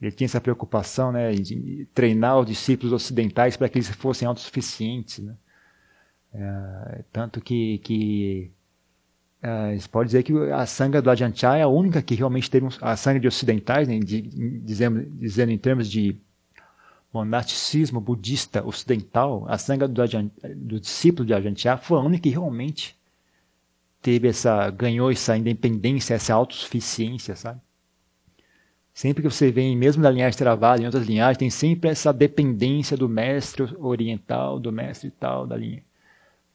Ele 0.00 0.10
tinha 0.10 0.26
essa 0.26 0.40
preocupação 0.40 1.12
né, 1.12 1.32
de 1.32 1.86
treinar 1.94 2.40
os 2.40 2.46
discípulos 2.46 2.92
ocidentais 2.92 3.56
para 3.56 3.68
que 3.68 3.78
eles 3.78 3.88
fossem 3.90 4.26
autossuficientes. 4.26 5.20
Né? 5.20 5.34
É, 6.34 7.04
tanto 7.12 7.40
que, 7.40 7.78
que 7.78 8.50
é, 9.40 9.78
você 9.78 9.88
pode 9.88 10.08
dizer 10.08 10.24
que 10.24 10.32
a 10.50 10.66
sanga 10.66 11.00
do 11.00 11.10
Ajahn 11.10 11.32
Chah 11.32 11.58
é 11.58 11.62
a 11.62 11.68
única 11.68 12.02
que 12.02 12.16
realmente 12.16 12.50
teve 12.50 12.66
um, 12.66 12.70
a 12.80 12.96
sanga 12.96 13.20
de 13.20 13.28
ocidentais, 13.28 13.86
né, 13.86 14.00
de, 14.00 14.20
dizendo, 14.20 15.00
dizendo 15.12 15.52
em 15.52 15.58
termos 15.58 15.88
de 15.88 16.20
monasticismo 17.12 18.00
budista 18.00 18.66
ocidental, 18.66 19.44
a 19.48 19.58
sanga 19.58 19.86
do, 19.86 20.02
do 20.56 20.80
discípulo 20.80 21.26
de 21.26 21.34
Ajahn 21.34 21.76
foi 21.78 21.98
a 21.98 22.02
única 22.02 22.22
que 22.22 22.30
realmente 22.30 22.96
teve 24.00 24.28
essa, 24.28 24.70
ganhou 24.70 25.10
essa 25.10 25.36
independência, 25.36 26.14
essa 26.14 26.34
autossuficiência, 26.34 27.36
sabe? 27.36 27.60
Sempre 28.94 29.22
que 29.22 29.30
você 29.30 29.50
vem, 29.50 29.76
mesmo 29.76 30.02
da 30.02 30.10
linhagem 30.10 30.36
Theravada, 30.36 30.82
em 30.82 30.84
outras 30.84 31.06
linhagens, 31.06 31.38
tem 31.38 31.50
sempre 31.50 31.88
essa 31.88 32.12
dependência 32.12 32.96
do 32.96 33.08
mestre 33.08 33.62
oriental, 33.78 34.58
do 34.58 34.70
mestre 34.70 35.10
tal 35.10 35.46
da 35.46 35.56
linha. 35.56 35.82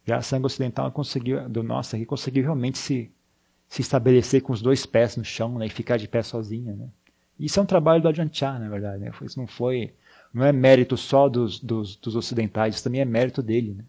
Já 0.05 0.17
a 0.17 0.21
sangue 0.21 0.45
ocidental 0.45 0.91
conseguiu, 0.91 1.49
do 1.49 1.63
nosso 1.63 1.95
aqui, 1.95 2.05
conseguiu 2.05 2.43
realmente 2.43 2.77
se, 2.77 3.11
se 3.67 3.81
estabelecer 3.81 4.41
com 4.41 4.53
os 4.53 4.61
dois 4.61 4.85
pés 4.85 5.17
no 5.17 5.25
chão, 5.25 5.57
né, 5.57 5.65
e 5.65 5.69
ficar 5.69 5.97
de 5.97 6.07
pé 6.07 6.21
sozinha, 6.21 6.73
né. 6.73 6.87
Isso 7.39 7.59
é 7.59 7.63
um 7.63 7.65
trabalho 7.65 8.01
do 8.01 8.07
Ajahn 8.07 8.29
na 8.59 8.69
verdade, 8.69 9.03
né, 9.03 9.11
isso 9.21 9.39
não 9.39 9.47
foi, 9.47 9.93
não 10.37 10.45
é 10.45 10.51
mérito 10.51 10.95
só 10.95 11.27
dos, 11.27 11.59
dos, 11.59 11.95
dos 11.95 12.15
ocidentais, 12.15 12.81
também 12.81 13.01
é 13.01 13.05
mérito 13.05 13.41
dele, 13.41 13.73
né. 13.73 13.83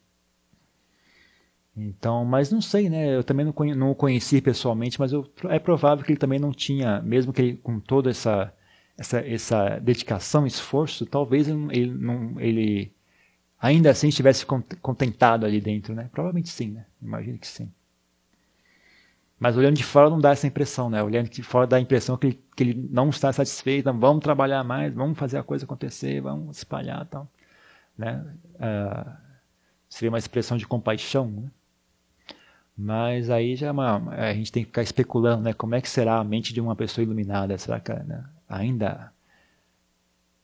Então, 1.76 2.24
mas 2.24 2.50
não 2.50 2.60
sei, 2.60 2.88
né? 2.88 3.14
Eu 3.14 3.22
também 3.22 3.46
não, 3.46 3.54
não 3.76 3.90
o 3.92 3.94
conheci 3.94 4.40
pessoalmente, 4.40 4.98
mas 4.98 5.12
eu, 5.12 5.30
é 5.44 5.58
provável 5.60 6.04
que 6.04 6.10
ele 6.10 6.18
também 6.18 6.38
não 6.40 6.50
tinha, 6.50 7.00
mesmo 7.02 7.32
que 7.32 7.40
ele, 7.42 7.56
com 7.58 7.78
toda 7.78 8.10
essa, 8.10 8.52
essa, 8.96 9.20
essa 9.20 9.78
dedicação, 9.78 10.46
esforço, 10.46 11.06
talvez 11.06 11.46
ele, 11.46 11.68
ele, 11.70 11.92
não, 11.92 12.40
ele 12.40 12.92
ainda 13.60 13.90
assim 13.90 14.08
estivesse 14.08 14.44
contentado 14.46 15.46
ali 15.46 15.60
dentro, 15.60 15.94
né? 15.94 16.08
Provavelmente 16.10 16.48
sim, 16.48 16.70
né? 16.70 16.86
Imagino 17.00 17.38
que 17.38 17.46
sim. 17.46 17.70
Mas 19.38 19.56
olhando 19.56 19.76
de 19.76 19.84
fora 19.84 20.10
não 20.10 20.20
dá 20.20 20.30
essa 20.30 20.46
impressão, 20.46 20.90
né? 20.90 21.02
Olhando 21.02 21.28
de 21.28 21.42
fora 21.42 21.66
dá 21.66 21.76
a 21.76 21.80
impressão 21.80 22.16
que 22.16 22.26
ele, 22.26 22.44
que 22.56 22.62
ele 22.64 22.88
não 22.90 23.08
está 23.08 23.32
satisfeito, 23.32 23.92
vamos 23.92 24.22
trabalhar 24.22 24.64
mais, 24.64 24.92
vamos 24.92 25.16
fazer 25.16 25.38
a 25.38 25.42
coisa 25.42 25.64
acontecer, 25.64 26.20
vamos 26.20 26.58
espalhar 26.58 27.06
tal. 27.06 27.28
Né? 27.96 28.24
Uh, 28.54 29.12
seria 29.88 30.10
uma 30.10 30.18
expressão 30.18 30.56
de 30.56 30.66
compaixão, 30.66 31.30
né? 31.30 31.50
Mas 32.76 33.28
aí 33.28 33.56
já 33.56 33.68
é 33.68 33.70
uma, 33.72 34.10
a 34.10 34.32
gente 34.34 34.52
tem 34.52 34.62
que 34.62 34.68
ficar 34.68 34.82
especulando, 34.82 35.42
né? 35.42 35.52
Como 35.52 35.74
é 35.74 35.80
que 35.80 35.88
será 35.88 36.18
a 36.18 36.24
mente 36.24 36.52
de 36.54 36.60
uma 36.60 36.76
pessoa 36.76 37.02
iluminada? 37.02 37.58
Será 37.58 37.80
que 37.80 37.92
né, 37.92 38.24
ainda, 38.48 39.12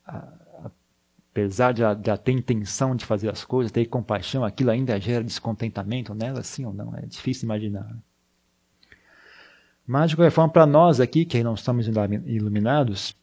a, 0.05 0.33
apesar 1.31 1.73
de 1.73 1.83
ela 1.83 2.19
ter 2.19 2.33
intenção 2.33 2.97
de 2.97 3.05
fazer 3.05 3.31
as 3.31 3.45
coisas, 3.45 3.71
ter 3.71 3.87
compaixão, 3.87 4.45
aquilo 4.45 4.71
ainda 4.71 5.01
gera 5.01 5.23
descontentamento 5.23 6.13
nela, 6.15 6.43
sim 6.43 6.65
ou 6.65 6.73
não? 6.75 6.97
É 6.97 7.03
difícil 7.07 7.45
imaginar. 7.45 7.85
Né? 7.85 7.97
Mas, 9.87 10.11
de 10.11 10.17
qualquer 10.17 10.31
forma, 10.31 10.53
para 10.53 10.67
nós 10.67 11.01
aqui, 11.01 11.25
que 11.25 11.43
não 11.43 11.55
estamos 11.55 11.87
iluminados, 11.87 13.15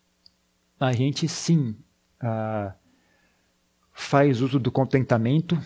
a 0.80 0.93
gente 0.93 1.28
sim 1.28 1.76
ah, 2.20 2.74
faz 3.91 4.41
uso 4.41 4.59
do 4.59 4.72
contentamento 4.72 5.57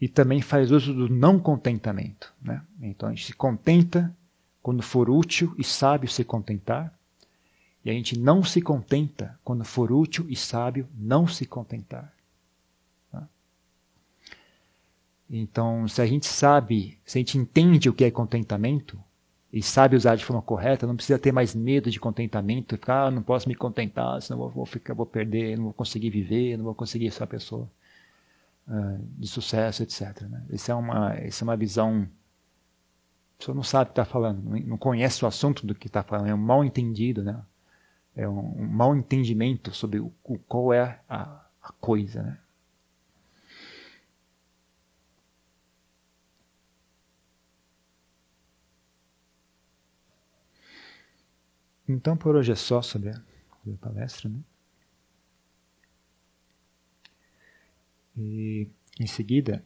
e 0.00 0.08
também 0.08 0.40
faz 0.40 0.70
uso 0.70 0.92
do 0.92 1.08
não 1.08 1.38
contentamento. 1.38 2.32
Né? 2.42 2.62
Então 2.80 3.08
a 3.08 3.12
gente 3.12 3.26
se 3.26 3.32
contenta 3.32 4.14
quando 4.62 4.82
for 4.82 5.08
útil 5.08 5.54
e 5.58 5.64
sábio 5.64 6.08
se 6.08 6.24
contentar, 6.24 6.96
e 7.84 7.90
a 7.90 7.92
gente 7.92 8.16
não 8.16 8.44
se 8.44 8.62
contenta 8.62 9.36
quando 9.42 9.64
for 9.64 9.90
útil 9.90 10.24
e 10.28 10.36
sábio 10.36 10.88
não 10.96 11.26
se 11.26 11.44
contentar. 11.44 12.12
Tá? 13.10 13.28
Então, 15.28 15.88
se 15.88 16.00
a 16.00 16.06
gente 16.06 16.26
sabe, 16.26 16.96
se 17.04 17.18
a 17.18 17.20
gente 17.20 17.36
entende 17.36 17.88
o 17.88 17.92
que 17.92 18.04
é 18.04 18.10
contentamento 18.10 19.02
e 19.52 19.62
sabe 19.62 19.96
usar 19.96 20.16
de 20.16 20.24
forma 20.24 20.40
correta, 20.40 20.86
não 20.86 20.96
precisa 20.96 21.18
ter 21.18 21.30
mais 21.30 21.54
medo 21.54 21.90
de 21.90 22.00
contentamento, 22.00 22.74
ficar, 22.74 23.06
ah, 23.06 23.10
não 23.10 23.22
posso 23.22 23.48
me 23.48 23.54
contentar, 23.54 24.22
senão 24.22 24.48
vou, 24.48 24.64
ficar, 24.64 24.94
vou 24.94 25.04
perder, 25.04 25.56
não 25.56 25.64
vou 25.64 25.72
conseguir 25.74 26.08
viver, 26.08 26.56
não 26.56 26.64
vou 26.64 26.74
conseguir 26.74 27.10
ser 27.10 27.24
a 27.24 27.26
pessoa. 27.26 27.68
Ah, 28.66 28.96
de 29.18 29.26
sucesso, 29.26 29.82
etc. 29.82 30.22
Né? 30.22 30.42
Essa, 30.50 30.72
é 30.72 30.74
uma, 30.74 31.14
essa 31.14 31.42
é 31.42 31.44
uma 31.44 31.56
visão. 31.56 32.08
A 33.34 33.38
pessoa 33.38 33.54
não 33.54 33.62
sabe 33.62 33.90
o 33.90 33.92
que 33.92 34.00
está 34.00 34.04
falando, 34.04 34.42
não 34.64 34.78
conhece 34.78 35.24
o 35.24 35.28
assunto 35.28 35.66
do 35.66 35.74
que 35.74 35.88
está 35.88 36.02
falando, 36.02 36.28
é 36.28 36.34
um 36.34 36.38
mal 36.38 36.64
entendido, 36.64 37.22
né? 37.22 37.42
é 38.14 38.28
um, 38.28 38.62
um 38.62 38.68
mal 38.68 38.96
entendimento 38.96 39.74
sobre 39.74 39.98
o 39.98 40.12
qual 40.48 40.72
é 40.72 41.00
a, 41.08 41.44
a 41.62 41.72
coisa. 41.80 42.22
Né? 42.22 42.38
Então, 51.92 52.16
por 52.16 52.34
hoje 52.34 52.50
é 52.50 52.54
só 52.54 52.80
sobre 52.80 53.10
a 53.10 53.22
palestra. 53.80 54.30
Né? 54.30 54.40
E 58.16 58.66
em 58.98 59.06
seguida, 59.06 59.62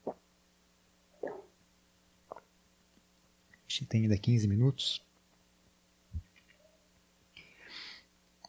a 0.00 0.10
gente 3.68 3.86
tem 3.86 4.02
ainda 4.02 4.18
15 4.18 4.48
minutos. 4.48 5.00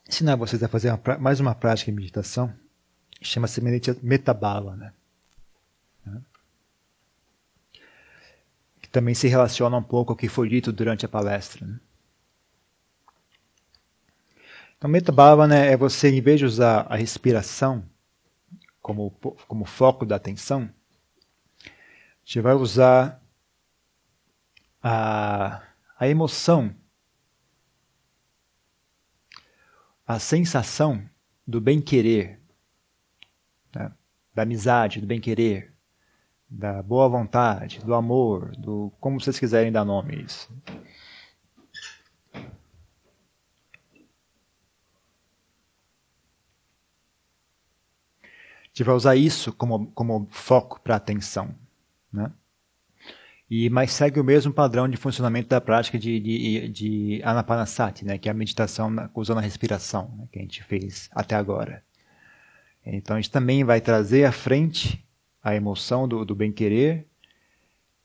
Ensinar 0.08 0.36
vocês 0.38 0.64
a 0.64 0.68
fazer 0.68 0.90
uma, 0.90 1.18
mais 1.20 1.40
uma 1.40 1.54
prática 1.54 1.92
de 1.92 1.96
meditação. 1.96 2.52
Chama-se 3.22 3.62
metabala, 4.02 4.76
né? 4.76 4.94
Também 8.96 9.14
se 9.14 9.28
relaciona 9.28 9.76
um 9.76 9.84
pouco 9.84 10.14
ao 10.14 10.16
que 10.16 10.30
foi 10.30 10.48
dito 10.48 10.72
durante 10.72 11.06
a 11.06 11.10
palestra. 11.10 11.68
Né? 11.68 11.78
Então, 14.78 14.90
Metabhavana 14.90 15.58
é 15.58 15.76
você, 15.76 16.08
em 16.10 16.22
vez 16.22 16.40
de 16.40 16.46
usar 16.46 16.88
a 16.90 16.96
respiração 16.96 17.86
como, 18.82 19.12
como 19.50 19.66
foco 19.66 20.06
da 20.06 20.16
atenção, 20.16 20.70
você 22.26 22.40
vai 22.40 22.54
usar 22.54 23.22
a, 24.82 25.62
a 26.00 26.08
emoção, 26.08 26.74
a 30.08 30.20
sensação 30.20 31.04
do 31.46 31.60
bem-querer, 31.60 32.40
né? 33.76 33.92
da 34.34 34.44
amizade, 34.44 35.02
do 35.02 35.08
bem-querer, 35.08 35.75
da 36.50 36.82
boa 36.84 37.08
vontade, 37.10 37.80
do 37.84 37.94
amor, 37.94 38.56
do 38.58 38.92
como 39.00 39.20
vocês 39.20 39.40
quiserem 39.40 39.72
dar 39.72 39.86
nome 39.86 40.16
a 40.16 40.20
isso. 40.20 40.54
gente 48.76 48.84
vai 48.84 48.96
usar 48.96 49.16
isso 49.16 49.54
como, 49.54 49.88
como 49.92 50.28
foco 50.30 50.82
para 50.82 50.98
atenção. 50.98 51.56
Né? 52.12 52.30
E, 53.50 53.70
mas 53.70 53.94
segue 53.94 54.20
o 54.20 54.24
mesmo 54.24 54.52
padrão 54.52 54.90
de 54.90 54.98
funcionamento 54.98 55.48
da 55.48 55.62
prática 55.62 55.98
de, 55.98 56.20
de, 56.20 56.70
de 56.70 57.22
Anapanasati, 57.24 58.04
né? 58.04 58.18
que 58.18 58.28
é 58.28 58.32
a 58.32 58.36
meditação 58.36 58.94
usando 59.16 59.38
a 59.38 59.42
respiração, 59.42 60.14
né? 60.18 60.28
que 60.30 60.40
a 60.40 60.42
gente 60.42 60.62
fez 60.62 61.10
até 61.14 61.36
agora. 61.36 61.82
Então 62.86 63.16
a 63.16 63.22
gente 63.22 63.32
também 63.32 63.64
vai 63.64 63.80
trazer 63.80 64.26
à 64.26 64.32
frente 64.32 65.04
a 65.46 65.56
emoção 65.56 66.08
do, 66.08 66.26
do 66.26 66.34
bem-querer 66.34 67.06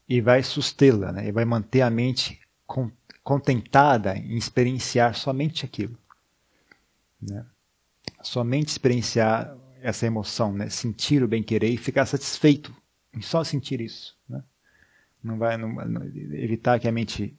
e 0.06 0.20
vai 0.20 0.42
sustê-la, 0.42 1.10
né? 1.10 1.26
e 1.26 1.32
vai 1.32 1.46
manter 1.46 1.80
a 1.80 1.88
mente 1.88 2.38
contentada 3.24 4.14
em 4.14 4.36
experienciar 4.36 5.14
somente 5.14 5.64
aquilo. 5.64 5.96
Né? 7.18 7.46
Somente 8.22 8.68
experienciar 8.68 9.56
essa 9.80 10.04
emoção, 10.04 10.52
né? 10.52 10.68
sentir 10.68 11.22
o 11.22 11.28
bem-querer 11.28 11.70
e 11.70 11.78
ficar 11.78 12.04
satisfeito 12.04 12.76
em 13.14 13.22
só 13.22 13.42
sentir 13.42 13.80
isso. 13.80 14.14
Né? 14.28 14.44
Não 15.24 15.38
vai 15.38 15.56
não, 15.56 15.72
não, 15.72 16.04
evitar 16.04 16.78
que 16.78 16.88
a 16.88 16.92
mente 16.92 17.34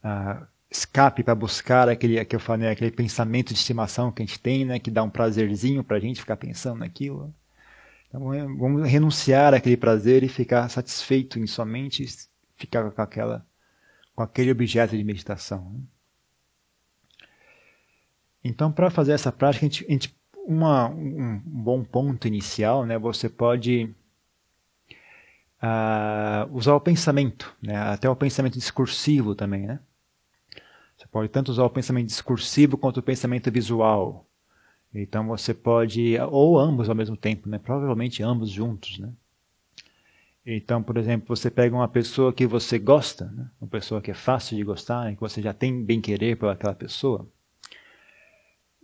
ah, 0.00 0.46
escape 0.70 1.24
para 1.24 1.34
buscar 1.34 1.88
aquele 1.88 2.24
que 2.24 2.36
eu 2.36 2.40
falei, 2.40 2.68
aquele 2.68 2.92
pensamento 2.92 3.48
de 3.48 3.54
estimação 3.54 4.12
que 4.12 4.22
a 4.22 4.24
gente 4.24 4.38
tem, 4.38 4.64
né? 4.64 4.78
que 4.78 4.92
dá 4.92 5.02
um 5.02 5.10
prazerzinho 5.10 5.82
para 5.82 5.96
a 5.96 6.00
gente 6.00 6.20
ficar 6.20 6.36
pensando 6.36 6.78
naquilo. 6.78 7.34
Então, 8.12 8.28
vamos 8.58 8.86
renunciar 8.86 9.54
àquele 9.54 9.76
prazer 9.76 10.22
e 10.22 10.28
ficar 10.28 10.68
satisfeito 10.68 11.38
em 11.38 11.46
somente 11.46 12.04
ficar 12.56 12.90
com 12.90 13.00
aquela 13.00 13.46
com 14.14 14.22
aquele 14.22 14.50
objeto 14.50 14.94
de 14.94 15.02
meditação. 15.02 15.72
Né? 15.72 15.80
Então, 18.44 18.70
para 18.70 18.90
fazer 18.90 19.12
essa 19.12 19.32
prática, 19.32 19.64
a 19.64 19.68
gente, 19.68 19.86
a 19.86 19.90
gente 19.90 20.14
uma, 20.46 20.88
um 20.88 21.40
bom 21.42 21.82
ponto 21.82 22.28
inicial, 22.28 22.84
né, 22.84 22.98
você 22.98 23.30
pode 23.30 23.94
uh, 25.62 26.52
usar 26.52 26.74
o 26.74 26.80
pensamento, 26.80 27.56
né, 27.62 27.76
até 27.76 28.10
o 28.10 28.16
pensamento 28.16 28.58
discursivo 28.58 29.34
também. 29.34 29.66
Né? 29.66 29.80
Você 30.98 31.06
pode 31.06 31.30
tanto 31.30 31.50
usar 31.50 31.64
o 31.64 31.70
pensamento 31.70 32.08
discursivo 32.08 32.76
quanto 32.76 32.98
o 32.98 33.02
pensamento 33.02 33.50
visual. 33.50 34.28
Então 34.94 35.26
você 35.26 35.54
pode, 35.54 36.16
ou 36.30 36.58
ambos 36.58 36.88
ao 36.88 36.94
mesmo 36.94 37.16
tempo, 37.16 37.48
né? 37.48 37.58
provavelmente 37.58 38.22
ambos 38.22 38.50
juntos. 38.50 38.98
Né? 38.98 39.10
Então, 40.44 40.82
por 40.82 40.96
exemplo, 40.96 41.34
você 41.34 41.50
pega 41.50 41.74
uma 41.74 41.88
pessoa 41.88 42.32
que 42.32 42.46
você 42.46 42.78
gosta, 42.78 43.26
né? 43.26 43.48
uma 43.60 43.68
pessoa 43.68 44.02
que 44.02 44.10
é 44.10 44.14
fácil 44.14 44.56
de 44.56 44.64
gostar, 44.64 45.14
que 45.14 45.20
você 45.20 45.40
já 45.40 45.54
tem 45.54 45.82
bem 45.82 46.00
querer 46.00 46.36
por 46.36 46.48
aquela 46.48 46.74
pessoa. 46.74 47.26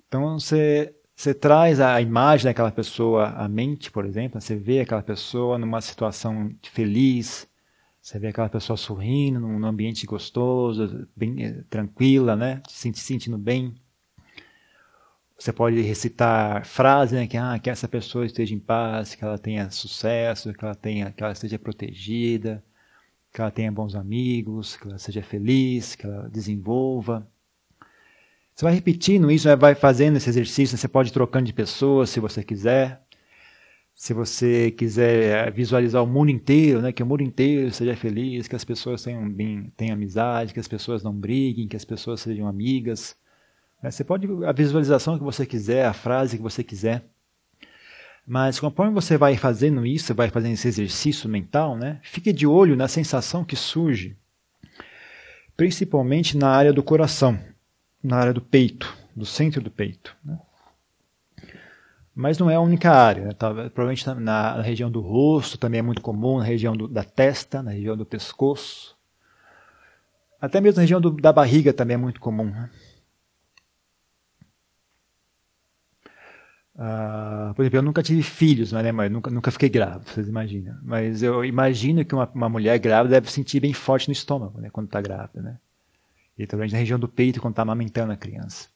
Então 0.06 0.38
você 0.38 0.94
você 1.18 1.34
traz 1.34 1.80
a 1.80 2.00
imagem 2.00 2.44
daquela 2.44 2.70
pessoa 2.70 3.30
à 3.30 3.48
mente, 3.48 3.90
por 3.90 4.06
exemplo, 4.06 4.40
você 4.40 4.54
vê 4.54 4.78
aquela 4.78 5.02
pessoa 5.02 5.58
numa 5.58 5.80
situação 5.80 6.54
feliz, 6.62 7.48
você 8.00 8.20
vê 8.20 8.28
aquela 8.28 8.48
pessoa 8.48 8.76
sorrindo, 8.76 9.40
num 9.40 9.66
ambiente 9.66 10.06
gostoso, 10.06 11.08
bem 11.16 11.44
eh, 11.44 11.64
tranquila, 11.68 12.36
né? 12.36 12.62
Se 12.68 12.92
sentindo 12.94 13.36
bem. 13.36 13.74
Você 15.38 15.52
pode 15.52 15.80
recitar 15.80 16.66
frases, 16.66 17.12
né, 17.16 17.26
que, 17.28 17.36
ah, 17.36 17.58
que 17.60 17.70
essa 17.70 17.86
pessoa 17.86 18.26
esteja 18.26 18.52
em 18.54 18.58
paz, 18.58 19.14
que 19.14 19.22
ela 19.24 19.38
tenha 19.38 19.70
sucesso, 19.70 20.52
que 20.52 20.64
ela 20.64 20.74
tenha, 20.74 21.12
que 21.12 21.22
ela 21.22 21.32
esteja 21.32 21.56
protegida, 21.56 22.64
que 23.32 23.40
ela 23.40 23.50
tenha 23.50 23.70
bons 23.70 23.94
amigos, 23.94 24.76
que 24.76 24.88
ela 24.88 24.98
seja 24.98 25.22
feliz, 25.22 25.94
que 25.94 26.04
ela 26.04 26.28
desenvolva. 26.28 27.30
Você 28.52 28.64
vai 28.64 28.74
repetindo 28.74 29.30
isso, 29.30 29.48
vai 29.56 29.76
fazendo 29.76 30.16
esse 30.16 30.28
exercício. 30.28 30.76
Você 30.76 30.88
pode 30.88 31.10
ir 31.10 31.12
trocando 31.12 31.46
de 31.46 31.52
pessoas 31.52 32.10
se 32.10 32.18
você 32.18 32.42
quiser. 32.42 33.00
Se 33.94 34.12
você 34.12 34.72
quiser 34.72 35.52
visualizar 35.52 36.02
o 36.02 36.06
mundo 36.06 36.30
inteiro, 36.32 36.82
né, 36.82 36.90
que 36.92 37.02
o 37.02 37.06
mundo 37.06 37.22
inteiro 37.22 37.70
seja 37.72 37.94
feliz, 37.96 38.48
que 38.48 38.56
as 38.56 38.64
pessoas 38.64 39.02
tenham, 39.04 39.28
bem, 39.30 39.72
tenham 39.76 39.94
amizade, 39.94 40.52
que 40.52 40.60
as 40.60 40.68
pessoas 40.68 41.04
não 41.04 41.14
briguem, 41.14 41.68
que 41.68 41.76
as 41.76 41.84
pessoas 41.84 42.20
sejam 42.20 42.48
amigas? 42.48 43.16
Você 43.82 44.02
pode 44.02 44.26
a 44.44 44.52
visualização 44.52 45.16
que 45.16 45.24
você 45.24 45.46
quiser, 45.46 45.86
a 45.86 45.92
frase 45.92 46.36
que 46.36 46.42
você 46.42 46.64
quiser. 46.64 47.04
Mas 48.26 48.60
conforme 48.60 48.92
você 48.92 49.16
vai 49.16 49.36
fazendo 49.36 49.86
isso, 49.86 50.14
vai 50.14 50.28
fazendo 50.28 50.52
esse 50.52 50.68
exercício 50.68 51.28
mental, 51.30 51.76
né? 51.76 51.98
Fique 52.02 52.32
de 52.32 52.46
olho 52.46 52.76
na 52.76 52.88
sensação 52.88 53.44
que 53.44 53.56
surge, 53.56 54.18
principalmente 55.56 56.36
na 56.36 56.50
área 56.50 56.72
do 56.72 56.82
coração, 56.82 57.38
na 58.02 58.18
área 58.18 58.34
do 58.34 58.42
peito, 58.42 58.94
do 59.16 59.24
centro 59.24 59.62
do 59.62 59.70
peito. 59.70 60.14
Né? 60.22 60.38
Mas 62.14 62.36
não 62.36 62.50
é 62.50 62.56
a 62.56 62.60
única 62.60 62.90
área. 62.90 63.26
Né? 63.26 63.32
Provavelmente 63.32 64.06
na, 64.06 64.14
na, 64.14 64.60
região 64.60 64.90
do 64.90 65.00
rosto 65.00 65.56
também 65.56 65.78
é 65.78 65.82
muito 65.82 66.02
comum, 66.02 66.38
na 66.38 66.44
região 66.44 66.76
do, 66.76 66.86
da 66.86 67.04
testa, 67.04 67.62
na 67.62 67.70
região 67.70 67.96
do 67.96 68.04
pescoço. 68.04 68.96
Até 70.40 70.60
mesmo 70.60 70.76
na 70.76 70.82
região 70.82 71.00
do, 71.00 71.12
da 71.12 71.32
barriga 71.32 71.72
também 71.72 71.94
é 71.94 71.98
muito 71.98 72.20
comum. 72.20 72.44
Né? 72.44 72.68
Uh, 76.78 77.52
por 77.54 77.62
exemplo, 77.62 77.78
eu 77.78 77.82
nunca 77.82 78.04
tive 78.04 78.22
filhos, 78.22 78.70
né, 78.70 78.92
nunca, 79.08 79.28
nunca 79.32 79.50
fiquei 79.50 79.68
grávida, 79.68 80.04
vocês 80.12 80.28
imaginam. 80.28 80.76
Mas 80.80 81.24
eu 81.24 81.44
imagino 81.44 82.04
que 82.04 82.14
uma, 82.14 82.30
uma 82.32 82.48
mulher 82.48 82.78
grávida 82.78 83.16
deve 83.16 83.32
sentir 83.32 83.58
bem 83.58 83.72
forte 83.72 84.06
no 84.06 84.12
estômago, 84.12 84.60
né, 84.60 84.70
quando 84.70 84.86
está 84.86 85.00
grávida, 85.00 85.42
né? 85.42 85.58
E 86.38 86.46
também 86.46 86.70
na 86.70 86.78
região 86.78 86.96
do 86.96 87.08
peito 87.08 87.40
quando 87.40 87.54
está 87.54 87.62
amamentando 87.62 88.12
a 88.12 88.16
criança. 88.16 88.68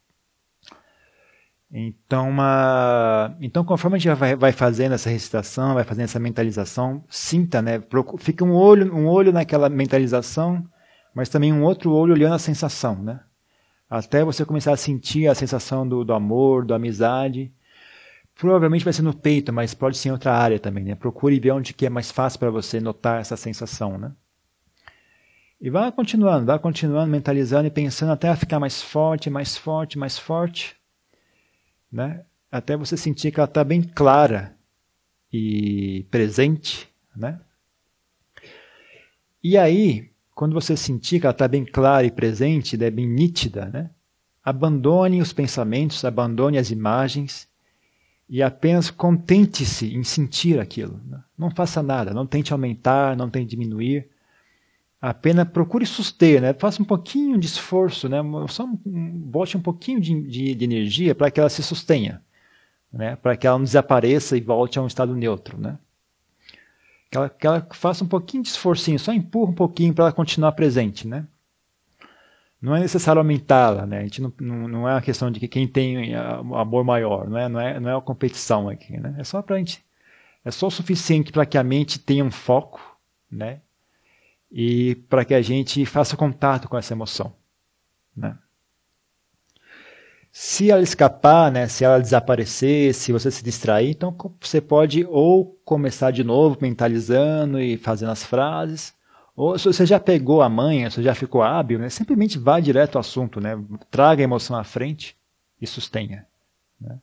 Então, 1.71 2.29
uma... 2.29 3.37
então, 3.41 3.65
conforme 3.65 3.97
a 3.97 4.01
gente 4.01 4.15
vai, 4.15 4.35
vai 4.35 4.53
fazendo 4.53 4.93
essa 4.93 5.09
recitação, 5.09 5.73
vai 5.75 5.85
fazendo 5.85 6.05
essa 6.05 6.19
mentalização, 6.19 7.05
sinta, 7.09 7.63
né? 7.63 7.81
Fica 8.19 8.45
um 8.45 8.53
olho, 8.53 8.93
um 8.93 9.07
olho 9.07 9.33
naquela 9.33 9.69
mentalização, 9.69 10.67
mas 11.15 11.29
também 11.29 11.53
um 11.53 11.63
outro 11.63 11.93
olho 11.93 12.13
olhando 12.13 12.35
a 12.35 12.39
sensação, 12.39 13.01
né? 13.01 13.21
Até 13.89 14.25
você 14.25 14.45
começar 14.45 14.73
a 14.73 14.77
sentir 14.77 15.29
a 15.29 15.35
sensação 15.37 15.89
do, 15.89 16.05
do 16.05 16.13
amor, 16.13 16.67
da 16.67 16.77
amizade, 16.77 17.53
Provavelmente 18.43 18.83
vai 18.83 18.93
ser 18.93 19.03
no 19.03 19.15
peito, 19.15 19.53
mas 19.53 19.73
pode 19.73 19.97
ser 19.97 20.09
em 20.09 20.11
outra 20.11 20.35
área 20.35 20.59
também. 20.59 20.83
Né? 20.83 20.97
Procure 20.97 21.39
ver 21.39 21.53
onde 21.53 21.73
que 21.73 21.87
é 21.87 21.89
mais 21.89 22.11
fácil 22.11 22.41
para 22.41 22.51
você 22.51 22.81
notar 22.81 23.21
essa 23.21 23.37
sensação. 23.37 23.97
Né? 23.97 24.11
E 25.61 25.71
vá 25.71 25.93
continuando, 25.93 26.47
vá 26.47 26.59
continuando, 26.59 27.09
mentalizando 27.09 27.69
e 27.69 27.71
pensando 27.71 28.11
até 28.11 28.35
ficar 28.35 28.59
mais 28.59 28.83
forte, 28.83 29.31
mais 29.31 29.57
forte, 29.57 29.97
mais 29.97 30.19
forte. 30.19 30.75
Né? 31.91 32.25
Até 32.51 32.77
você 32.77 32.97
sentir 32.97 33.31
que 33.31 33.39
ela 33.39 33.49
está 33.49 33.63
bem 33.63 33.81
clara 33.81 34.57
e 35.33 36.05
presente. 36.11 36.89
Né? 37.15 37.39
E 39.41 39.57
aí, 39.57 40.11
quando 40.35 40.53
você 40.53 40.77
sentir 40.77 41.21
que 41.21 41.27
ela 41.27 41.33
está 41.33 41.47
bem 41.47 41.65
clara 41.65 42.05
e 42.05 42.11
presente, 42.11 42.75
é 42.83 42.91
bem 42.91 43.07
nítida, 43.07 43.67
né? 43.67 43.91
abandone 44.43 45.23
os 45.23 45.33
pensamentos, 45.33 46.05
abandone 46.05 46.59
as 46.59 46.73
imagens 46.73 47.52
e 48.33 48.43
apenas 48.43 48.91
contente-se 48.91 49.95
em 49.95 50.03
sentir 50.03 50.59
aquilo. 50.59 50.99
Não 51.37 51.51
faça 51.51 51.83
nada, 51.83 52.15
não 52.15 52.27
tente 52.27 52.51
aumentar, 52.51 53.15
não 53.15 53.29
tente 53.29 53.51
diminuir. 53.51 54.09
Apenas 54.99 55.47
procure 55.51 55.85
suster, 55.85 56.41
né? 56.41 56.55
faça 56.55 56.81
um 56.81 56.85
pouquinho 56.87 57.37
de 57.37 57.47
esforço, 57.47 58.09
né? 58.09 58.17
só 58.49 58.67
bote 58.87 59.55
um 59.55 59.61
pouquinho 59.61 60.01
de, 60.01 60.19
de, 60.23 60.55
de 60.55 60.65
energia 60.65 61.15
para 61.15 61.31
que 61.31 61.41
ela 61.41 61.51
se 61.51 61.63
sustenha, 61.63 62.23
né? 62.91 63.17
para 63.17 63.37
que 63.37 63.47
ela 63.47 63.59
não 63.59 63.65
desapareça 63.65 64.35
e 64.35 64.41
volte 64.41 64.79
a 64.79 64.83
um 64.83 64.87
estado 64.87 65.15
neutro. 65.15 65.59
Né? 65.61 65.77
Que, 67.11 67.19
ela, 67.19 67.29
que 67.29 67.47
ela 67.47 67.69
faça 67.73 68.03
um 68.03 68.09
pouquinho 68.09 68.45
de 68.45 68.49
esforcinho, 68.49 68.99
só 68.99 69.13
empurra 69.13 69.51
um 69.51 69.55
pouquinho 69.55 69.93
para 69.93 70.05
ela 70.05 70.13
continuar 70.13 70.53
presente. 70.53 71.07
Né? 71.07 71.27
Não 72.63 72.77
é 72.77 72.81
necessário 72.81 73.19
aumentá-la, 73.19 73.85
né? 73.85 73.99
A 73.99 74.03
gente 74.05 74.23
não, 74.23 74.33
não, 74.41 74.69
não, 74.69 74.89
é 74.89 74.93
uma 74.93 75.03
questão 75.03 75.33
de 75.33 75.41
que 75.41 75.49
quem 75.49 75.67
tem 75.67 76.15
amor 76.15 76.85
maior, 76.85 77.29
não 77.29 77.37
é, 77.37 77.49
não 77.49 77.61
é, 77.61 77.81
não 77.81 77.91
é 77.91 77.95
uma 77.97 78.01
competição 78.01 78.69
aqui, 78.69 78.97
né? 78.99 79.17
É 79.19 79.25
só 79.25 79.43
para 79.43 79.59
gente, 79.59 79.85
é 80.45 80.51
só 80.53 80.69
o 80.69 80.71
suficiente 80.71 81.33
para 81.33 81.45
que 81.45 81.59
a 81.59 81.65
mente 81.65 81.99
tenha 81.99 82.25
um 82.25 82.31
foco, 82.31 82.81
né? 83.29 83.61
E 84.51 84.95
para 85.09 85.25
que 85.25 85.35
a 85.35 85.43
gente 85.43 85.85
faça 85.85 86.17
contato 86.17 86.69
com 86.69 86.79
essa 86.79 86.95
emoção, 86.95 87.35
né? 88.17 88.39
Se 90.31 90.71
ela 90.71 90.83
escapar, 90.83 91.53
né, 91.53 91.69
se 91.69 91.85
ela 91.85 92.01
desaparecer, 92.01 92.95
se 92.95 93.13
você 93.13 93.31
se 93.31 93.45
distrair, 93.45 93.91
então 93.91 94.17
você 94.41 94.63
pode 94.63 95.05
ou 95.05 95.61
começar 95.63 96.11
de 96.11 96.25
novo 96.25 96.57
mentalizando 96.59 97.61
e 97.61 97.77
fazendo 97.77 98.13
as 98.13 98.25
frases, 98.25 98.95
ou 99.35 99.59
se 99.59 99.67
você 99.67 99.87
já 99.87 99.99
pegou 99.99 100.43
a 100.43 100.49
manha, 100.49 100.91
se 100.91 101.03
já 101.03 101.15
ficou 101.15 101.43
hábil, 101.43 101.79
né, 101.79 101.89
simplesmente 101.89 102.39
vá 102.39 102.61
direto 102.61 102.97
ao 102.97 103.01
assunto, 103.01 103.41
né, 103.41 103.59
traga 103.91 104.23
a 104.23 104.25
emoção 104.25 104.57
à 104.57 104.65
frente 104.65 105.17
e 105.61 105.67
sustenha. 105.67 106.27
Né. 106.81 106.99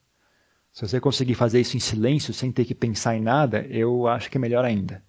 Se 0.72 0.88
você 0.88 1.00
conseguir 1.00 1.36
fazer 1.36 1.60
isso 1.60 1.76
em 1.76 1.80
silêncio, 1.80 2.34
sem 2.34 2.52
ter 2.52 2.66
que 2.66 2.76
pensar 2.76 3.16
em 3.16 3.22
nada, 3.22 3.66
eu 3.70 4.08
acho 4.08 4.30
que 4.30 4.38
é 4.38 4.40
melhor 4.40 4.64
ainda. 4.64 5.04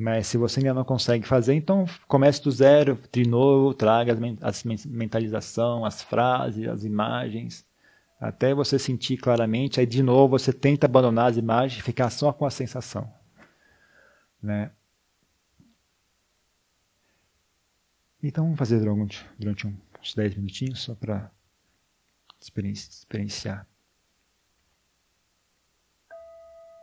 Mas 0.00 0.28
se 0.28 0.38
você 0.38 0.60
ainda 0.60 0.72
não 0.72 0.84
consegue 0.84 1.26
fazer, 1.26 1.54
então 1.54 1.84
comece 2.08 2.42
do 2.42 2.50
zero, 2.50 2.98
de 3.12 3.28
novo, 3.28 3.74
traga 3.74 4.16
as 4.40 4.64
mentalização, 4.86 5.84
as 5.84 6.02
frases, 6.02 6.66
as 6.66 6.84
imagens, 6.84 7.66
até 8.18 8.54
você 8.54 8.78
sentir 8.78 9.18
claramente. 9.18 9.78
Aí 9.78 9.84
de 9.84 10.02
novo 10.02 10.38
você 10.38 10.54
tenta 10.54 10.86
abandonar 10.86 11.30
as 11.30 11.36
imagens 11.36 11.80
e 11.80 11.82
ficar 11.82 12.08
só 12.08 12.32
com 12.32 12.46
a 12.46 12.50
sensação. 12.50 13.12
Né? 14.42 14.70
Então 18.22 18.44
vamos 18.44 18.58
fazer 18.58 18.78
durante, 18.80 19.24
durante 19.38 19.66
uns 19.66 20.14
10 20.14 20.36
minutinhos 20.36 20.80
só 20.80 20.94
para 20.94 21.30
experienciar. 22.38 23.69